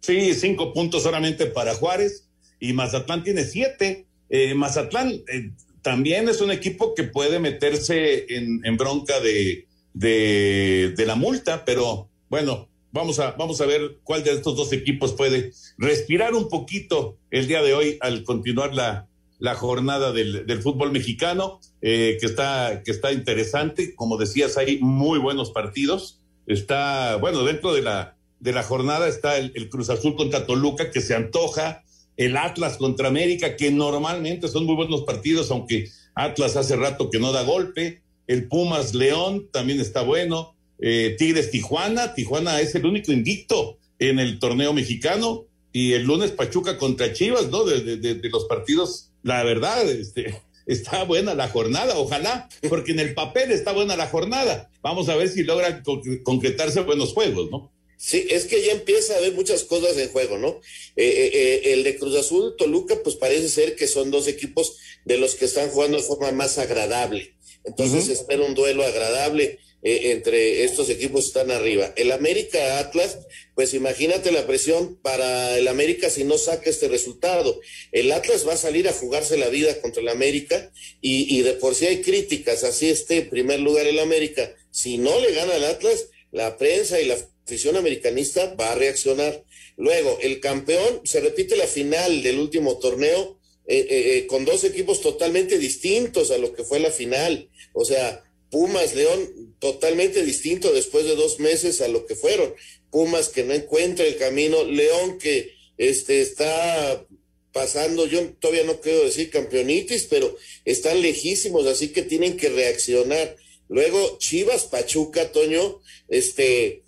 Sí, 0.00 0.34
cinco 0.34 0.72
puntos 0.72 1.04
solamente 1.04 1.46
para 1.46 1.74
Juárez, 1.74 2.28
y 2.58 2.72
Mazatlán 2.72 3.24
tiene 3.24 3.44
siete. 3.44 4.06
Eh, 4.28 4.54
Mazatlán 4.54 5.10
eh, 5.10 5.50
también 5.82 6.28
es 6.28 6.40
un 6.40 6.50
equipo 6.50 6.94
que 6.94 7.04
puede 7.04 7.38
meterse 7.38 8.26
en, 8.28 8.76
bronca 8.76 9.20
de, 9.20 9.66
de, 9.94 10.92
de 10.96 11.06
la 11.06 11.14
multa, 11.16 11.64
pero 11.64 12.08
bueno, 12.28 12.68
vamos 12.92 13.18
a, 13.18 13.32
vamos 13.32 13.60
a 13.60 13.66
ver 13.66 13.98
cuál 14.04 14.22
de 14.22 14.32
estos 14.32 14.56
dos 14.56 14.72
equipos 14.72 15.12
puede 15.12 15.52
respirar 15.78 16.34
un 16.34 16.48
poquito 16.48 17.18
el 17.30 17.48
día 17.48 17.62
de 17.62 17.74
hoy 17.74 17.98
al 18.00 18.24
continuar 18.24 18.74
la, 18.74 19.08
la 19.42 19.56
jornada 19.56 20.12
del, 20.12 20.46
del 20.46 20.62
fútbol 20.62 20.92
mexicano, 20.92 21.58
eh, 21.80 22.16
que, 22.20 22.26
está, 22.26 22.84
que 22.84 22.92
está 22.92 23.10
interesante. 23.10 23.92
Como 23.96 24.16
decías, 24.16 24.56
hay 24.56 24.78
muy 24.78 25.18
buenos 25.18 25.50
partidos. 25.50 26.20
Está, 26.46 27.16
bueno, 27.16 27.42
dentro 27.42 27.74
de 27.74 27.82
la, 27.82 28.16
de 28.38 28.52
la 28.52 28.62
jornada 28.62 29.08
está 29.08 29.36
el, 29.38 29.68
Cruz 29.68 29.90
Azul 29.90 30.14
contra 30.14 30.46
Toluca, 30.46 30.92
que 30.92 31.00
se 31.00 31.16
antoja, 31.16 31.82
el 32.16 32.36
Atlas 32.36 32.76
contra 32.76 33.08
América, 33.08 33.56
que 33.56 33.72
normalmente 33.72 34.46
son 34.46 34.64
muy 34.64 34.76
buenos 34.76 35.02
partidos, 35.02 35.50
aunque 35.50 35.88
Atlas 36.14 36.56
hace 36.56 36.76
rato 36.76 37.10
que 37.10 37.18
no 37.18 37.32
da 37.32 37.42
golpe. 37.42 38.00
El 38.28 38.46
Pumas 38.46 38.94
León 38.94 39.48
también 39.52 39.80
está 39.80 40.02
bueno. 40.02 40.54
Eh, 40.78 41.16
Tigres 41.18 41.50
Tijuana, 41.50 42.14
Tijuana 42.14 42.60
es 42.60 42.76
el 42.76 42.86
único 42.86 43.10
invicto 43.10 43.78
en 43.98 44.20
el 44.20 44.38
torneo 44.38 44.72
mexicano 44.72 45.46
y 45.72 45.94
el 45.94 46.04
lunes 46.04 46.30
Pachuca 46.30 46.78
contra 46.78 47.12
Chivas, 47.12 47.48
¿no? 47.48 47.64
De, 47.64 47.96
de, 47.96 48.28
los 48.28 48.44
partidos, 48.44 49.11
la 49.22 49.42
verdad, 49.44 49.88
este, 49.90 50.40
está 50.66 51.04
buena 51.04 51.34
la 51.34 51.48
jornada, 51.48 51.98
ojalá, 51.98 52.48
porque 52.68 52.92
en 52.92 53.00
el 53.00 53.14
papel 53.14 53.50
está 53.50 53.72
buena 53.72 53.96
la 53.96 54.06
jornada. 54.08 54.70
Vamos 54.82 55.08
a 55.08 55.16
ver 55.16 55.28
si 55.28 55.42
logran 55.42 55.82
concretarse 56.24 56.80
buenos 56.80 57.12
juegos, 57.12 57.50
¿no? 57.50 57.72
Sí, 57.96 58.26
es 58.30 58.46
que 58.46 58.60
ya 58.66 58.72
empieza 58.72 59.14
a 59.14 59.18
haber 59.18 59.32
muchas 59.34 59.62
cosas 59.62 59.96
en 59.96 60.08
juego, 60.08 60.36
¿no? 60.36 60.60
Eh, 60.96 61.30
eh, 61.32 61.72
el 61.72 61.84
de 61.84 61.96
Cruz 61.96 62.16
Azul, 62.16 62.56
Toluca, 62.58 62.96
pues 63.04 63.14
parece 63.14 63.48
ser 63.48 63.76
que 63.76 63.86
son 63.86 64.10
dos 64.10 64.26
equipos 64.26 64.76
de 65.04 65.18
los 65.18 65.36
que 65.36 65.44
están 65.44 65.68
jugando 65.70 65.98
de 65.98 66.02
forma 66.02 66.32
más 66.32 66.58
agradable. 66.58 67.36
Entonces 67.62 68.08
espera 68.08 68.44
un 68.44 68.54
duelo 68.54 68.84
agradable. 68.84 69.60
Eh, 69.84 70.12
entre 70.12 70.62
estos 70.62 70.88
equipos 70.90 71.26
están 71.26 71.50
arriba. 71.50 71.92
El 71.96 72.12
América 72.12 72.78
Atlas, 72.78 73.18
pues 73.56 73.74
imagínate 73.74 74.30
la 74.30 74.46
presión 74.46 74.96
para 75.02 75.58
el 75.58 75.66
América 75.66 76.08
si 76.08 76.22
no 76.22 76.38
saca 76.38 76.70
este 76.70 76.86
resultado. 76.86 77.60
El 77.90 78.12
Atlas 78.12 78.46
va 78.46 78.52
a 78.52 78.56
salir 78.56 78.88
a 78.88 78.92
jugarse 78.92 79.36
la 79.36 79.48
vida 79.48 79.80
contra 79.80 80.00
el 80.00 80.08
América 80.08 80.70
y, 81.00 81.42
de 81.42 81.54
por 81.54 81.74
sí 81.74 81.86
hay 81.86 82.00
críticas, 82.00 82.62
así 82.62 82.90
esté 82.90 83.18
en 83.18 83.30
primer 83.30 83.58
lugar 83.58 83.86
el 83.88 83.98
América. 83.98 84.54
Si 84.70 84.98
no 84.98 85.18
le 85.20 85.32
gana 85.32 85.56
el 85.56 85.64
Atlas, 85.64 86.10
la 86.30 86.56
prensa 86.58 87.00
y 87.00 87.06
la 87.06 87.16
afición 87.44 87.76
americanista 87.76 88.54
va 88.54 88.70
a 88.70 88.76
reaccionar. 88.76 89.44
Luego, 89.76 90.16
el 90.22 90.38
campeón, 90.38 91.00
se 91.02 91.20
repite 91.20 91.56
la 91.56 91.66
final 91.66 92.22
del 92.22 92.38
último 92.38 92.78
torneo 92.78 93.40
eh, 93.66 93.86
eh, 93.90 94.26
con 94.28 94.44
dos 94.44 94.62
equipos 94.62 95.00
totalmente 95.00 95.58
distintos 95.58 96.30
a 96.30 96.38
lo 96.38 96.54
que 96.54 96.62
fue 96.62 96.78
la 96.78 96.92
final. 96.92 97.50
O 97.72 97.84
sea, 97.84 98.22
Pumas, 98.52 98.94
León, 98.94 99.51
totalmente 99.62 100.24
distinto 100.24 100.72
después 100.72 101.04
de 101.04 101.14
dos 101.14 101.38
meses 101.38 101.80
a 101.82 101.86
lo 101.86 102.04
que 102.04 102.16
fueron. 102.16 102.52
Pumas 102.90 103.28
que 103.28 103.44
no 103.44 103.54
encuentra 103.54 104.04
el 104.04 104.16
camino, 104.16 104.64
León 104.64 105.18
que 105.18 105.54
este, 105.78 106.20
está 106.20 107.06
pasando, 107.52 108.06
yo 108.06 108.28
todavía 108.40 108.64
no 108.64 108.80
quiero 108.80 109.04
decir 109.04 109.30
campeonitis, 109.30 110.08
pero 110.10 110.36
están 110.64 111.00
lejísimos, 111.00 111.68
así 111.68 111.90
que 111.90 112.02
tienen 112.02 112.36
que 112.36 112.48
reaccionar. 112.48 113.36
Luego 113.68 114.18
Chivas, 114.18 114.64
Pachuca, 114.64 115.30
Toño, 115.30 115.80
este, 116.08 116.82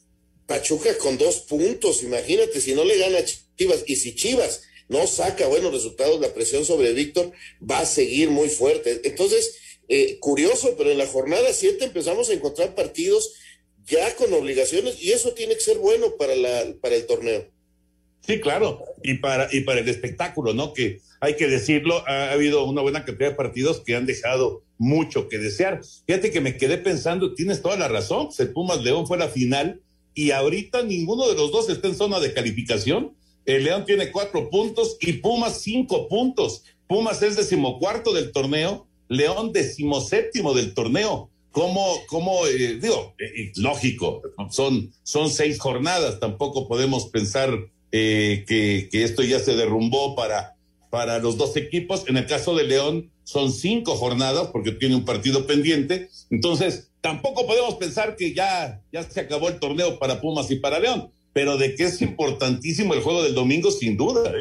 Pachuca 0.49 0.99
con 0.99 1.17
dos 1.17 1.43
puntos, 1.43 2.03
imagínate, 2.03 2.61
si 2.61 2.75
no 2.75 2.85
le 2.85 2.99
gana 2.99 3.25
Chivas, 3.57 3.85
y 3.87 3.95
si 3.95 4.17
Chivas 4.17 4.63
no 4.89 5.07
saca 5.07 5.47
buenos 5.47 5.73
resultados, 5.73 6.21
la 6.21 6.35
presión 6.35 6.65
sobre 6.65 6.93
Víctor 6.93 7.31
va 7.63 7.79
a 7.79 7.87
seguir 7.87 8.31
muy 8.31 8.49
fuerte. 8.49 9.01
Entonces, 9.05 9.59
eh, 9.89 10.19
curioso, 10.21 10.75
pero 10.77 10.91
en 10.91 10.99
la 10.99 11.07
jornada 11.07 11.53
7 11.53 11.85
empezamos 11.85 12.31
a 12.31 12.35
encontrar 12.35 12.75
partidos 12.75 13.35
ya 13.87 14.15
con 14.17 14.33
obligaciones 14.33 15.03
y 15.03 15.13
eso 15.13 15.33
tiene 15.33 15.55
que 15.55 15.61
ser 15.61 15.79
bueno 15.79 16.17
para, 16.19 16.35
la, 16.35 16.65
para 16.81 16.97
el 16.97 17.07
torneo. 17.07 17.47
Sí, 18.27 18.41
claro, 18.41 18.83
y 19.03 19.15
para, 19.19 19.49
y 19.53 19.61
para 19.61 19.81
el 19.81 19.89
espectáculo, 19.89 20.55
¿no? 20.55 20.73
Que 20.73 21.01
hay 21.21 21.37
que 21.37 21.47
decirlo, 21.47 22.03
ha, 22.09 22.33
habido 22.33 22.65
una 22.65 22.81
buena 22.81 23.05
cantidad 23.05 23.31
de 23.31 23.35
partidos 23.37 23.81
que 23.81 23.95
han 23.95 24.07
dejado 24.07 24.63
mucho 24.79 25.29
que 25.29 25.39
desear. 25.39 25.83
Fíjate 26.07 26.31
que 26.31 26.41
me 26.41 26.57
quedé 26.57 26.79
pensando, 26.79 27.35
tienes 27.35 27.61
toda 27.61 27.77
la 27.77 27.89
razón, 27.89 28.29
el 28.39 28.53
Pumas 28.53 28.83
León 28.83 29.07
fue 29.07 29.19
la 29.19 29.29
final 29.29 29.83
y 30.15 30.31
ahorita 30.31 30.83
ninguno 30.83 31.29
de 31.29 31.35
los 31.35 31.53
dos 31.53 31.69
está 31.69 31.89
en 31.89 31.97
zona 31.97 32.19
de 32.21 32.33
calificación. 32.33 33.15
El 33.45 33.65
León 33.65 33.85
tiene 33.85 34.11
cuatro 34.11 34.49
puntos 34.49 34.97
y 35.01 35.15
Pumas 35.15 35.61
cinco 35.61 36.09
puntos. 36.09 36.65
Pumas 36.87 37.21
es 37.23 37.37
decimocuarto 37.37 38.15
del 38.15 38.33
torneo 38.33 38.87
León 39.09 39.53
decimoséptimo 39.53 40.55
del 40.55 40.75
torneo. 40.75 41.31
¿Cómo, 41.51 42.03
cómo 42.09 42.47
eh, 42.47 42.79
digo, 42.81 43.15
eh, 43.19 43.53
lógico, 43.57 44.23
son, 44.51 44.93
son 45.05 45.31
seis 45.31 45.61
jornadas, 45.61 46.19
tampoco 46.19 46.67
podemos 46.67 47.07
pensar 47.07 47.57
eh, 47.93 48.45
que, 48.49 48.89
que, 48.91 49.05
esto 49.05 49.23
ya 49.23 49.39
se 49.39 49.55
derrumbó 49.55 50.17
para, 50.17 50.57
para 50.91 51.21
los 51.21 51.37
dos 51.37 51.57
equipos. 51.57 52.05
En 52.09 52.17
el 52.17 52.27
caso 52.27 52.57
de 52.57 52.65
León 52.65 53.13
son 53.23 53.53
cinco 53.53 53.95
jornadas 53.95 54.49
porque 54.53 54.73
tiene 54.73 54.97
un 54.97 55.05
partido 55.05 55.47
pendiente. 55.47 56.09
Entonces, 56.29 56.91
tampoco 57.01 57.47
podemos 57.47 57.75
pensar 57.77 58.17
que 58.17 58.35
ya, 58.35 58.83
ya 58.93 59.09
se 59.09 59.21
acabó 59.21 59.49
el 59.49 59.61
torneo 59.61 60.01
para 60.01 60.21
Pumas 60.21 60.51
y 60.51 60.57
para 60.57 60.81
León, 60.81 61.13
pero 61.33 61.57
de 61.57 61.77
que 61.77 61.85
es 61.85 62.03
importantísimo 62.03 62.95
el 62.95 63.01
juego 63.01 63.23
del 63.23 63.35
domingo, 63.35 63.71
sin 63.71 63.97
duda. 63.97 64.33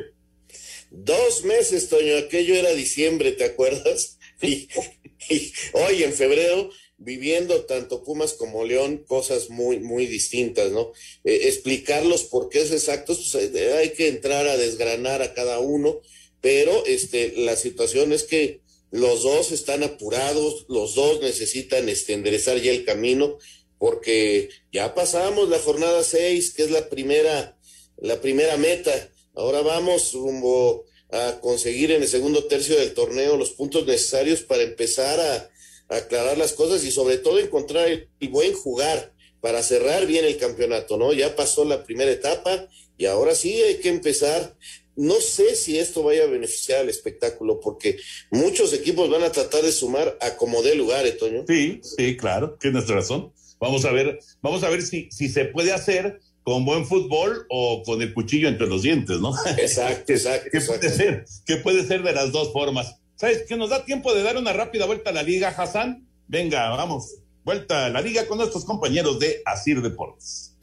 Dos 0.90 1.44
meses, 1.44 1.90
Toño, 1.90 2.18
aquello 2.18 2.56
era 2.56 2.72
diciembre, 2.72 3.34
¿te 3.34 3.46
acuerdas? 3.46 4.18
y, 5.30 5.54
hoy 5.74 6.04
en 6.04 6.14
febrero 6.14 6.70
viviendo 6.98 7.66
tanto 7.66 8.04
Pumas 8.04 8.34
como 8.34 8.66
León 8.66 9.04
cosas 9.08 9.50
muy, 9.50 9.80
muy 9.80 10.06
distintas, 10.06 10.72
¿no? 10.72 10.92
Eh, 11.24 11.48
explicar 11.48 12.06
los 12.06 12.24
porqués 12.24 12.72
exactos, 12.72 13.30
pues 13.32 13.54
hay 13.56 13.90
que 13.90 14.08
entrar 14.08 14.48
a 14.48 14.58
desgranar 14.58 15.22
a 15.22 15.34
cada 15.34 15.60
uno, 15.60 16.00
pero 16.40 16.86
este, 16.86 17.34
la 17.38 17.56
situación 17.56 18.14
es 18.14 18.24
que 18.24 18.62
los 18.92 19.24
dos 19.24 19.52
están 19.52 19.84
apurados, 19.84 20.66
los 20.70 20.94
dos 20.96 21.20
necesitan 21.22 21.90
este, 21.90 22.14
enderezar 22.14 22.62
ya 22.62 22.72
el 22.72 22.86
camino, 22.86 23.38
porque 23.80 24.50
ya 24.72 24.94
pasamos 24.94 25.50
la 25.50 25.60
jornada 25.60 26.04
seis, 26.04 26.54
que 26.54 26.64
es 26.64 26.72
la 26.72 26.90
primera, 26.90 27.58
la 27.98 28.22
primera 28.22 28.56
meta. 28.56 29.12
Ahora 29.34 29.62
vamos 29.62 30.14
rumbo 30.14 30.86
a 31.14 31.40
conseguir 31.42 31.92
en 31.92 32.02
el 32.02 32.08
segundo 32.08 32.46
tercio 32.46 32.76
del 32.76 32.94
torneo 32.94 33.38
los 33.38 33.52
puntos 33.52 33.86
necesarios 33.86 34.42
para 34.42 34.64
empezar 34.64 35.20
a, 35.20 35.50
aclarar 35.90 36.40
las 36.40 36.54
cosas 36.54 36.84
y 36.86 36.92
sobre 36.92 37.18
todo 37.18 37.38
encontrar 37.38 37.88
el, 37.88 38.10
buen 38.30 38.54
jugar 38.54 39.14
para 39.42 39.62
cerrar 39.62 40.08
bien 40.08 40.26
el 40.26 40.38
campeonato, 40.38 40.98
¿no? 40.98 41.14
Ya 41.14 41.36
pasó 41.36 41.66
la 41.66 41.84
primera 41.84 42.10
etapa 42.10 42.68
y 42.98 43.06
ahora 43.06 43.36
sí 43.36 43.54
hay 43.62 43.76
que 43.76 43.90
empezar. 43.90 44.58
No 44.96 45.16
sé 45.16 45.56
si 45.56 45.78
esto 45.78 46.02
vaya 46.02 46.24
a 46.24 46.28
beneficiar 46.28 46.80
al 46.80 46.90
espectáculo, 46.90 47.60
porque 47.60 47.98
muchos 48.32 48.74
equipos 48.74 49.08
van 49.10 49.24
a 49.24 49.32
tratar 49.32 49.62
de 49.62 49.72
sumar 49.72 50.18
a 50.20 50.36
como 50.36 50.64
dé 50.64 50.74
lugar, 50.74 51.06
Toño. 51.20 51.46
Sí, 51.48 51.82
sí, 51.84 52.18
claro, 52.18 52.58
tienes 52.60 52.88
razón. 52.88 53.32
Vamos 53.60 53.86
a 53.86 53.92
ver, 53.92 54.20
vamos 54.42 54.64
a 54.64 54.70
ver 54.70 54.82
si, 54.82 55.10
si 55.12 55.30
se 55.30 55.46
puede 55.46 55.74
hacer 55.74 56.22
con 56.44 56.66
buen 56.66 56.86
fútbol 56.86 57.46
o 57.50 57.84
con 57.84 58.02
el 58.02 58.14
cuchillo 58.14 58.48
entre 58.48 58.68
los 58.68 58.84
dientes, 58.84 59.20
¿no? 59.20 59.34
Exacto, 59.58 60.14
exacto. 60.14 60.50
¿Qué 60.52 60.62
puede 60.62 60.90
ser? 60.90 61.26
¿Qué 61.46 61.58
puede 61.58 61.86
ser 61.86 62.04
de 62.04 62.14
las 62.14 62.32
dos 62.32 62.52
formas? 62.52 63.00
¿Sabes 63.16 63.44
que 63.48 63.56
nos 63.56 63.70
da 63.70 63.86
tiempo 63.86 64.14
de 64.14 64.24
dar 64.24 64.38
una 64.38 64.54
rápida 64.54 64.86
vuelta 64.86 65.12
a 65.12 65.14
la 65.14 65.24
liga, 65.24 65.50
Hassan? 65.50 66.08
Venga, 66.28 66.70
vamos, 66.70 67.16
vuelta 67.44 67.86
a 67.86 67.90
la 67.90 68.02
liga 68.02 68.28
con 68.28 68.38
nuestros 68.38 68.66
compañeros 68.66 69.20
de 69.20 69.42
Asir 69.46 69.82
Deportes. 69.82 70.54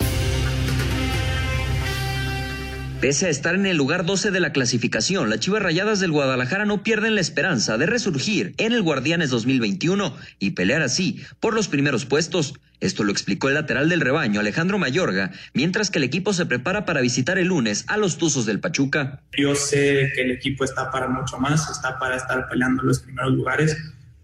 Pese 3.00 3.26
a 3.26 3.30
estar 3.30 3.54
en 3.54 3.64
el 3.64 3.78
lugar 3.78 4.04
12 4.04 4.30
de 4.30 4.40
la 4.40 4.52
clasificación, 4.52 5.30
las 5.30 5.40
Chivas 5.40 5.62
Rayadas 5.62 6.00
del 6.00 6.12
Guadalajara 6.12 6.66
no 6.66 6.82
pierden 6.82 7.14
la 7.14 7.22
esperanza 7.22 7.78
de 7.78 7.86
resurgir 7.86 8.54
en 8.58 8.72
el 8.72 8.82
Guardianes 8.82 9.30
2021 9.30 10.14
y 10.38 10.50
pelear 10.50 10.82
así 10.82 11.18
por 11.40 11.54
los 11.54 11.68
primeros 11.68 12.04
puestos. 12.04 12.52
Esto 12.80 13.04
lo 13.04 13.12
explicó 13.12 13.48
el 13.48 13.54
lateral 13.54 13.88
del 13.88 14.00
rebaño, 14.00 14.40
Alejandro 14.40 14.78
Mayorga, 14.78 15.30
mientras 15.52 15.90
que 15.90 15.98
el 15.98 16.04
equipo 16.04 16.32
se 16.32 16.46
prepara 16.46 16.86
para 16.86 17.00
visitar 17.00 17.38
el 17.38 17.48
lunes 17.48 17.84
a 17.88 17.96
los 17.96 18.16
Tuzos 18.16 18.46
del 18.46 18.60
Pachuca. 18.60 19.22
Yo 19.36 19.54
sé 19.54 20.10
que 20.14 20.22
el 20.22 20.30
equipo 20.30 20.64
está 20.64 20.90
para 20.90 21.08
mucho 21.08 21.38
más, 21.38 21.70
está 21.70 21.98
para 21.98 22.16
estar 22.16 22.48
peleando 22.48 22.82
los 22.82 23.00
primeros 23.00 23.32
lugares. 23.32 23.76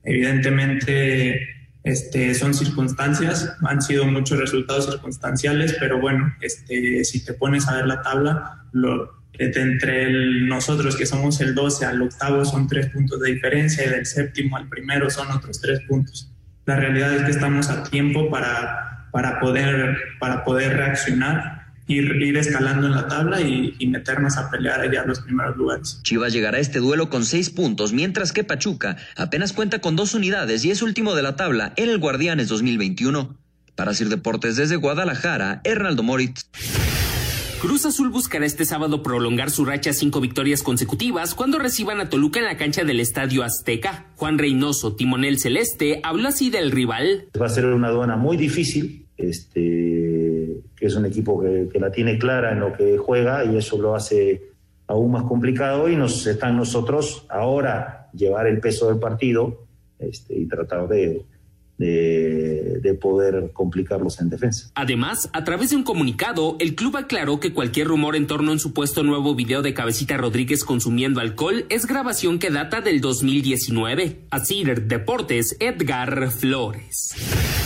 Evidentemente 0.05 1.41
este, 1.85 2.35
son 2.35 2.55
circunstancias, 2.55 3.57
han 3.63 3.83
sido 3.83 4.07
muchos 4.07 4.39
resultados 4.39 4.87
circunstanciales, 4.87 5.77
pero 5.79 6.01
bueno, 6.01 6.35
este, 6.41 7.05
si 7.05 7.25
te 7.25 7.35
pones 7.35 7.69
a 7.69 7.77
ver 7.77 7.87
la 7.87 8.03
tabla, 8.03 8.65
entre 9.39 10.11
nosotros 10.47 10.97
que 10.97 11.07
somos 11.07 11.41
el 11.41 11.55
12 11.55 11.85
al 11.85 12.03
octavo 12.03 12.45
son 12.45 12.67
tres 12.67 12.89
puntos 12.89 13.21
de 13.21 13.33
diferencia 13.35 13.85
y 13.85 13.91
del 13.91 14.07
séptimo 14.07 14.57
al 14.57 14.69
primero 14.69 15.11
son 15.11 15.31
otros 15.31 15.61
tres 15.61 15.81
puntos. 15.87 16.33
La 16.67 16.77
realidad 16.77 17.15
es 17.15 17.23
que 17.23 17.31
estamos 17.31 17.71
a 17.71 17.85
tiempo 17.85 18.29
para, 18.29 19.09
para, 19.13 19.41
poder, 19.41 19.97
para 20.19 20.45
poder 20.45 20.77
reaccionar 20.77 21.65
Ir, 21.89 22.21
ir, 22.21 22.37
escalando 22.37 22.89
en 22.89 22.97
la 22.97 23.07
tabla 23.07 23.41
y, 23.41 23.77
y, 23.79 23.87
meternos 23.87 24.37
a 24.37 24.51
pelear 24.51 24.81
allá 24.81 25.05
los 25.05 25.21
primeros 25.21 25.57
lugares. 25.57 26.01
Chivas 26.03 26.33
llegará 26.33 26.57
a 26.57 26.61
este 26.61 26.81
duelo 26.81 27.11
con 27.11 27.25
seis 27.25 27.49
puntos, 27.49 27.93
mientras 27.93 28.33
que 28.33 28.43
Pachuca 28.43 28.97
apenas 29.17 29.53
cuenta 29.53 29.79
con 29.79 29.95
dos 29.95 30.13
unidades 30.13 30.65
y 30.65 30.73
es 30.73 30.83
último 30.83 31.15
de 31.15 31.23
la 31.23 31.37
tabla 31.37 31.75
en 31.77 31.89
el 31.89 31.99
Guardianes 31.99 32.49
2021. 32.49 33.37
Para 33.77 33.95
Sir 33.95 34.09
Deportes 34.09 34.57
desde 34.57 34.75
Guadalajara, 34.75 35.61
Hernaldo 35.63 36.03
Moritz. 36.03 36.49
Cruz 37.67 37.85
Azul 37.85 38.11
buscará 38.11 38.47
este 38.47 38.65
sábado 38.65 39.03
prolongar 39.03 39.51
su 39.51 39.65
racha 39.65 39.91
a 39.91 39.93
cinco 39.93 40.21
victorias 40.21 40.63
consecutivas 40.63 41.35
cuando 41.35 41.59
reciban 41.59 41.99
a 41.99 42.09
Toluca 42.09 42.39
en 42.39 42.45
la 42.45 42.57
cancha 42.57 42.85
del 42.85 43.01
Estadio 43.01 43.43
Azteca. 43.43 44.07
Juan 44.15 44.39
Reynoso, 44.39 44.95
timonel 44.95 45.41
celeste, 45.41 45.99
habló 46.05 46.29
así 46.29 46.49
del 46.49 46.71
rival. 46.71 47.25
Va 47.39 47.47
a 47.47 47.49
ser 47.49 47.67
una 47.67 47.89
aduana 47.89 48.15
muy 48.15 48.37
difícil, 48.37 49.09
este, 49.17 50.61
que 50.77 50.87
es 50.87 50.95
un 50.95 51.07
equipo 51.07 51.41
que, 51.41 51.69
la 51.81 51.91
tiene 51.91 52.19
clara 52.19 52.53
en 52.53 52.61
lo 52.61 52.73
que 52.73 52.99
juega 52.99 53.45
y 53.45 53.57
eso 53.57 53.77
lo 53.79 53.97
hace 53.97 54.43
aún 54.87 55.11
más 55.11 55.25
complicado 55.25 55.89
y 55.89 55.97
nos 55.97 56.25
están 56.25 56.57
nosotros 56.57 57.27
ahora 57.29 58.11
llevar 58.15 58.47
el 58.47 58.61
peso 58.61 58.87
del 58.91 59.01
partido 59.01 59.67
este, 59.99 60.39
y 60.39 60.47
tratar 60.47 60.87
de, 60.87 61.25
de, 61.79 62.79
de, 62.81 62.95
poder 62.95 63.51
complicarlos 63.53 64.21
en 64.21 64.31
defensa. 64.31 64.71
Además, 64.75 65.29
a 65.33 65.45
través 65.45 65.71
de 65.71 65.77
un 65.77 65.83
comunicado, 65.83 66.57
el 66.59 66.75
club 66.75 66.97
aclaró 66.97 67.39
que 67.39 67.53
cualquier 67.53 67.89
rumor 67.89 68.17
en 68.17 68.27
torno 68.27 68.51
a 68.51 68.53
un 68.55 68.59
supuesto 68.61 69.03
nuevo 69.03 69.35
video 69.35 69.63
de 69.63 69.75
Cabecita 69.75 70.17
Rodríguez 70.17 70.65
consumiendo 70.65 71.21
alcohol 71.21 71.67
es 71.69 71.87
grabación 71.87 72.39
que 72.39 72.51
data 72.51 72.81
del 72.81 73.01
2019. 73.01 74.21
Así, 74.31 74.65
Deportes, 74.65 75.57
Edgar 75.61 76.31
Flores. 76.31 77.66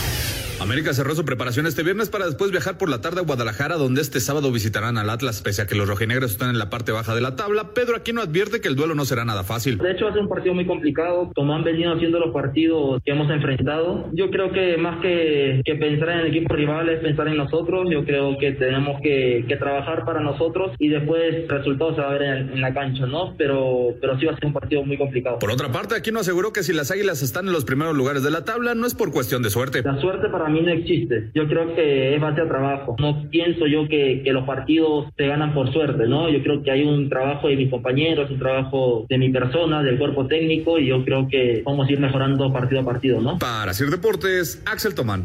América 0.61 0.93
cerró 0.93 1.15
su 1.15 1.25
preparación 1.25 1.67
este 1.67 1.83
viernes 1.83 2.11
para 2.11 2.27
después 2.27 2.51
viajar 2.51 2.77
por 2.77 2.91
la 2.91 3.01
tarde 3.01 3.21
a 3.21 3.25
Guadalajara, 3.25 3.77
donde 3.77 4.03
este 4.03 4.21
sábado 4.21 4.53
visitarán 4.53 4.99
al 4.99 5.09
Atlas, 5.09 5.41
pese 5.41 5.63
a 5.63 5.67
que 5.67 5.75
los 5.75 5.89
rojinegros 5.89 6.33
están 6.33 6.51
en 6.51 6.59
la 6.59 6.69
parte 6.69 6.93
baja 6.93 7.15
de 7.15 7.23
la 7.23 7.35
tabla. 7.35 7.73
Pedro 7.73 7.97
Aquino 7.97 8.21
advierte 8.21 8.61
que 8.61 8.69
el 8.69 8.77
duelo 8.77 8.95
no 8.95 9.07
será 9.07 9.25
nada 9.25 9.43
fácil. 9.43 9.79
De 9.79 9.93
hecho, 9.93 10.05
va 10.05 10.11
a 10.11 10.13
ser 10.13 10.23
un 10.23 10.29
partido 10.29 10.55
muy 10.55 10.67
complicado, 10.67 11.33
como 11.35 11.55
han 11.55 11.65
venido 11.65 11.95
haciendo 11.95 12.19
los 12.19 12.35
partidos 12.35 13.01
que 13.03 13.13
hemos 13.13 13.31
enfrentado. 13.31 14.11
Yo 14.13 14.31
creo 14.31 14.53
que 14.53 14.77
más 14.77 15.01
que, 15.01 15.63
que 15.65 15.77
pensar 15.77 16.11
en 16.11 16.19
el 16.19 16.27
equipo 16.27 16.55
rival 16.55 16.91
es 16.91 17.01
pensar 17.01 17.29
en 17.29 17.39
nosotros. 17.39 17.89
Yo 17.91 18.05
creo 18.05 18.37
que 18.39 18.53
tenemos 18.53 19.01
que, 19.03 19.47
que 19.49 19.57
trabajar 19.57 20.05
para 20.05 20.21
nosotros 20.21 20.73
y 20.79 20.89
después 20.89 21.49
resultados 21.49 21.95
se 21.95 22.03
va 22.03 22.09
a 22.09 22.13
ver 22.13 22.23
en, 22.23 22.53
en, 22.53 22.61
la 22.61 22.75
cancha, 22.75 23.07
¿no? 23.07 23.35
Pero, 23.39 23.95
pero 23.99 24.19
sí 24.19 24.27
va 24.27 24.33
a 24.33 24.37
ser 24.37 24.45
un 24.45 24.53
partido 24.53 24.85
muy 24.85 24.99
complicado. 24.99 25.39
Por 25.39 25.51
otra 25.51 25.73
parte, 25.73 25.95
Aquino 25.95 26.21
aseguró 26.21 26.53
que 26.53 26.63
si 26.63 26.75
las 26.75 26.91
águilas 26.91 27.23
están 27.23 27.47
en 27.47 27.55
los 27.55 27.65
primeros 27.65 27.97
lugares 27.97 28.23
de 28.23 28.31
la 28.31 28.45
tabla, 28.45 28.75
no 28.75 28.87
es 28.87 28.95
por 28.95 29.11
cuestión 29.11 29.43
de 29.43 29.49
suerte. 29.49 29.83
La 29.83 29.99
suerte 29.99 30.29
para 30.29 30.50
mí 30.51 30.61
no 30.61 30.71
existe. 30.71 31.31
Yo 31.35 31.49
creo 31.49 31.75
que 31.75 32.15
es 32.15 32.21
base 32.21 32.41
a 32.41 32.49
trabajo. 32.49 32.97
No 32.99 33.29
pienso 33.31 33.67
yo 33.67 33.89
que, 33.89 34.23
que, 34.25 34.33
los 34.33 34.45
partidos 34.45 35.07
se 35.17 35.27
ganan 35.27 35.55
por 35.55 35.73
suerte, 35.73 36.07
¿no? 36.07 36.29
Yo 36.29 36.43
creo 36.43 36.63
que 36.63 36.71
hay 36.71 36.83
un 36.85 37.09
trabajo 37.09 37.49
de 37.49 37.57
mis 37.57 37.71
compañeros, 37.71 38.31
un 38.31 38.39
trabajo 38.39 39.07
de 39.09 39.19
mi 39.19 39.31
persona, 39.31 39.83
del 39.83 39.99
cuerpo 39.99 40.27
técnico, 40.27 40.79
y 40.79 40.87
yo 40.87 41.05
creo 41.05 41.29
que 41.29 41.63
vamos 41.65 41.89
a 41.89 41.93
ir 41.93 42.01
mejorando 42.01 42.53
partido 42.53 42.81
a 42.81 42.85
partido, 42.85 43.21
¿no? 43.21 43.39
Para 43.39 43.73
Sir 43.73 43.91
Deportes, 43.91 44.63
Axel 44.67 44.95
Tomán. 44.95 45.25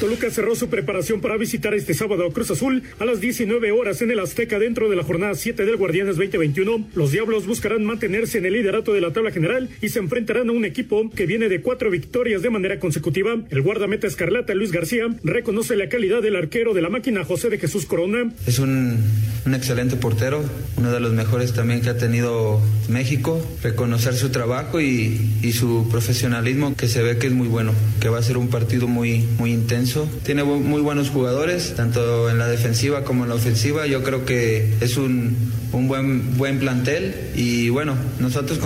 Toluca 0.00 0.30
cerró 0.30 0.54
su 0.54 0.68
preparación 0.68 1.22
para 1.22 1.38
visitar 1.38 1.72
este 1.72 1.94
sábado 1.94 2.26
a 2.26 2.32
Cruz 2.32 2.50
Azul 2.50 2.82
a 2.98 3.06
las 3.06 3.18
19 3.18 3.72
horas 3.72 4.02
en 4.02 4.10
el 4.10 4.20
Azteca 4.20 4.58
dentro 4.58 4.90
de 4.90 4.96
la 4.96 5.02
jornada 5.02 5.34
7 5.34 5.64
del 5.64 5.76
Guardianes 5.78 6.16
2021. 6.16 6.88
Los 6.94 7.12
Diablos 7.12 7.46
buscarán 7.46 7.82
mantenerse 7.82 8.36
en 8.38 8.44
el 8.44 8.52
liderato 8.52 8.92
de 8.92 9.00
la 9.00 9.14
tabla 9.14 9.30
general 9.30 9.70
y 9.80 9.88
se 9.88 9.98
enfrentarán 9.98 10.50
a 10.50 10.52
un 10.52 10.66
equipo 10.66 11.10
que 11.10 11.24
viene 11.24 11.48
de 11.48 11.62
cuatro 11.62 11.90
victorias 11.90 12.42
de 12.42 12.50
manera 12.50 12.78
consecutiva. 12.78 13.36
El 13.48 13.62
guardameta 13.62 14.06
escarlata 14.06 14.54
Luis 14.54 14.70
García 14.70 15.06
reconoce 15.24 15.76
la 15.76 15.88
calidad 15.88 16.20
del 16.20 16.36
arquero 16.36 16.74
de 16.74 16.82
la 16.82 16.90
máquina 16.90 17.24
José 17.24 17.48
de 17.48 17.58
Jesús 17.58 17.86
Corona. 17.86 18.30
Es 18.46 18.58
un, 18.58 18.98
un 19.46 19.54
excelente 19.54 19.96
portero, 19.96 20.44
uno 20.76 20.92
de 20.92 21.00
los 21.00 21.14
mejores 21.14 21.54
también 21.54 21.80
que 21.80 21.88
ha 21.88 21.96
tenido 21.96 22.60
México. 22.90 23.40
Reconocer 23.62 24.14
su 24.14 24.28
trabajo 24.28 24.78
y, 24.78 25.18
y 25.42 25.52
su 25.52 25.88
profesionalismo 25.90 26.76
que 26.76 26.86
se 26.86 27.02
ve 27.02 27.16
que 27.16 27.28
es 27.28 27.32
muy 27.32 27.48
bueno, 27.48 27.72
que 27.98 28.10
va 28.10 28.18
a 28.18 28.22
ser 28.22 28.36
un 28.36 28.48
partido 28.48 28.88
muy, 28.88 29.24
muy 29.38 29.52
intenso 29.52 29.85
tiene 30.24 30.44
muy 30.44 30.80
buenos 30.80 31.10
jugadores, 31.10 31.74
tanto 31.74 32.30
en 32.30 32.38
la 32.38 32.48
defensiva 32.48 33.04
como 33.04 33.24
en 33.24 33.28
la 33.28 33.34
ofensiva. 33.36 33.86
Yo 33.86 34.02
creo 34.02 34.24
que 34.24 34.74
es 34.80 34.96
un, 34.96 35.36
un 35.72 35.88
buen, 35.88 36.36
buen 36.36 36.58
plantel 36.58 37.14
y 37.34 37.68
bueno, 37.68 37.96
nosotros 38.18 38.58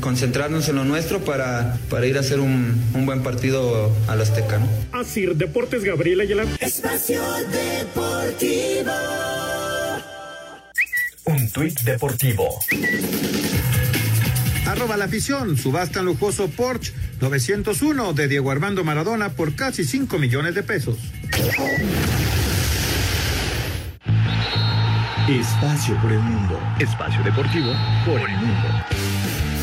concentrarnos 0.00 0.68
en 0.68 0.76
lo 0.76 0.84
nuestro 0.84 1.24
para, 1.24 1.78
para 1.88 2.06
ir 2.06 2.16
a 2.16 2.20
hacer 2.20 2.40
un, 2.40 2.80
un 2.94 3.06
buen 3.06 3.22
partido 3.22 3.92
al 4.08 4.20
Azteca. 4.20 4.58
¿no? 4.58 4.68
Así, 4.92 5.26
Deportes 5.26 5.84
Gabriela 5.84 6.24
Ayala. 6.24 6.44
Espacio 6.60 7.22
Deportivo. 7.50 8.92
Un 11.24 11.50
tuit 11.50 11.80
deportivo. 11.80 12.60
Arroba 14.66 14.96
la 14.96 15.04
afición, 15.04 15.56
subasta 15.56 16.02
lujoso 16.02 16.48
Porsche 16.48 16.92
901 17.20 18.12
de 18.14 18.26
Diego 18.26 18.50
Armando 18.50 18.82
Maradona 18.82 19.28
por 19.30 19.54
casi 19.54 19.84
5 19.84 20.18
millones 20.18 20.54
de 20.56 20.64
pesos. 20.64 20.98
Espacio 25.28 25.96
por 26.02 26.12
el 26.12 26.20
mundo. 26.20 26.60
Espacio 26.80 27.22
deportivo 27.22 27.72
por 28.04 28.18
el 28.28 28.36
mundo. 28.36 28.95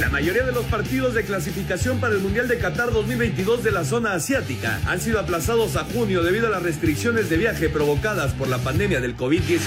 La 0.04 0.10
mayoría 0.10 0.43
de 0.43 0.51
los 0.51 0.66
partidos 0.66 1.14
de 1.14 1.24
clasificación 1.24 2.01
para 2.01 2.14
el 2.14 2.20
Mundial 2.20 2.49
de 2.49 2.58
Qatar 2.58 2.91
2022 2.91 3.64
de 3.64 3.72
la 3.72 3.86
zona 3.86 4.12
asiática 4.12 4.82
han 4.86 4.99
sido 4.99 5.18
aplazados 5.18 5.78
a 5.78 5.86
junio 5.86 6.24
debido 6.24 6.47
a 6.47 6.49
las 6.49 6.62
restricciones 6.62 7.30
de 7.30 7.38
viaje 7.38 7.70
provocadas 7.70 8.34
por 8.34 8.49
la 8.49 8.58
pandemia 8.58 8.99
del 8.99 9.16
COVID-19. 9.16 9.62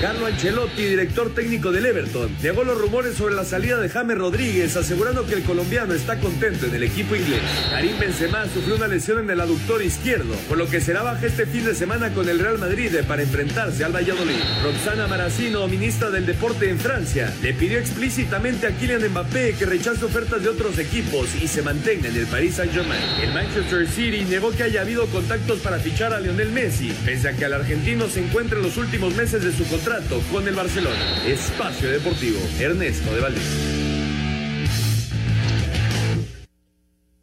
Carlo 0.00 0.26
Ancelotti, 0.26 0.82
director 0.82 1.32
técnico 1.32 1.70
del 1.70 1.86
Everton, 1.86 2.36
negó 2.42 2.64
los 2.64 2.80
rumores 2.80 3.14
sobre 3.14 3.36
la 3.36 3.44
salida 3.44 3.78
de 3.78 3.88
James 3.88 4.18
Rodríguez, 4.18 4.76
asegurando 4.76 5.24
que 5.24 5.34
el 5.34 5.44
colombiano 5.44 5.94
está 5.94 6.18
contento 6.18 6.66
en 6.66 6.74
el 6.74 6.82
equipo 6.82 7.14
inglés. 7.14 7.42
Karim 7.70 7.96
Benzema 7.96 8.44
sufrió 8.52 8.74
una 8.74 8.88
lesión 8.88 9.20
en 9.20 9.30
el 9.30 9.40
aductor 9.40 9.80
izquierdo, 9.84 10.34
por 10.48 10.58
lo 10.58 10.68
que 10.68 10.80
será 10.80 11.04
baja 11.04 11.26
este 11.26 11.46
fin 11.46 11.64
de 11.64 11.76
semana 11.76 12.12
con 12.12 12.28
el 12.28 12.40
Real 12.40 12.58
Madrid 12.58 12.92
para 13.06 13.22
enfrentarse 13.22 13.84
al 13.84 13.94
Valladolid. 13.94 14.42
Roxana 14.64 15.06
Maracino, 15.06 15.68
ministra 15.68 16.10
del 16.10 16.26
Deporte 16.26 16.68
en 16.70 16.80
Francia, 16.80 17.32
le 17.40 17.54
pidió 17.54 17.78
explícitamente 17.78 18.66
a 18.66 18.70
Kylian 18.72 19.08
Mbappé 19.10 19.54
que 19.56 19.75
rechace 19.76 20.06
ofertas 20.06 20.42
de 20.42 20.48
otros 20.48 20.78
equipos 20.78 21.28
y 21.34 21.46
se 21.48 21.60
mantenga 21.60 22.08
en 22.08 22.16
el 22.16 22.26
Paris 22.26 22.54
Saint-Germain. 22.54 23.02
El 23.20 23.34
Manchester 23.34 23.86
City 23.86 24.24
negó 24.24 24.50
que 24.50 24.62
haya 24.62 24.80
habido 24.80 25.06
contactos 25.08 25.60
para 25.60 25.78
fichar 25.78 26.14
a 26.14 26.20
Lionel 26.20 26.50
Messi, 26.50 26.92
pese 27.04 27.28
a 27.28 27.36
que 27.36 27.44
el 27.44 27.52
argentino 27.52 28.08
se 28.08 28.24
encuentra 28.24 28.56
en 28.56 28.64
los 28.64 28.78
últimos 28.78 29.14
meses 29.14 29.44
de 29.44 29.52
su 29.52 29.68
contrato 29.68 30.22
con 30.32 30.48
el 30.48 30.54
Barcelona. 30.54 31.22
Espacio 31.26 31.90
Deportivo, 31.90 32.38
Ernesto 32.58 33.14
de 33.14 33.20
Valdés. 33.20 33.42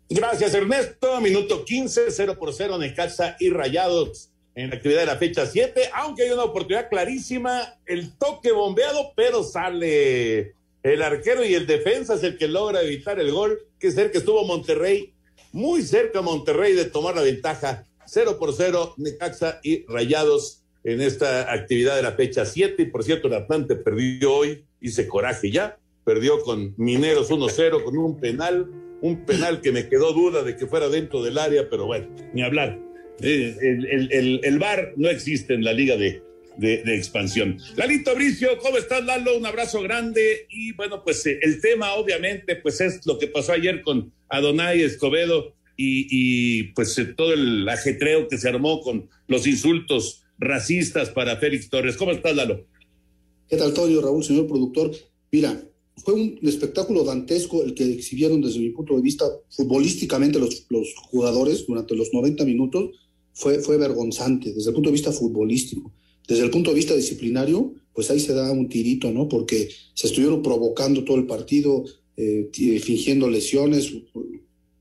Gracias, 0.09 0.53
Ernesto. 0.53 1.21
Minuto 1.21 1.65
15, 1.65 2.11
0 2.11 2.37
por 2.37 2.53
0, 2.53 2.77
Necaxa 2.77 3.35
y 3.39 3.49
Rayados 3.49 4.29
en 4.53 4.69
la 4.69 4.75
actividad 4.75 4.99
de 4.99 5.07
la 5.07 5.17
fecha 5.17 5.47
7, 5.47 5.89
aunque 5.95 6.23
hay 6.23 6.29
una 6.29 6.43
oportunidad 6.43 6.87
clarísima, 6.87 7.79
el 7.87 8.15
toque 8.15 8.51
bombeado, 8.51 9.11
pero 9.15 9.43
sale 9.43 10.53
el 10.84 11.01
arquero 11.01 11.45
y 11.45 11.53
el 11.55 11.65
defensa 11.65 12.15
es 12.15 12.23
el 12.23 12.38
que 12.38 12.47
logra 12.47 12.81
evitar 12.84 13.19
el 13.19 13.31
gol, 13.31 13.59
que 13.79 13.88
es 13.88 13.97
el 13.97 14.11
que 14.11 14.17
estuvo 14.17 14.45
Monterrey, 14.45 15.13
muy 15.53 15.81
cerca 15.81 16.21
Monterrey 16.21 16.73
de 16.73 16.86
tomar 16.86 17.15
la 17.15 17.21
ventaja, 17.21 17.86
0 18.05 18.38
por 18.38 18.53
0, 18.53 18.95
Necaxa 18.97 19.59
y 19.63 19.86
Rayados 19.86 20.63
en 20.84 20.99
esta 20.99 21.51
actividad 21.53 21.95
de 21.95 22.03
la 22.03 22.11
fecha 22.11 22.45
7. 22.45 22.84
Y 22.84 22.86
por 22.88 23.03
cierto, 23.03 23.27
el 23.27 23.36
Atlante 23.36 23.75
perdió 23.77 24.34
hoy, 24.34 24.65
hice 24.81 25.07
coraje 25.07 25.51
ya, 25.51 25.77
perdió 26.03 26.41
con 26.41 26.73
Mineros 26.77 27.31
1-0 27.31 27.84
con 27.84 27.97
un 27.97 28.19
penal, 28.19 28.69
un 29.01 29.25
penal 29.25 29.61
que 29.61 29.71
me 29.71 29.88
quedó 29.88 30.11
duda 30.11 30.43
de 30.43 30.57
que 30.57 30.67
fuera 30.67 30.89
dentro 30.89 31.23
del 31.23 31.38
área, 31.38 31.69
pero 31.69 31.86
bueno, 31.86 32.07
ni 32.34 32.41
hablar. 32.41 32.77
El, 33.21 33.57
el, 33.61 34.11
el, 34.11 34.41
el 34.43 34.59
VAR 34.59 34.93
no 34.97 35.09
existe 35.09 35.53
en 35.53 35.63
la 35.63 35.71
liga 35.71 35.95
de 35.95 36.23
de, 36.57 36.95
expansión. 36.95 37.57
Lalito 37.75 38.13
Bricio, 38.15 38.57
¿cómo 38.59 38.77
estás, 38.77 39.03
Lalo? 39.03 39.37
Un 39.37 39.45
abrazo 39.45 39.81
grande. 39.81 40.47
Y 40.49 40.73
bueno, 40.73 41.03
pues 41.03 41.25
eh, 41.25 41.39
el 41.41 41.61
tema, 41.61 41.93
obviamente, 41.95 42.55
pues 42.55 42.81
es 42.81 43.05
lo 43.05 43.17
que 43.17 43.27
pasó 43.27 43.53
ayer 43.53 43.81
con 43.81 44.11
Adonai 44.29 44.81
Escobedo 44.81 45.55
y, 45.75 46.07
y 46.09 46.63
pues 46.73 46.97
eh, 46.97 47.05
todo 47.05 47.33
el 47.33 47.67
ajetreo 47.67 48.27
que 48.27 48.37
se 48.37 48.49
armó 48.49 48.81
con 48.81 49.09
los 49.27 49.47
insultos 49.47 50.23
racistas 50.37 51.09
para 51.09 51.37
Félix 51.37 51.69
Torres. 51.69 51.97
¿Cómo 51.97 52.11
estás, 52.11 52.35
Lalo? 52.35 52.65
¿Qué 53.49 53.57
tal, 53.57 53.73
Toño, 53.73 54.01
Raúl, 54.01 54.23
señor 54.23 54.47
productor? 54.47 54.91
Mira, 55.31 55.61
fue 55.97 56.13
un 56.13 56.39
espectáculo 56.41 57.03
dantesco 57.03 57.63
el 57.63 57.73
que 57.73 57.91
exhibieron 57.91 58.41
desde 58.41 58.59
mi 58.59 58.69
punto 58.69 58.95
de 58.95 59.01
vista 59.01 59.25
futbolísticamente 59.49 60.39
los, 60.39 60.65
los 60.69 60.93
jugadores 60.95 61.65
durante 61.67 61.95
los 61.95 62.13
90 62.13 62.45
minutos. 62.45 62.91
Fue, 63.35 63.59
fue 63.59 63.77
vergonzante 63.77 64.53
desde 64.53 64.69
el 64.69 64.75
punto 64.75 64.89
de 64.89 64.93
vista 64.93 65.11
futbolístico. 65.11 65.91
Desde 66.28 66.43
el 66.43 66.49
punto 66.51 66.69
de 66.69 66.76
vista 66.76 66.95
disciplinario, 66.95 67.74
pues 67.93 68.09
ahí 68.09 68.19
se 68.19 68.34
da 68.34 68.51
un 68.51 68.69
tirito, 68.69 69.11
¿no? 69.11 69.28
Porque 69.28 69.69
se 69.93 70.07
estuvieron 70.07 70.41
provocando 70.41 71.03
todo 71.03 71.17
el 71.17 71.26
partido, 71.26 71.84
eh, 72.17 72.49
fingiendo 72.82 73.30
lesiones, 73.30 73.93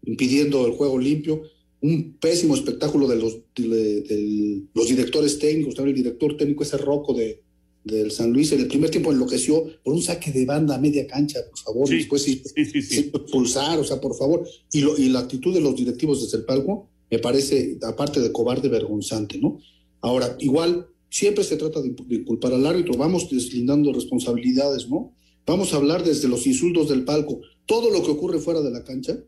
impidiendo 0.04 0.66
el 0.66 0.72
juego 0.72 0.98
limpio. 0.98 1.42
Un 1.80 2.16
pésimo 2.20 2.54
espectáculo 2.54 3.08
de 3.08 3.16
los, 3.16 3.38
de, 3.56 4.62
los 4.72 4.88
directores 4.88 5.38
técnicos, 5.38 5.74
también 5.74 5.96
el 5.96 6.02
director 6.02 6.36
técnico 6.36 6.62
ese 6.62 6.78
roco 6.78 7.12
de, 7.12 7.42
del 7.84 8.12
San 8.12 8.32
Luis 8.32 8.52
en 8.52 8.60
el 8.60 8.68
primer 8.68 8.90
tiempo 8.90 9.12
enloqueció 9.12 9.66
por 9.82 9.94
un 9.94 10.02
saque 10.02 10.30
de 10.30 10.44
banda 10.46 10.76
a 10.76 10.78
media 10.78 11.06
cancha, 11.06 11.40
por 11.48 11.58
favor, 11.58 11.88
después 11.88 12.22
sí, 12.22 12.42
pulsar, 13.32 13.78
o 13.80 13.84
sea, 13.84 14.00
por 14.00 14.16
favor. 14.16 14.46
Y, 14.72 14.80
lo, 14.80 14.96
y 14.96 15.08
la 15.08 15.20
actitud 15.20 15.52
de 15.52 15.60
los 15.60 15.74
directivos 15.74 16.22
desde 16.22 16.38
el 16.38 16.44
palco 16.44 16.88
me 17.10 17.18
parece, 17.18 17.78
aparte 17.82 18.20
de 18.20 18.32
cobarde, 18.32 18.68
vergonzante, 18.68 19.38
¿no? 19.38 19.58
Ahora, 20.00 20.36
igual, 20.40 20.86
siempre 21.12 21.44
se 21.44 21.58
trata 21.58 21.82
de, 21.82 22.24
culpar 22.24 22.54
al 22.54 22.66
árbitro, 22.66 22.94
vamos 22.96 23.28
deslindando 23.30 23.92
responsabilidades, 23.92 24.88
¿no? 24.88 25.14
Vamos 25.44 25.74
a 25.74 25.76
hablar 25.76 26.02
desde 26.04 26.26
los 26.26 26.46
insultos 26.46 26.88
del 26.88 27.04
palco, 27.04 27.42
todo 27.66 27.90
lo 27.90 28.02
que 28.02 28.10
ocurre 28.10 28.38
fuera 28.38 28.62
de 28.62 28.70
la 28.70 28.82
cancha, 28.82 29.18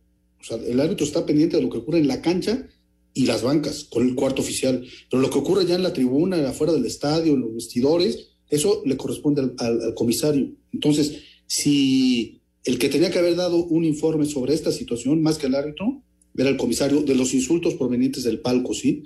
o 0.40 0.44
sea, 0.44 0.56
el 0.56 0.80
árbitro 0.80 1.04
está 1.04 1.26
pendiente 1.26 1.58
de 1.58 1.62
lo 1.62 1.68
que 1.68 1.78
ocurre 1.78 1.98
en 1.98 2.08
la 2.08 2.22
cancha 2.22 2.66
y 3.12 3.26
las 3.26 3.42
bancas 3.42 3.84
con 3.84 4.08
el 4.08 4.14
cuarto 4.14 4.40
oficial, 4.40 4.82
pero 5.10 5.20
lo 5.20 5.28
que 5.28 5.38
ocurre 5.38 5.66
ya 5.66 5.74
en 5.74 5.82
la 5.82 5.92
tribuna, 5.92 6.48
afuera 6.48 6.72
del 6.72 6.86
estadio, 6.86 7.34
en 7.34 7.42
los 7.42 7.54
vestidores, 7.54 8.30
eso 8.48 8.82
le 8.86 8.96
corresponde 8.96 9.52
al, 9.58 9.94
comisario. 9.94 10.52
Entonces, 10.72 11.20
si 11.46 12.40
el 12.64 12.78
que 12.78 12.88
tenía 12.88 13.10
que 13.10 13.18
haber 13.18 13.36
dado 13.36 13.62
un 13.62 13.84
informe 13.84 14.24
sobre 14.24 14.54
esta 14.54 14.72
situación, 14.72 15.20
más 15.22 15.36
que 15.36 15.48
el 15.48 15.54
árbitro, 15.54 16.02
era 16.34 16.48
el 16.48 16.56
comisario 16.56 17.02
de 17.02 17.14
los 17.14 17.34
insultos 17.34 17.74
provenientes 17.74 18.24
del 18.24 18.40
palco, 18.40 18.72
¿sí? 18.72 19.04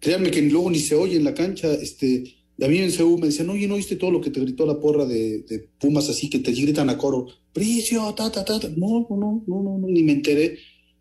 Créanme 0.00 0.30
que 0.30 0.42
luego 0.42 0.70
ni 0.70 0.78
se 0.78 0.94
oye 0.94 1.16
en 1.16 1.24
la 1.24 1.34
cancha, 1.34 1.72
este, 1.72 2.24
a 2.60 2.68
mí 2.68 2.78
en 2.78 2.90
CEU 2.90 3.18
me 3.18 3.26
decían, 3.26 3.50
oye, 3.50 3.68
¿no 3.68 3.74
oíste 3.74 3.96
todo 3.96 4.10
lo 4.10 4.20
que 4.20 4.30
te 4.30 4.40
gritó 4.40 4.66
la 4.66 4.80
porra 4.80 5.04
de, 5.06 5.68
Pumas 5.78 6.08
así, 6.08 6.28
que 6.28 6.38
te 6.38 6.52
gritan 6.52 6.90
a 6.90 6.98
coro? 6.98 7.26
Bricio, 7.54 8.12
ta, 8.14 8.30
ta, 8.32 8.44
ta, 8.44 8.58
No, 8.76 9.06
no, 9.08 9.16
no, 9.16 9.44
no, 9.46 9.78
no, 9.78 9.86
ni 9.86 10.02
me 10.02 10.12
enteré. 10.12 10.58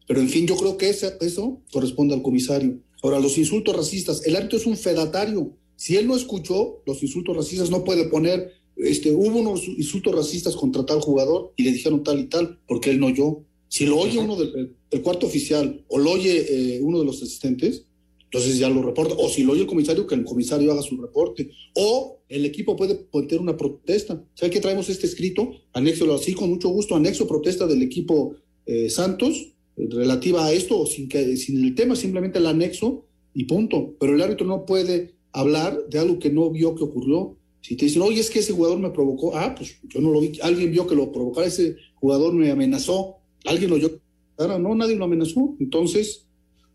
Pero 0.08 0.22
en 0.22 0.30
fin, 0.30 0.48
yo 0.48 0.56
creo 0.56 0.78
que 0.78 0.90
eso 0.90 1.62
corresponde 1.72 2.14
al 2.14 2.22
comisario. 2.22 2.80
Ahora, 3.02 3.20
los 3.20 3.38
insultos 3.38 3.76
racistas, 3.76 4.26
el 4.26 4.36
árbitro 4.36 4.58
es 4.58 4.66
un 4.66 4.76
fedatario, 4.76 5.56
si 5.80 5.96
él 5.96 6.08
no 6.08 6.18
escuchó 6.18 6.84
los 6.86 7.02
insultos 7.02 7.38
racistas, 7.38 7.70
no 7.70 7.86
puede 7.86 8.10
poner, 8.10 8.52
este, 8.76 9.14
hubo 9.14 9.40
unos 9.40 9.66
insultos 9.66 10.14
racistas 10.14 10.58
contra 10.58 10.86
tal 10.86 11.00
jugador 11.00 11.54
y 11.56 11.64
le 11.64 11.72
dijeron 11.72 12.04
tal 12.04 12.20
y 12.20 12.26
tal, 12.26 12.60
porque 12.68 12.90
él 12.90 13.00
no 13.00 13.08
oyó. 13.08 13.46
Si 13.70 13.86
lo 13.86 13.98
oye 13.98 14.20
uno 14.20 14.36
del, 14.36 14.76
cuarto 15.02 15.28
oficial 15.28 15.86
o 15.88 15.98
lo 15.98 16.12
oye 16.12 16.48
eh, 16.50 16.82
uno 16.82 17.00
de 17.00 17.06
los 17.06 17.24
asistentes, 17.24 17.86
entonces 18.32 18.60
ya 18.60 18.70
lo 18.70 18.84
reporta. 18.84 19.16
O 19.18 19.28
si 19.28 19.44
lo 19.44 19.54
oye 19.54 19.62
el 19.62 19.68
comisario, 19.68 20.06
que 20.06 20.14
el 20.14 20.24
comisario 20.24 20.72
haga 20.72 20.84
su 20.84 20.98
reporte. 21.02 21.50
O 21.76 22.20
el 22.30 22.46
equipo 22.46 22.76
puede 22.76 22.96
poner 22.96 23.40
una 23.40 23.58
protesta. 23.58 24.24
¿Sabe 24.36 24.52
qué 24.52 24.60
traemos 24.60 24.88
este 24.88 25.08
escrito? 25.08 25.52
Anexo 25.74 26.14
así, 26.14 26.34
con 26.34 26.50
mucho 26.50 26.70
gusto. 26.70 26.96
Anexo 26.96 27.28
protesta 27.28 27.66
del 27.66 27.82
equipo 27.82 28.36
eh, 28.68 28.90
Santos 28.90 29.54
relativa 29.76 30.46
a 30.46 30.52
esto, 30.52 30.86
sin, 30.86 31.08
que, 31.08 31.38
sin 31.38 31.64
el 31.64 31.74
tema, 31.74 31.96
simplemente 31.96 32.38
el 32.38 32.46
anexo 32.46 33.06
y 33.34 33.46
punto. 33.46 33.96
Pero 34.00 34.14
el 34.14 34.22
árbitro 34.22 34.46
no 34.46 34.66
puede 34.66 35.16
hablar 35.32 35.88
de 35.90 36.00
algo 36.00 36.20
que 36.20 36.30
no 36.30 36.52
vio 36.52 36.76
que 36.76 36.84
ocurrió. 36.84 37.36
Si 37.62 37.76
te 37.76 37.86
dicen, 37.86 38.02
oye, 38.04 38.20
es 38.20 38.30
que 38.30 38.40
ese 38.40 38.54
jugador 38.54 38.80
me 38.80 38.92
provocó, 38.92 39.36
ah, 39.36 39.56
pues 39.56 39.76
yo 39.90 40.02
no 40.02 40.12
lo 40.12 40.22
vi, 40.22 40.40
alguien 40.42 40.72
vio 40.72 40.88
que 40.88 40.96
lo 40.96 41.12
provocara, 41.12 41.48
ese 41.48 41.76
jugador 41.96 42.34
me 42.34 42.52
amenazó, 42.52 43.18
alguien 43.46 43.70
lo 43.70 43.76
oyó, 43.76 44.00
no, 44.38 44.76
nadie 44.76 44.96
lo 44.96 45.04
amenazó, 45.04 45.56
entonces, 45.60 46.26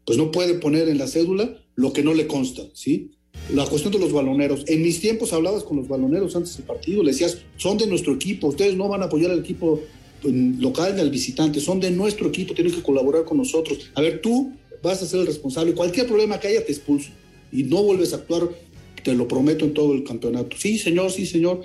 pues 0.05 0.19
no 0.19 0.31
puede 0.31 0.55
poner 0.55 0.89
en 0.89 0.99
la 0.99 1.07
cédula 1.07 1.59
lo 1.75 1.93
que 1.93 2.03
no 2.03 2.15
le 2.15 2.27
consta, 2.27 2.63
¿sí? 2.73 3.13
La 3.53 3.67
cuestión 3.67 3.93
de 3.93 3.99
los 3.99 4.13
baloneros. 4.13 4.65
En 4.69 4.83
mis 4.83 5.01
tiempos 5.01 5.33
hablabas 5.33 5.65
con 5.65 5.77
los 5.77 5.89
baloneros 5.89 6.35
antes 6.37 6.57
del 6.57 6.67
partido, 6.67 7.03
le 7.03 7.13
decías, 7.13 7.39
son 7.57 7.79
de 7.79 7.87
nuestro 7.87 8.15
equipo, 8.15 8.49
ustedes 8.49 8.77
no 8.77 8.89
van 8.89 9.03
a 9.03 9.07
apoyar 9.07 9.31
al 9.31 9.41
equipo 9.41 9.81
local 10.23 10.95
ni 10.95 11.01
al 11.01 11.11
visitante, 11.11 11.61
son 11.61 11.81
de 11.81 11.91
nuestro 11.91 12.29
equipo, 12.29 12.55
tienen 12.55 12.75
que 12.75 12.83
colaborar 12.83 13.25
con 13.25 13.37
nosotros. 13.37 13.79
A 13.95 14.01
ver, 14.01 14.23
tú 14.23 14.53
vas 14.83 15.03
a 15.03 15.07
ser 15.07 15.21
el 15.21 15.27
responsable, 15.27 15.75
cualquier 15.75 16.07
problema 16.07 16.39
que 16.39 16.49
haya 16.49 16.65
te 16.65 16.73
expulso 16.73 17.11
y 17.53 17.65
no 17.65 17.83
vuelves 17.83 18.13
a 18.13 18.17
actuar, 18.17 18.49
te 19.03 19.15
lo 19.15 19.29
prometo, 19.29 19.65
en 19.65 19.75
todo 19.75 19.93
el 19.93 20.05
campeonato. 20.05 20.57
Sí, 20.59 20.79
señor, 20.79 21.11
sí, 21.11 21.27
señor. 21.27 21.63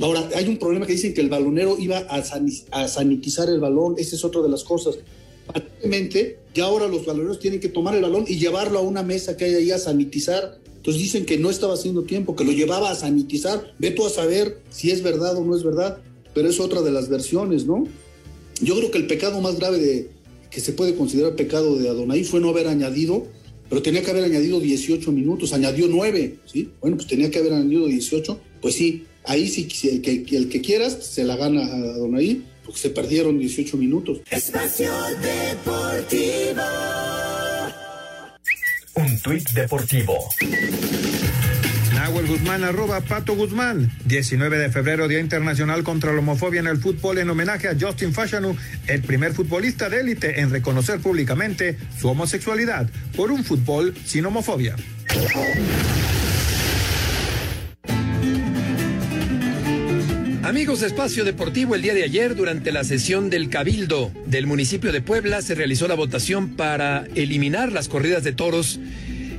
Ahora, 0.00 0.28
hay 0.36 0.46
un 0.46 0.58
problema 0.58 0.86
que 0.86 0.92
dicen 0.92 1.12
que 1.12 1.20
el 1.20 1.28
balonero 1.28 1.76
iba 1.78 1.98
a, 1.98 2.88
sanitizar 2.88 3.48
el 3.48 3.58
balón, 3.58 3.96
esa 3.98 4.14
es 4.14 4.24
otra 4.24 4.42
de 4.42 4.48
las 4.48 4.62
cosas. 4.62 4.98
Aparentemente, 5.48 6.38
ya 6.54 6.64
ahora 6.64 6.86
los 6.88 7.04
baloneros 7.04 7.40
tienen 7.40 7.60
que 7.60 7.68
tomar 7.68 7.94
el 7.94 8.02
balón 8.02 8.24
y 8.28 8.38
llevarlo 8.38 8.78
a 8.78 8.82
una 8.82 9.02
mesa 9.02 9.36
que 9.36 9.46
hay 9.46 9.54
ahí 9.54 9.70
a 9.70 9.78
sanitizar. 9.78 10.58
Entonces 10.76 11.02
dicen 11.02 11.26
que 11.26 11.38
no 11.38 11.50
estaba 11.50 11.74
haciendo 11.74 12.04
tiempo, 12.04 12.36
que 12.36 12.44
lo 12.44 12.52
llevaba 12.52 12.90
a 12.90 12.94
sanitizar. 12.94 13.74
Ve 13.78 13.90
tú 13.90 14.06
a 14.06 14.10
saber 14.10 14.60
si 14.70 14.90
es 14.90 15.02
verdad 15.02 15.36
o 15.36 15.44
no 15.44 15.56
es 15.56 15.64
verdad, 15.64 15.98
pero 16.34 16.48
es 16.48 16.60
otra 16.60 16.82
de 16.82 16.90
las 16.90 17.08
versiones, 17.08 17.66
¿no? 17.66 17.86
Yo 18.60 18.76
creo 18.76 18.90
que 18.90 18.98
el 18.98 19.06
pecado 19.06 19.40
más 19.40 19.58
grave 19.58 19.78
de, 19.78 20.10
que 20.50 20.60
se 20.60 20.72
puede 20.72 20.94
considerar 20.94 21.34
pecado 21.34 21.76
de 21.76 21.88
Adonai 21.88 22.24
fue 22.24 22.40
no 22.40 22.50
haber 22.50 22.68
añadido 22.68 23.26
pero 23.68 23.82
tenía 23.82 24.02
que 24.02 24.10
haber 24.10 24.24
añadido 24.24 24.60
18 24.60 25.12
minutos, 25.12 25.52
añadió 25.52 25.88
9, 25.88 26.36
¿sí? 26.46 26.70
Bueno, 26.80 26.96
pues 26.96 27.08
tenía 27.08 27.30
que 27.30 27.38
haber 27.38 27.52
añadido 27.52 27.86
18, 27.86 28.40
pues 28.62 28.74
sí, 28.74 29.04
ahí 29.24 29.48
sí, 29.48 29.68
el 29.88 30.00
que, 30.00 30.36
el 30.36 30.48
que 30.48 30.60
quieras 30.60 30.98
se 31.02 31.24
la 31.24 31.36
gana 31.36 31.66
a 31.66 31.78
Donaí, 31.98 32.44
porque 32.68 32.80
se 32.82 32.90
perdieron 32.90 33.38
18 33.38 33.78
minutos. 33.78 34.20
Espacio 34.30 34.92
Deportivo. 35.22 36.62
Un 38.94 39.18
tuit 39.20 39.48
deportivo. 39.52 40.28
Nahuel 41.94 42.26
Guzmán, 42.26 42.64
arroba 42.64 43.00
Pato 43.00 43.34
Guzmán. 43.36 43.90
19 44.04 44.58
de 44.58 44.68
febrero, 44.70 45.08
Día 45.08 45.18
Internacional 45.18 45.82
contra 45.82 46.12
la 46.12 46.18
Homofobia 46.18 46.60
en 46.60 46.66
el 46.66 46.76
Fútbol, 46.76 47.16
en 47.16 47.30
homenaje 47.30 47.68
a 47.68 47.76
Justin 47.80 48.12
Fashanu, 48.12 48.54
el 48.86 49.00
primer 49.00 49.32
futbolista 49.32 49.88
de 49.88 50.00
élite 50.00 50.40
en 50.40 50.50
reconocer 50.50 51.00
públicamente 51.00 51.78
su 51.98 52.08
homosexualidad 52.08 52.86
por 53.16 53.32
un 53.32 53.44
fútbol 53.44 53.94
sin 54.04 54.26
homofobia. 54.26 54.76
Amigos 60.48 60.80
de 60.80 60.86
Espacio 60.86 61.26
Deportivo, 61.26 61.74
el 61.74 61.82
día 61.82 61.92
de 61.92 62.04
ayer, 62.04 62.34
durante 62.34 62.72
la 62.72 62.82
sesión 62.82 63.28
del 63.28 63.50
Cabildo 63.50 64.10
del 64.24 64.46
municipio 64.46 64.92
de 64.92 65.02
Puebla, 65.02 65.42
se 65.42 65.54
realizó 65.54 65.88
la 65.88 65.94
votación 65.94 66.56
para 66.56 67.06
eliminar 67.14 67.70
las 67.70 67.86
corridas 67.86 68.24
de 68.24 68.32
toros 68.32 68.80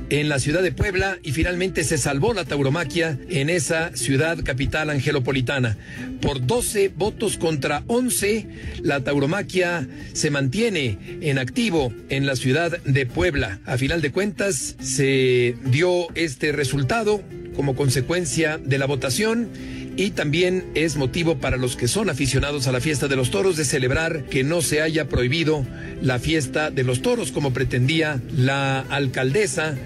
en 0.08 0.28
la 0.28 0.38
ciudad 0.38 0.62
de 0.62 0.70
Puebla 0.70 1.18
y 1.24 1.32
finalmente 1.32 1.82
se 1.82 1.98
salvó 1.98 2.32
la 2.32 2.44
tauromaquia 2.44 3.18
en 3.28 3.50
esa 3.50 3.90
ciudad 3.96 4.38
capital 4.44 4.88
angelopolitana. 4.88 5.76
Por 6.20 6.46
12 6.46 6.92
votos 6.94 7.38
contra 7.38 7.82
11, 7.88 8.46
la 8.84 9.02
tauromaquia 9.02 9.88
se 10.12 10.30
mantiene 10.30 10.96
en 11.22 11.40
activo 11.40 11.92
en 12.08 12.24
la 12.24 12.36
ciudad 12.36 12.80
de 12.84 13.06
Puebla. 13.06 13.58
A 13.66 13.78
final 13.78 14.00
de 14.00 14.12
cuentas, 14.12 14.76
se 14.80 15.56
dio 15.64 16.06
este 16.14 16.52
resultado 16.52 17.20
como 17.56 17.74
consecuencia 17.74 18.58
de 18.58 18.78
la 18.78 18.86
votación 18.86 19.48
y 19.96 20.10
también 20.10 20.64
es 20.74 20.96
motivo 20.96 21.38
para 21.38 21.56
los 21.56 21.76
que 21.76 21.88
son 21.88 22.10
aficionados 22.10 22.66
a 22.66 22.72
la 22.72 22.80
fiesta 22.80 23.08
de 23.08 23.16
los 23.16 23.30
toros 23.30 23.56
de 23.56 23.64
celebrar 23.64 24.24
que 24.24 24.44
no 24.44 24.62
se 24.62 24.80
haya 24.80 25.08
prohibido 25.08 25.66
la 26.02 26.18
fiesta 26.18 26.70
de 26.70 26.84
los 26.84 27.02
toros 27.02 27.32
como 27.32 27.52
pretendía 27.52 28.20
la 28.34 28.80
alcaldesa 28.80 29.76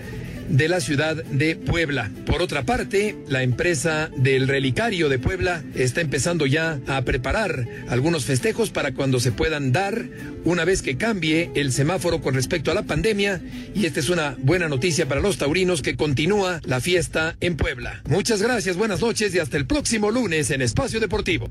de 0.48 0.68
la 0.68 0.80
ciudad 0.80 1.16
de 1.24 1.56
Puebla. 1.56 2.10
Por 2.26 2.42
otra 2.42 2.64
parte, 2.64 3.16
la 3.28 3.42
empresa 3.42 4.10
del 4.16 4.48
Relicario 4.48 5.08
de 5.08 5.18
Puebla 5.18 5.62
está 5.74 6.00
empezando 6.00 6.46
ya 6.46 6.80
a 6.86 7.02
preparar 7.02 7.66
algunos 7.88 8.24
festejos 8.24 8.70
para 8.70 8.92
cuando 8.92 9.20
se 9.20 9.32
puedan 9.32 9.72
dar 9.72 10.06
una 10.44 10.64
vez 10.64 10.82
que 10.82 10.96
cambie 10.96 11.50
el 11.54 11.72
semáforo 11.72 12.20
con 12.20 12.34
respecto 12.34 12.70
a 12.70 12.74
la 12.74 12.82
pandemia 12.82 13.40
y 13.74 13.86
esta 13.86 14.00
es 14.00 14.08
una 14.08 14.36
buena 14.38 14.68
noticia 14.68 15.06
para 15.06 15.20
los 15.20 15.38
taurinos 15.38 15.82
que 15.82 15.96
continúa 15.96 16.60
la 16.64 16.80
fiesta 16.80 17.36
en 17.40 17.56
Puebla. 17.56 18.02
Muchas 18.08 18.42
gracias, 18.42 18.76
buenas 18.76 19.00
noches 19.00 19.34
y 19.34 19.38
hasta 19.38 19.56
el 19.56 19.66
próximo 19.66 20.10
lunes 20.10 20.50
en 20.50 20.62
Espacio 20.62 21.00
Deportivo. 21.00 21.48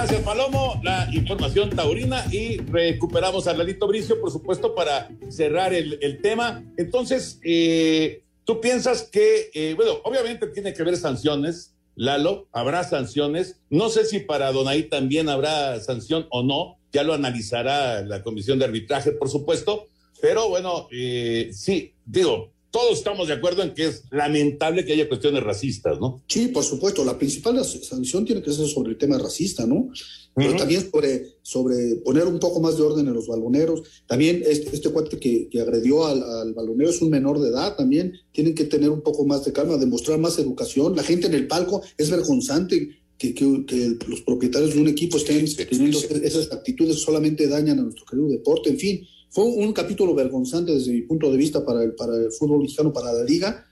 Gracias, 0.00 0.22
Palomo. 0.22 0.80
La 0.82 1.10
información 1.12 1.68
taurina 1.68 2.24
y 2.32 2.56
recuperamos 2.56 3.46
a 3.46 3.52
Lalito 3.52 3.86
Bricio, 3.86 4.18
por 4.18 4.30
supuesto, 4.30 4.74
para 4.74 5.10
cerrar 5.28 5.74
el, 5.74 6.22
tema. 6.22 6.64
Entonces, 6.78 7.38
eh, 7.44 8.22
tú 8.46 8.62
piensas 8.62 9.02
que, 9.02 9.50
eh, 9.52 9.74
bueno, 9.74 9.98
obviamente 10.04 10.46
tiene 10.46 10.72
que 10.72 10.80
haber 10.80 10.96
sanciones, 10.96 11.74
Lalo, 11.96 12.48
habrá 12.50 12.82
sanciones. 12.82 13.60
No 13.68 13.90
sé 13.90 14.06
si 14.06 14.20
para 14.20 14.50
Donaí 14.52 14.84
también 14.84 15.28
habrá 15.28 15.78
sanción 15.80 16.26
o 16.30 16.42
no, 16.42 16.78
ya 16.94 17.02
lo 17.02 17.12
analizará 17.12 18.00
la 18.00 18.22
comisión 18.22 18.58
de 18.58 18.64
arbitraje, 18.64 19.12
por 19.12 19.28
supuesto. 19.28 19.84
Pero 20.22 20.48
bueno, 20.48 20.88
eh, 20.92 21.50
sí, 21.52 21.92
digo, 22.06 22.50
todos 22.70 22.98
estamos 22.98 23.28
de 23.28 23.34
acuerdo 23.34 23.62
en 23.62 23.74
que 23.74 23.86
es 23.86 24.04
lamentable 24.10 24.84
que 24.84 24.92
haya 24.92 25.08
cuestiones 25.08 25.42
racistas, 25.42 25.98
¿no? 25.98 26.22
Sí, 26.28 26.48
por 26.48 26.62
supuesto. 26.62 27.04
La 27.04 27.18
principal 27.18 27.62
sanción 27.64 28.24
tiene 28.24 28.42
que 28.42 28.52
ser 28.52 28.68
sobre 28.68 28.90
el 28.90 28.98
tema 28.98 29.18
racista, 29.18 29.66
¿no? 29.66 29.90
Pero 30.34 30.54
también 30.54 30.88
sobre, 30.88 31.34
sobre 31.42 31.96
poner 31.96 32.26
un 32.26 32.38
poco 32.38 32.60
más 32.60 32.76
de 32.76 32.84
orden 32.84 33.08
en 33.08 33.14
los 33.14 33.26
baloneros. 33.26 33.82
También 34.06 34.42
este, 34.46 34.74
este 34.74 34.90
cuate 34.90 35.18
que, 35.18 35.48
que 35.48 35.60
agredió 35.60 36.06
al, 36.06 36.22
al, 36.22 36.54
balonero 36.54 36.90
es 36.90 37.02
un 37.02 37.10
menor 37.10 37.40
de 37.40 37.48
edad. 37.48 37.76
También 37.76 38.12
tienen 38.30 38.54
que 38.54 38.64
tener 38.64 38.90
un 38.90 39.00
poco 39.00 39.26
más 39.26 39.44
de 39.44 39.52
calma, 39.52 39.76
demostrar 39.76 40.18
más 40.18 40.38
educación. 40.38 40.94
La 40.94 41.02
gente 41.02 41.26
en 41.26 41.34
el 41.34 41.48
palco 41.48 41.82
es 41.98 42.10
vergonzante. 42.10 42.96
Que, 43.18 43.34
que, 43.34 43.66
que 43.66 43.98
los 44.08 44.22
propietarios 44.22 44.72
de 44.72 44.80
un 44.80 44.88
equipo 44.88 45.18
estén 45.18 45.44
teniendo 45.54 45.98
esas 45.98 46.50
actitudes 46.52 47.02
solamente 47.02 47.46
dañan 47.48 47.78
a 47.78 47.82
nuestro 47.82 48.06
querido 48.06 48.28
deporte. 48.28 48.70
En 48.70 48.78
fin, 48.78 49.06
fue 49.30 49.44
un 49.44 49.72
capítulo 49.72 50.14
vergonzante 50.14 50.74
desde 50.74 50.92
mi 50.92 51.02
punto 51.02 51.30
de 51.30 51.36
vista 51.36 51.64
para 51.64 51.84
el, 51.84 51.94
para 51.94 52.16
el 52.16 52.32
fútbol 52.32 52.62
mexicano, 52.62 52.92
para 52.92 53.12
la 53.12 53.24
liga. 53.24 53.64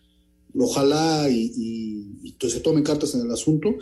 Ojalá 0.56 1.28
y, 1.28 1.52
y, 1.56 2.28
y, 2.28 2.48
se 2.48 2.61
tomen 2.61 2.84
cartas 2.84 3.14
en 3.14 3.22
el 3.22 3.30
asunto. 3.32 3.74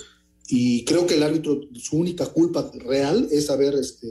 Y 0.48 0.84
creo 0.84 1.06
que 1.06 1.14
el 1.14 1.22
árbitro, 1.22 1.60
su 1.74 1.96
única 1.96 2.26
culpa 2.26 2.70
real 2.86 3.28
es 3.30 3.50
haber, 3.50 3.74
este, 3.74 4.08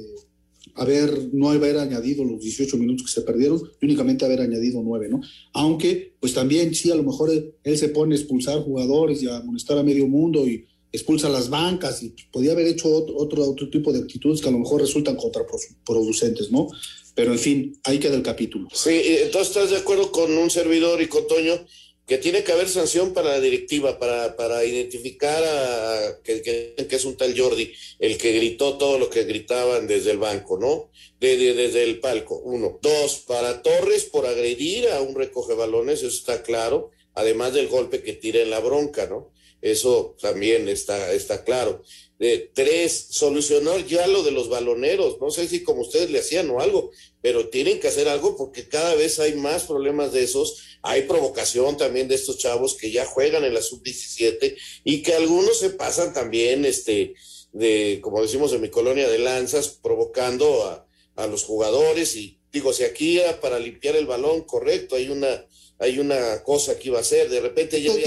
haber 0.75 1.33
no 1.33 1.49
haber 1.49 1.77
añadido 1.77 2.23
los 2.23 2.39
18 2.39 2.77
minutos 2.77 3.07
que 3.07 3.13
se 3.13 3.25
perdieron 3.25 3.61
y 3.81 3.85
únicamente 3.85 4.25
haber 4.25 4.41
añadido 4.41 4.81
9, 4.83 5.07
¿no? 5.09 5.21
Aunque, 5.53 6.15
pues 6.19 6.33
también 6.35 6.75
sí, 6.75 6.91
a 6.91 6.95
lo 6.95 7.03
mejor 7.03 7.31
él, 7.31 7.77
se 7.77 7.89
pone 7.89 8.13
a 8.13 8.17
expulsar 8.17 8.61
jugadores 8.61 9.23
y 9.23 9.27
a 9.27 9.37
amonestar 9.37 9.77
a 9.77 9.83
medio 9.83 10.07
mundo 10.07 10.45
y 10.45 10.65
expulsa 10.91 11.29
las 11.29 11.49
bancas 11.49 12.03
y 12.03 12.13
podía 12.31 12.51
haber 12.51 12.67
hecho 12.67 12.93
otro, 12.93 13.17
otro, 13.17 13.49
otro 13.49 13.69
tipo 13.69 13.91
de 13.91 13.99
actitudes 13.99 14.39
que 14.39 14.49
a 14.49 14.51
lo 14.51 14.59
mejor 14.59 14.81
resultan 14.81 15.15
contraproducentes, 15.15 16.51
¿no? 16.51 16.67
Pero 17.15 17.31
en 17.31 17.39
fin, 17.39 17.79
ahí 17.85 17.97
queda 17.97 18.15
el 18.15 18.23
capítulo. 18.23 18.67
Sí, 18.73 19.01
entonces 19.23 19.55
estás 19.55 19.69
de 19.71 19.77
acuerdo 19.77 20.11
con 20.11 20.37
un 20.37 20.49
servidor 20.49 21.01
y 21.01 21.07
con 21.07 21.25
Toño 21.27 21.65
que 22.07 22.17
tiene 22.19 22.43
que 22.43 22.51
haber 22.51 22.69
sanción 22.69 23.13
para 23.13 23.31
la 23.31 23.39
directiva, 23.39 23.97
para, 23.97 24.35
para 24.35 24.63
identificar 24.63 25.43
a 25.43 26.19
que, 26.23 26.75
es 26.77 27.05
un 27.05 27.17
tal 27.17 27.37
Jordi, 27.37 27.73
el 27.97 28.17
que 28.17 28.33
gritó 28.33 28.77
todo 28.77 28.99
lo 28.99 29.09
que 29.09 29.23
gritaban 29.23 29.87
desde 29.87 30.11
el 30.11 30.19
banco, 30.19 30.59
¿no? 30.59 30.91
De, 31.19 31.35
de, 31.35 31.53
desde 31.55 31.83
el 31.83 31.99
palco, 31.99 32.37
uno. 32.37 32.77
Dos, 32.81 33.23
para 33.27 33.63
Torres 33.63 34.03
por 34.05 34.27
agredir 34.27 34.89
a 34.89 35.01
un 35.01 35.15
recoge 35.15 35.55
balones, 35.55 36.03
eso 36.03 36.07
está 36.15 36.43
claro, 36.43 36.91
además 37.15 37.53
del 37.53 37.69
golpe 37.69 38.03
que 38.03 38.13
tira 38.13 38.41
en 38.41 38.51
la 38.51 38.59
bronca, 38.59 39.07
¿no? 39.07 39.31
Eso 39.61 40.15
también 40.21 40.69
está, 40.69 41.11
está 41.11 41.43
claro. 41.43 41.81
Eh, 42.17 42.49
tres, 42.53 43.07
solucionar 43.09 43.85
ya 43.85 44.07
lo 44.07 44.23
de 44.23 44.31
los 44.31 44.47
baloneros. 44.47 45.19
No 45.19 45.31
sé 45.31 45.47
si 45.47 45.63
como 45.63 45.81
ustedes 45.81 46.09
le 46.09 46.19
hacían 46.19 46.49
o 46.49 46.61
algo, 46.61 46.91
pero 47.21 47.49
tienen 47.49 47.79
que 47.79 47.89
hacer 47.89 48.07
algo 48.07 48.37
porque 48.37 48.69
cada 48.69 48.95
vez 48.95 49.19
hay 49.19 49.33
más 49.35 49.63
problemas 49.63 50.13
de 50.13 50.23
esos. 50.23 50.63
Hay 50.81 51.03
provocación 51.03 51.75
también 51.77 52.07
de 52.07 52.15
estos 52.15 52.37
chavos 52.37 52.75
que 52.75 52.91
ya 52.91 53.05
juegan 53.05 53.43
en 53.43 53.53
la 53.53 53.61
sub-17 53.61 54.55
y 54.83 55.01
que 55.01 55.13
algunos 55.13 55.59
se 55.59 55.71
pasan 55.71 56.13
también, 56.13 56.63
este, 56.63 57.15
de, 57.51 57.99
como 58.01 58.21
decimos 58.21 58.53
en 58.53 58.61
mi 58.61 58.69
colonia, 58.69 59.09
de 59.09 59.19
lanzas, 59.19 59.67
provocando 59.67 60.63
a, 60.63 60.87
a 61.15 61.27
los 61.27 61.43
jugadores. 61.43 62.15
Y 62.15 62.39
digo, 62.51 62.71
si 62.71 62.85
aquí 62.85 63.19
era 63.19 63.41
para 63.41 63.59
limpiar 63.59 63.97
el 63.97 64.05
balón, 64.05 64.43
correcto, 64.43 64.95
hay 64.95 65.09
una, 65.09 65.45
hay 65.79 65.99
una 65.99 66.43
cosa 66.43 66.79
que 66.79 66.87
iba 66.87 66.99
a 66.99 67.01
hacer. 67.01 67.29
De 67.29 67.41
repente 67.41 67.81
ya 67.81 67.91
había 67.91 68.05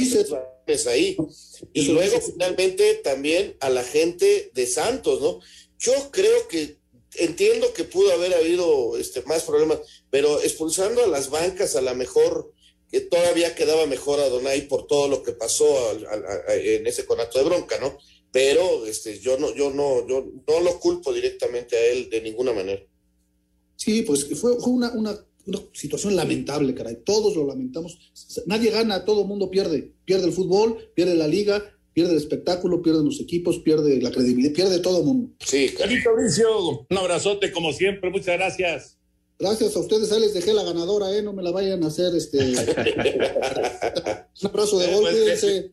ahí. 0.86 1.16
Y 1.72 1.82
Eso 1.82 1.92
luego 1.92 2.20
finalmente 2.20 2.94
también 2.94 3.56
a 3.60 3.70
la 3.70 3.84
gente 3.84 4.50
de 4.54 4.66
Santos, 4.66 5.20
¿no? 5.20 5.40
Yo 5.78 5.92
creo 6.10 6.48
que 6.48 6.78
entiendo 7.14 7.72
que 7.72 7.84
pudo 7.84 8.12
haber 8.12 8.34
habido 8.34 8.96
este, 8.98 9.22
más 9.22 9.42
problemas, 9.42 9.78
pero 10.10 10.40
expulsando 10.42 11.02
a 11.02 11.08
las 11.08 11.30
bancas 11.30 11.76
a 11.76 11.80
la 11.80 11.94
mejor 11.94 12.52
que 12.90 13.00
todavía 13.00 13.54
quedaba 13.54 13.86
mejor 13.86 14.20
a 14.20 14.28
Donay 14.28 14.62
por 14.62 14.86
todo 14.86 15.08
lo 15.08 15.22
que 15.22 15.32
pasó 15.32 15.66
a, 15.90 16.54
en 16.54 16.86
ese 16.86 17.04
conato 17.04 17.38
de 17.38 17.44
bronca, 17.44 17.78
¿no? 17.78 17.98
Pero 18.32 18.86
este, 18.86 19.18
yo 19.18 19.38
no, 19.38 19.54
yo 19.54 19.70
no, 19.70 20.06
yo 20.06 20.26
no 20.46 20.60
lo 20.60 20.78
culpo 20.80 21.12
directamente 21.12 21.76
a 21.76 21.86
él 21.86 22.08
de 22.08 22.20
ninguna 22.20 22.52
manera. 22.52 22.82
Sí, 23.76 24.02
pues 24.02 24.26
fue, 24.38 24.58
fue 24.58 24.72
una, 24.72 24.92
una 24.92 25.27
una 25.48 25.60
situación 25.72 26.16
lamentable, 26.16 26.74
caray. 26.74 26.98
Todos 27.04 27.36
lo 27.36 27.46
lamentamos. 27.46 27.98
Nadie 28.46 28.70
gana, 28.70 29.04
todo 29.04 29.22
el 29.22 29.28
mundo 29.28 29.50
pierde. 29.50 29.92
Pierde 30.04 30.26
el 30.26 30.32
fútbol, 30.32 30.90
pierde 30.94 31.14
la 31.14 31.26
liga, 31.26 31.62
pierde 31.92 32.12
el 32.12 32.18
espectáculo, 32.18 32.82
pierden 32.82 33.04
los 33.04 33.20
equipos, 33.20 33.58
pierde 33.58 34.00
la 34.00 34.10
credibilidad, 34.10 34.54
pierde 34.54 34.78
todo 34.80 35.00
el 35.00 35.04
mundo. 35.04 35.30
Sí, 35.40 35.70
Carito 35.76 36.14
Bricio, 36.14 36.86
un 36.88 36.98
abrazote 36.98 37.52
como 37.52 37.72
siempre, 37.72 38.10
muchas 38.10 38.36
gracias. 38.36 38.96
Gracias 39.38 39.76
a 39.76 39.80
ustedes, 39.80 40.10
ahí 40.12 40.20
les 40.20 40.34
dejé 40.34 40.52
la 40.52 40.64
ganadora, 40.64 41.16
¿eh? 41.16 41.22
No 41.22 41.32
me 41.32 41.42
la 41.42 41.52
vayan 41.52 41.82
a 41.84 41.86
hacer 41.86 42.14
este. 42.14 42.38
un 44.42 44.48
abrazo 44.48 44.78
de 44.78 44.92
gol, 44.92 45.10
cuídense. 45.10 45.72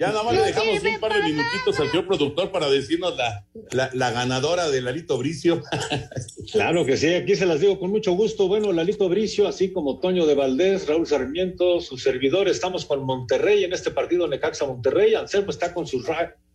Ya 0.00 0.08
nada 0.08 0.22
más 0.22 0.34
le 0.34 0.44
dejamos 0.44 0.82
un 0.82 0.98
par 0.98 1.12
de 1.12 1.22
minutitos 1.24 1.78
al 1.78 1.90
señor 1.90 2.06
productor 2.06 2.50
para 2.50 2.70
decirnos 2.70 3.14
la, 3.18 3.44
la, 3.70 3.90
la 3.92 4.10
ganadora 4.10 4.70
de 4.70 4.80
Lalito 4.80 5.18
Bricio. 5.18 5.62
claro 6.52 6.86
que 6.86 6.96
sí, 6.96 7.08
aquí 7.08 7.36
se 7.36 7.44
las 7.44 7.60
digo 7.60 7.78
con 7.78 7.90
mucho 7.90 8.12
gusto. 8.12 8.48
Bueno, 8.48 8.72
Lalito 8.72 9.10
Bricio, 9.10 9.46
así 9.46 9.74
como 9.74 10.00
Toño 10.00 10.24
de 10.24 10.34
Valdés, 10.34 10.88
Raúl 10.88 11.06
Sarmiento, 11.06 11.82
su 11.82 11.98
servidor, 11.98 12.48
estamos 12.48 12.86
con 12.86 13.04
Monterrey 13.04 13.62
en 13.62 13.74
este 13.74 13.90
partido 13.90 14.26
Necaxa 14.26 14.64
Monterrey. 14.64 15.14
Anselmo 15.14 15.50
está 15.50 15.74
con 15.74 15.86
sus 15.86 16.06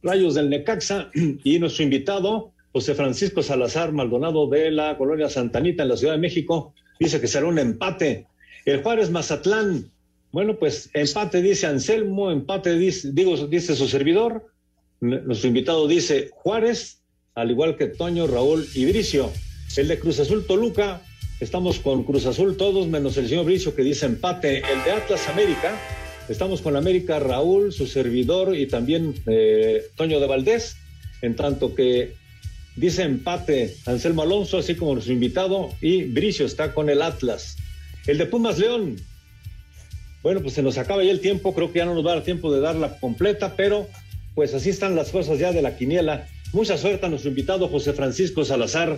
rayos 0.02 0.34
del 0.34 0.50
Necaxa 0.50 1.12
y 1.44 1.60
nuestro 1.60 1.84
invitado, 1.84 2.52
José 2.74 2.96
Francisco 2.96 3.44
Salazar 3.44 3.92
Maldonado 3.92 4.50
de 4.50 4.72
la 4.72 4.98
colonia 4.98 5.30
Santanita 5.30 5.84
en 5.84 5.90
la 5.90 5.98
Ciudad 5.98 6.14
de 6.14 6.20
México, 6.20 6.74
dice 7.00 7.22
que 7.22 7.28
será 7.28 7.46
un 7.46 7.60
empate. 7.60 8.26
El 8.66 8.82
Juárez 8.82 9.12
Mazatlán, 9.12 9.92
bueno, 10.36 10.58
pues 10.58 10.90
empate 10.94 11.42
dice 11.42 11.66
Anselmo, 11.66 12.30
empate 12.30 12.78
dice, 12.78 13.12
digo, 13.14 13.38
dice 13.48 13.74
su 13.74 13.88
servidor. 13.88 14.52
Nuestro 15.00 15.48
invitado 15.48 15.88
dice 15.88 16.30
Juárez, 16.34 17.02
al 17.36 17.52
igual 17.52 17.78
que 17.78 17.86
Toño, 17.86 18.28
Raúl 18.28 18.68
y 18.76 18.84
Bricio. 18.84 19.32
El 19.78 19.88
de 19.88 19.98
Cruz 19.98 20.20
Azul 20.20 20.46
Toluca, 20.46 21.02
estamos 21.40 21.80
con 21.80 22.04
Cruz 22.04 22.26
Azul 22.26 22.58
todos, 22.58 22.86
menos 22.86 23.16
el 23.16 23.30
señor 23.30 23.46
Bricio 23.46 23.74
que 23.74 23.84
dice 23.84 24.08
empate. 24.08 24.58
El 24.58 24.84
de 24.84 24.92
Atlas 24.92 25.26
América, 25.30 25.80
estamos 26.28 26.62
con 26.62 26.76
América, 26.76 27.18
Raúl, 27.18 27.72
su 27.72 27.88
servidor 27.88 28.58
y 28.58 28.68
también 28.68 29.16
eh, 29.28 29.86
Toño 29.96 30.20
de 30.20 30.28
Valdés, 30.28 30.76
en 31.22 31.38
tanto 31.38 31.74
que 31.74 32.12
dice 32.76 33.04
empate 33.04 33.74
Anselmo 33.86 34.24
Alonso, 34.24 34.58
así 34.58 34.76
como 34.76 34.96
nuestro 34.96 35.14
invitado, 35.14 35.72
y 35.80 36.04
Bricio 36.04 36.46
está 36.46 36.74
con 36.74 36.90
el 36.90 37.02
Atlas. 37.02 37.56
El 38.06 38.18
de 38.18 38.26
Pumas 38.26 38.60
León, 38.60 38.98
bueno, 40.26 40.42
pues 40.42 40.56
se 40.56 40.64
nos 40.64 40.80
acaba 40.80 41.04
ya 41.04 41.12
el 41.12 41.20
tiempo, 41.20 41.54
creo 41.54 41.72
que 41.72 41.78
ya 41.78 41.86
no 41.86 41.94
nos 41.94 42.04
va 42.04 42.14
a 42.14 42.16
dar 42.16 42.24
tiempo 42.24 42.52
de 42.52 42.60
darla 42.60 42.98
completa, 43.00 43.54
pero 43.56 43.88
pues 44.34 44.56
así 44.56 44.72
están 44.72 44.96
las 44.96 45.12
cosas 45.12 45.38
ya 45.38 45.54
de 45.54 45.62
la 45.62 45.78
quiniela. 45.78 46.28
Mucha 46.52 46.80
suerte 46.80 47.06
a 47.06 47.10
nuestro 47.10 47.30
invitado 47.30 47.68
José 47.68 47.94
Francisco 47.94 48.44
Salazar 48.44 48.98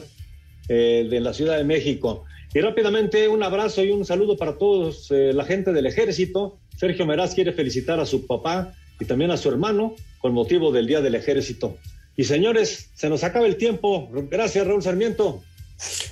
eh, 0.70 1.06
de 1.10 1.20
la 1.20 1.34
Ciudad 1.34 1.58
de 1.58 1.66
México. 1.66 2.24
Y 2.54 2.62
rápidamente 2.62 3.28
un 3.28 3.44
abrazo 3.44 3.84
y 3.84 3.92
un 3.92 4.06
saludo 4.06 4.38
para 4.38 4.58
todos 4.58 5.12
eh, 5.12 5.34
la 5.34 5.44
gente 5.44 5.74
del 5.74 5.86
ejército. 5.86 6.60
Sergio 6.78 7.06
Meraz 7.06 7.36
quiere 7.36 7.52
felicitar 7.52 8.00
a 8.00 8.06
su 8.06 8.26
papá 8.26 8.74
y 8.98 9.04
también 9.04 9.30
a 9.32 9.36
su 9.36 9.50
hermano 9.50 9.96
con 10.20 10.34
motivo 10.34 10.72
del 10.72 10.88
Día 10.88 11.02
del 11.02 11.16
Ejército. 11.16 11.76
Y 12.16 12.24
señores, 12.24 12.92
se 12.96 13.10
nos 13.10 13.26
acaba 13.26 13.48
el 13.48 13.58
tiempo. 13.58 14.10
Gracias, 14.32 14.66
Raúl 14.66 14.82
Sarmiento. 14.82 15.44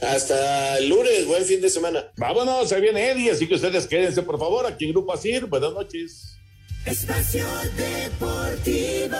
Hasta 0.01 0.78
el 0.78 0.89
lunes, 0.89 1.26
buen 1.26 1.43
fin 1.43 1.61
de 1.61 1.70
semana. 1.70 2.11
Vámonos, 2.18 2.70
se 2.70 2.80
viene 2.80 3.09
Eddie, 3.09 3.32
así 3.32 3.47
que 3.47 3.55
ustedes 3.55 3.88
quédense 3.88 4.22
por 4.22 4.38
favor 4.38 4.66
aquí 4.66 4.86
en 4.86 4.91
Grupo 4.91 5.13
Asir. 5.13 5.45
Buenas 5.45 5.74
noches. 5.74 6.38
Espacio 6.86 7.45
Deportivo. 7.76 9.18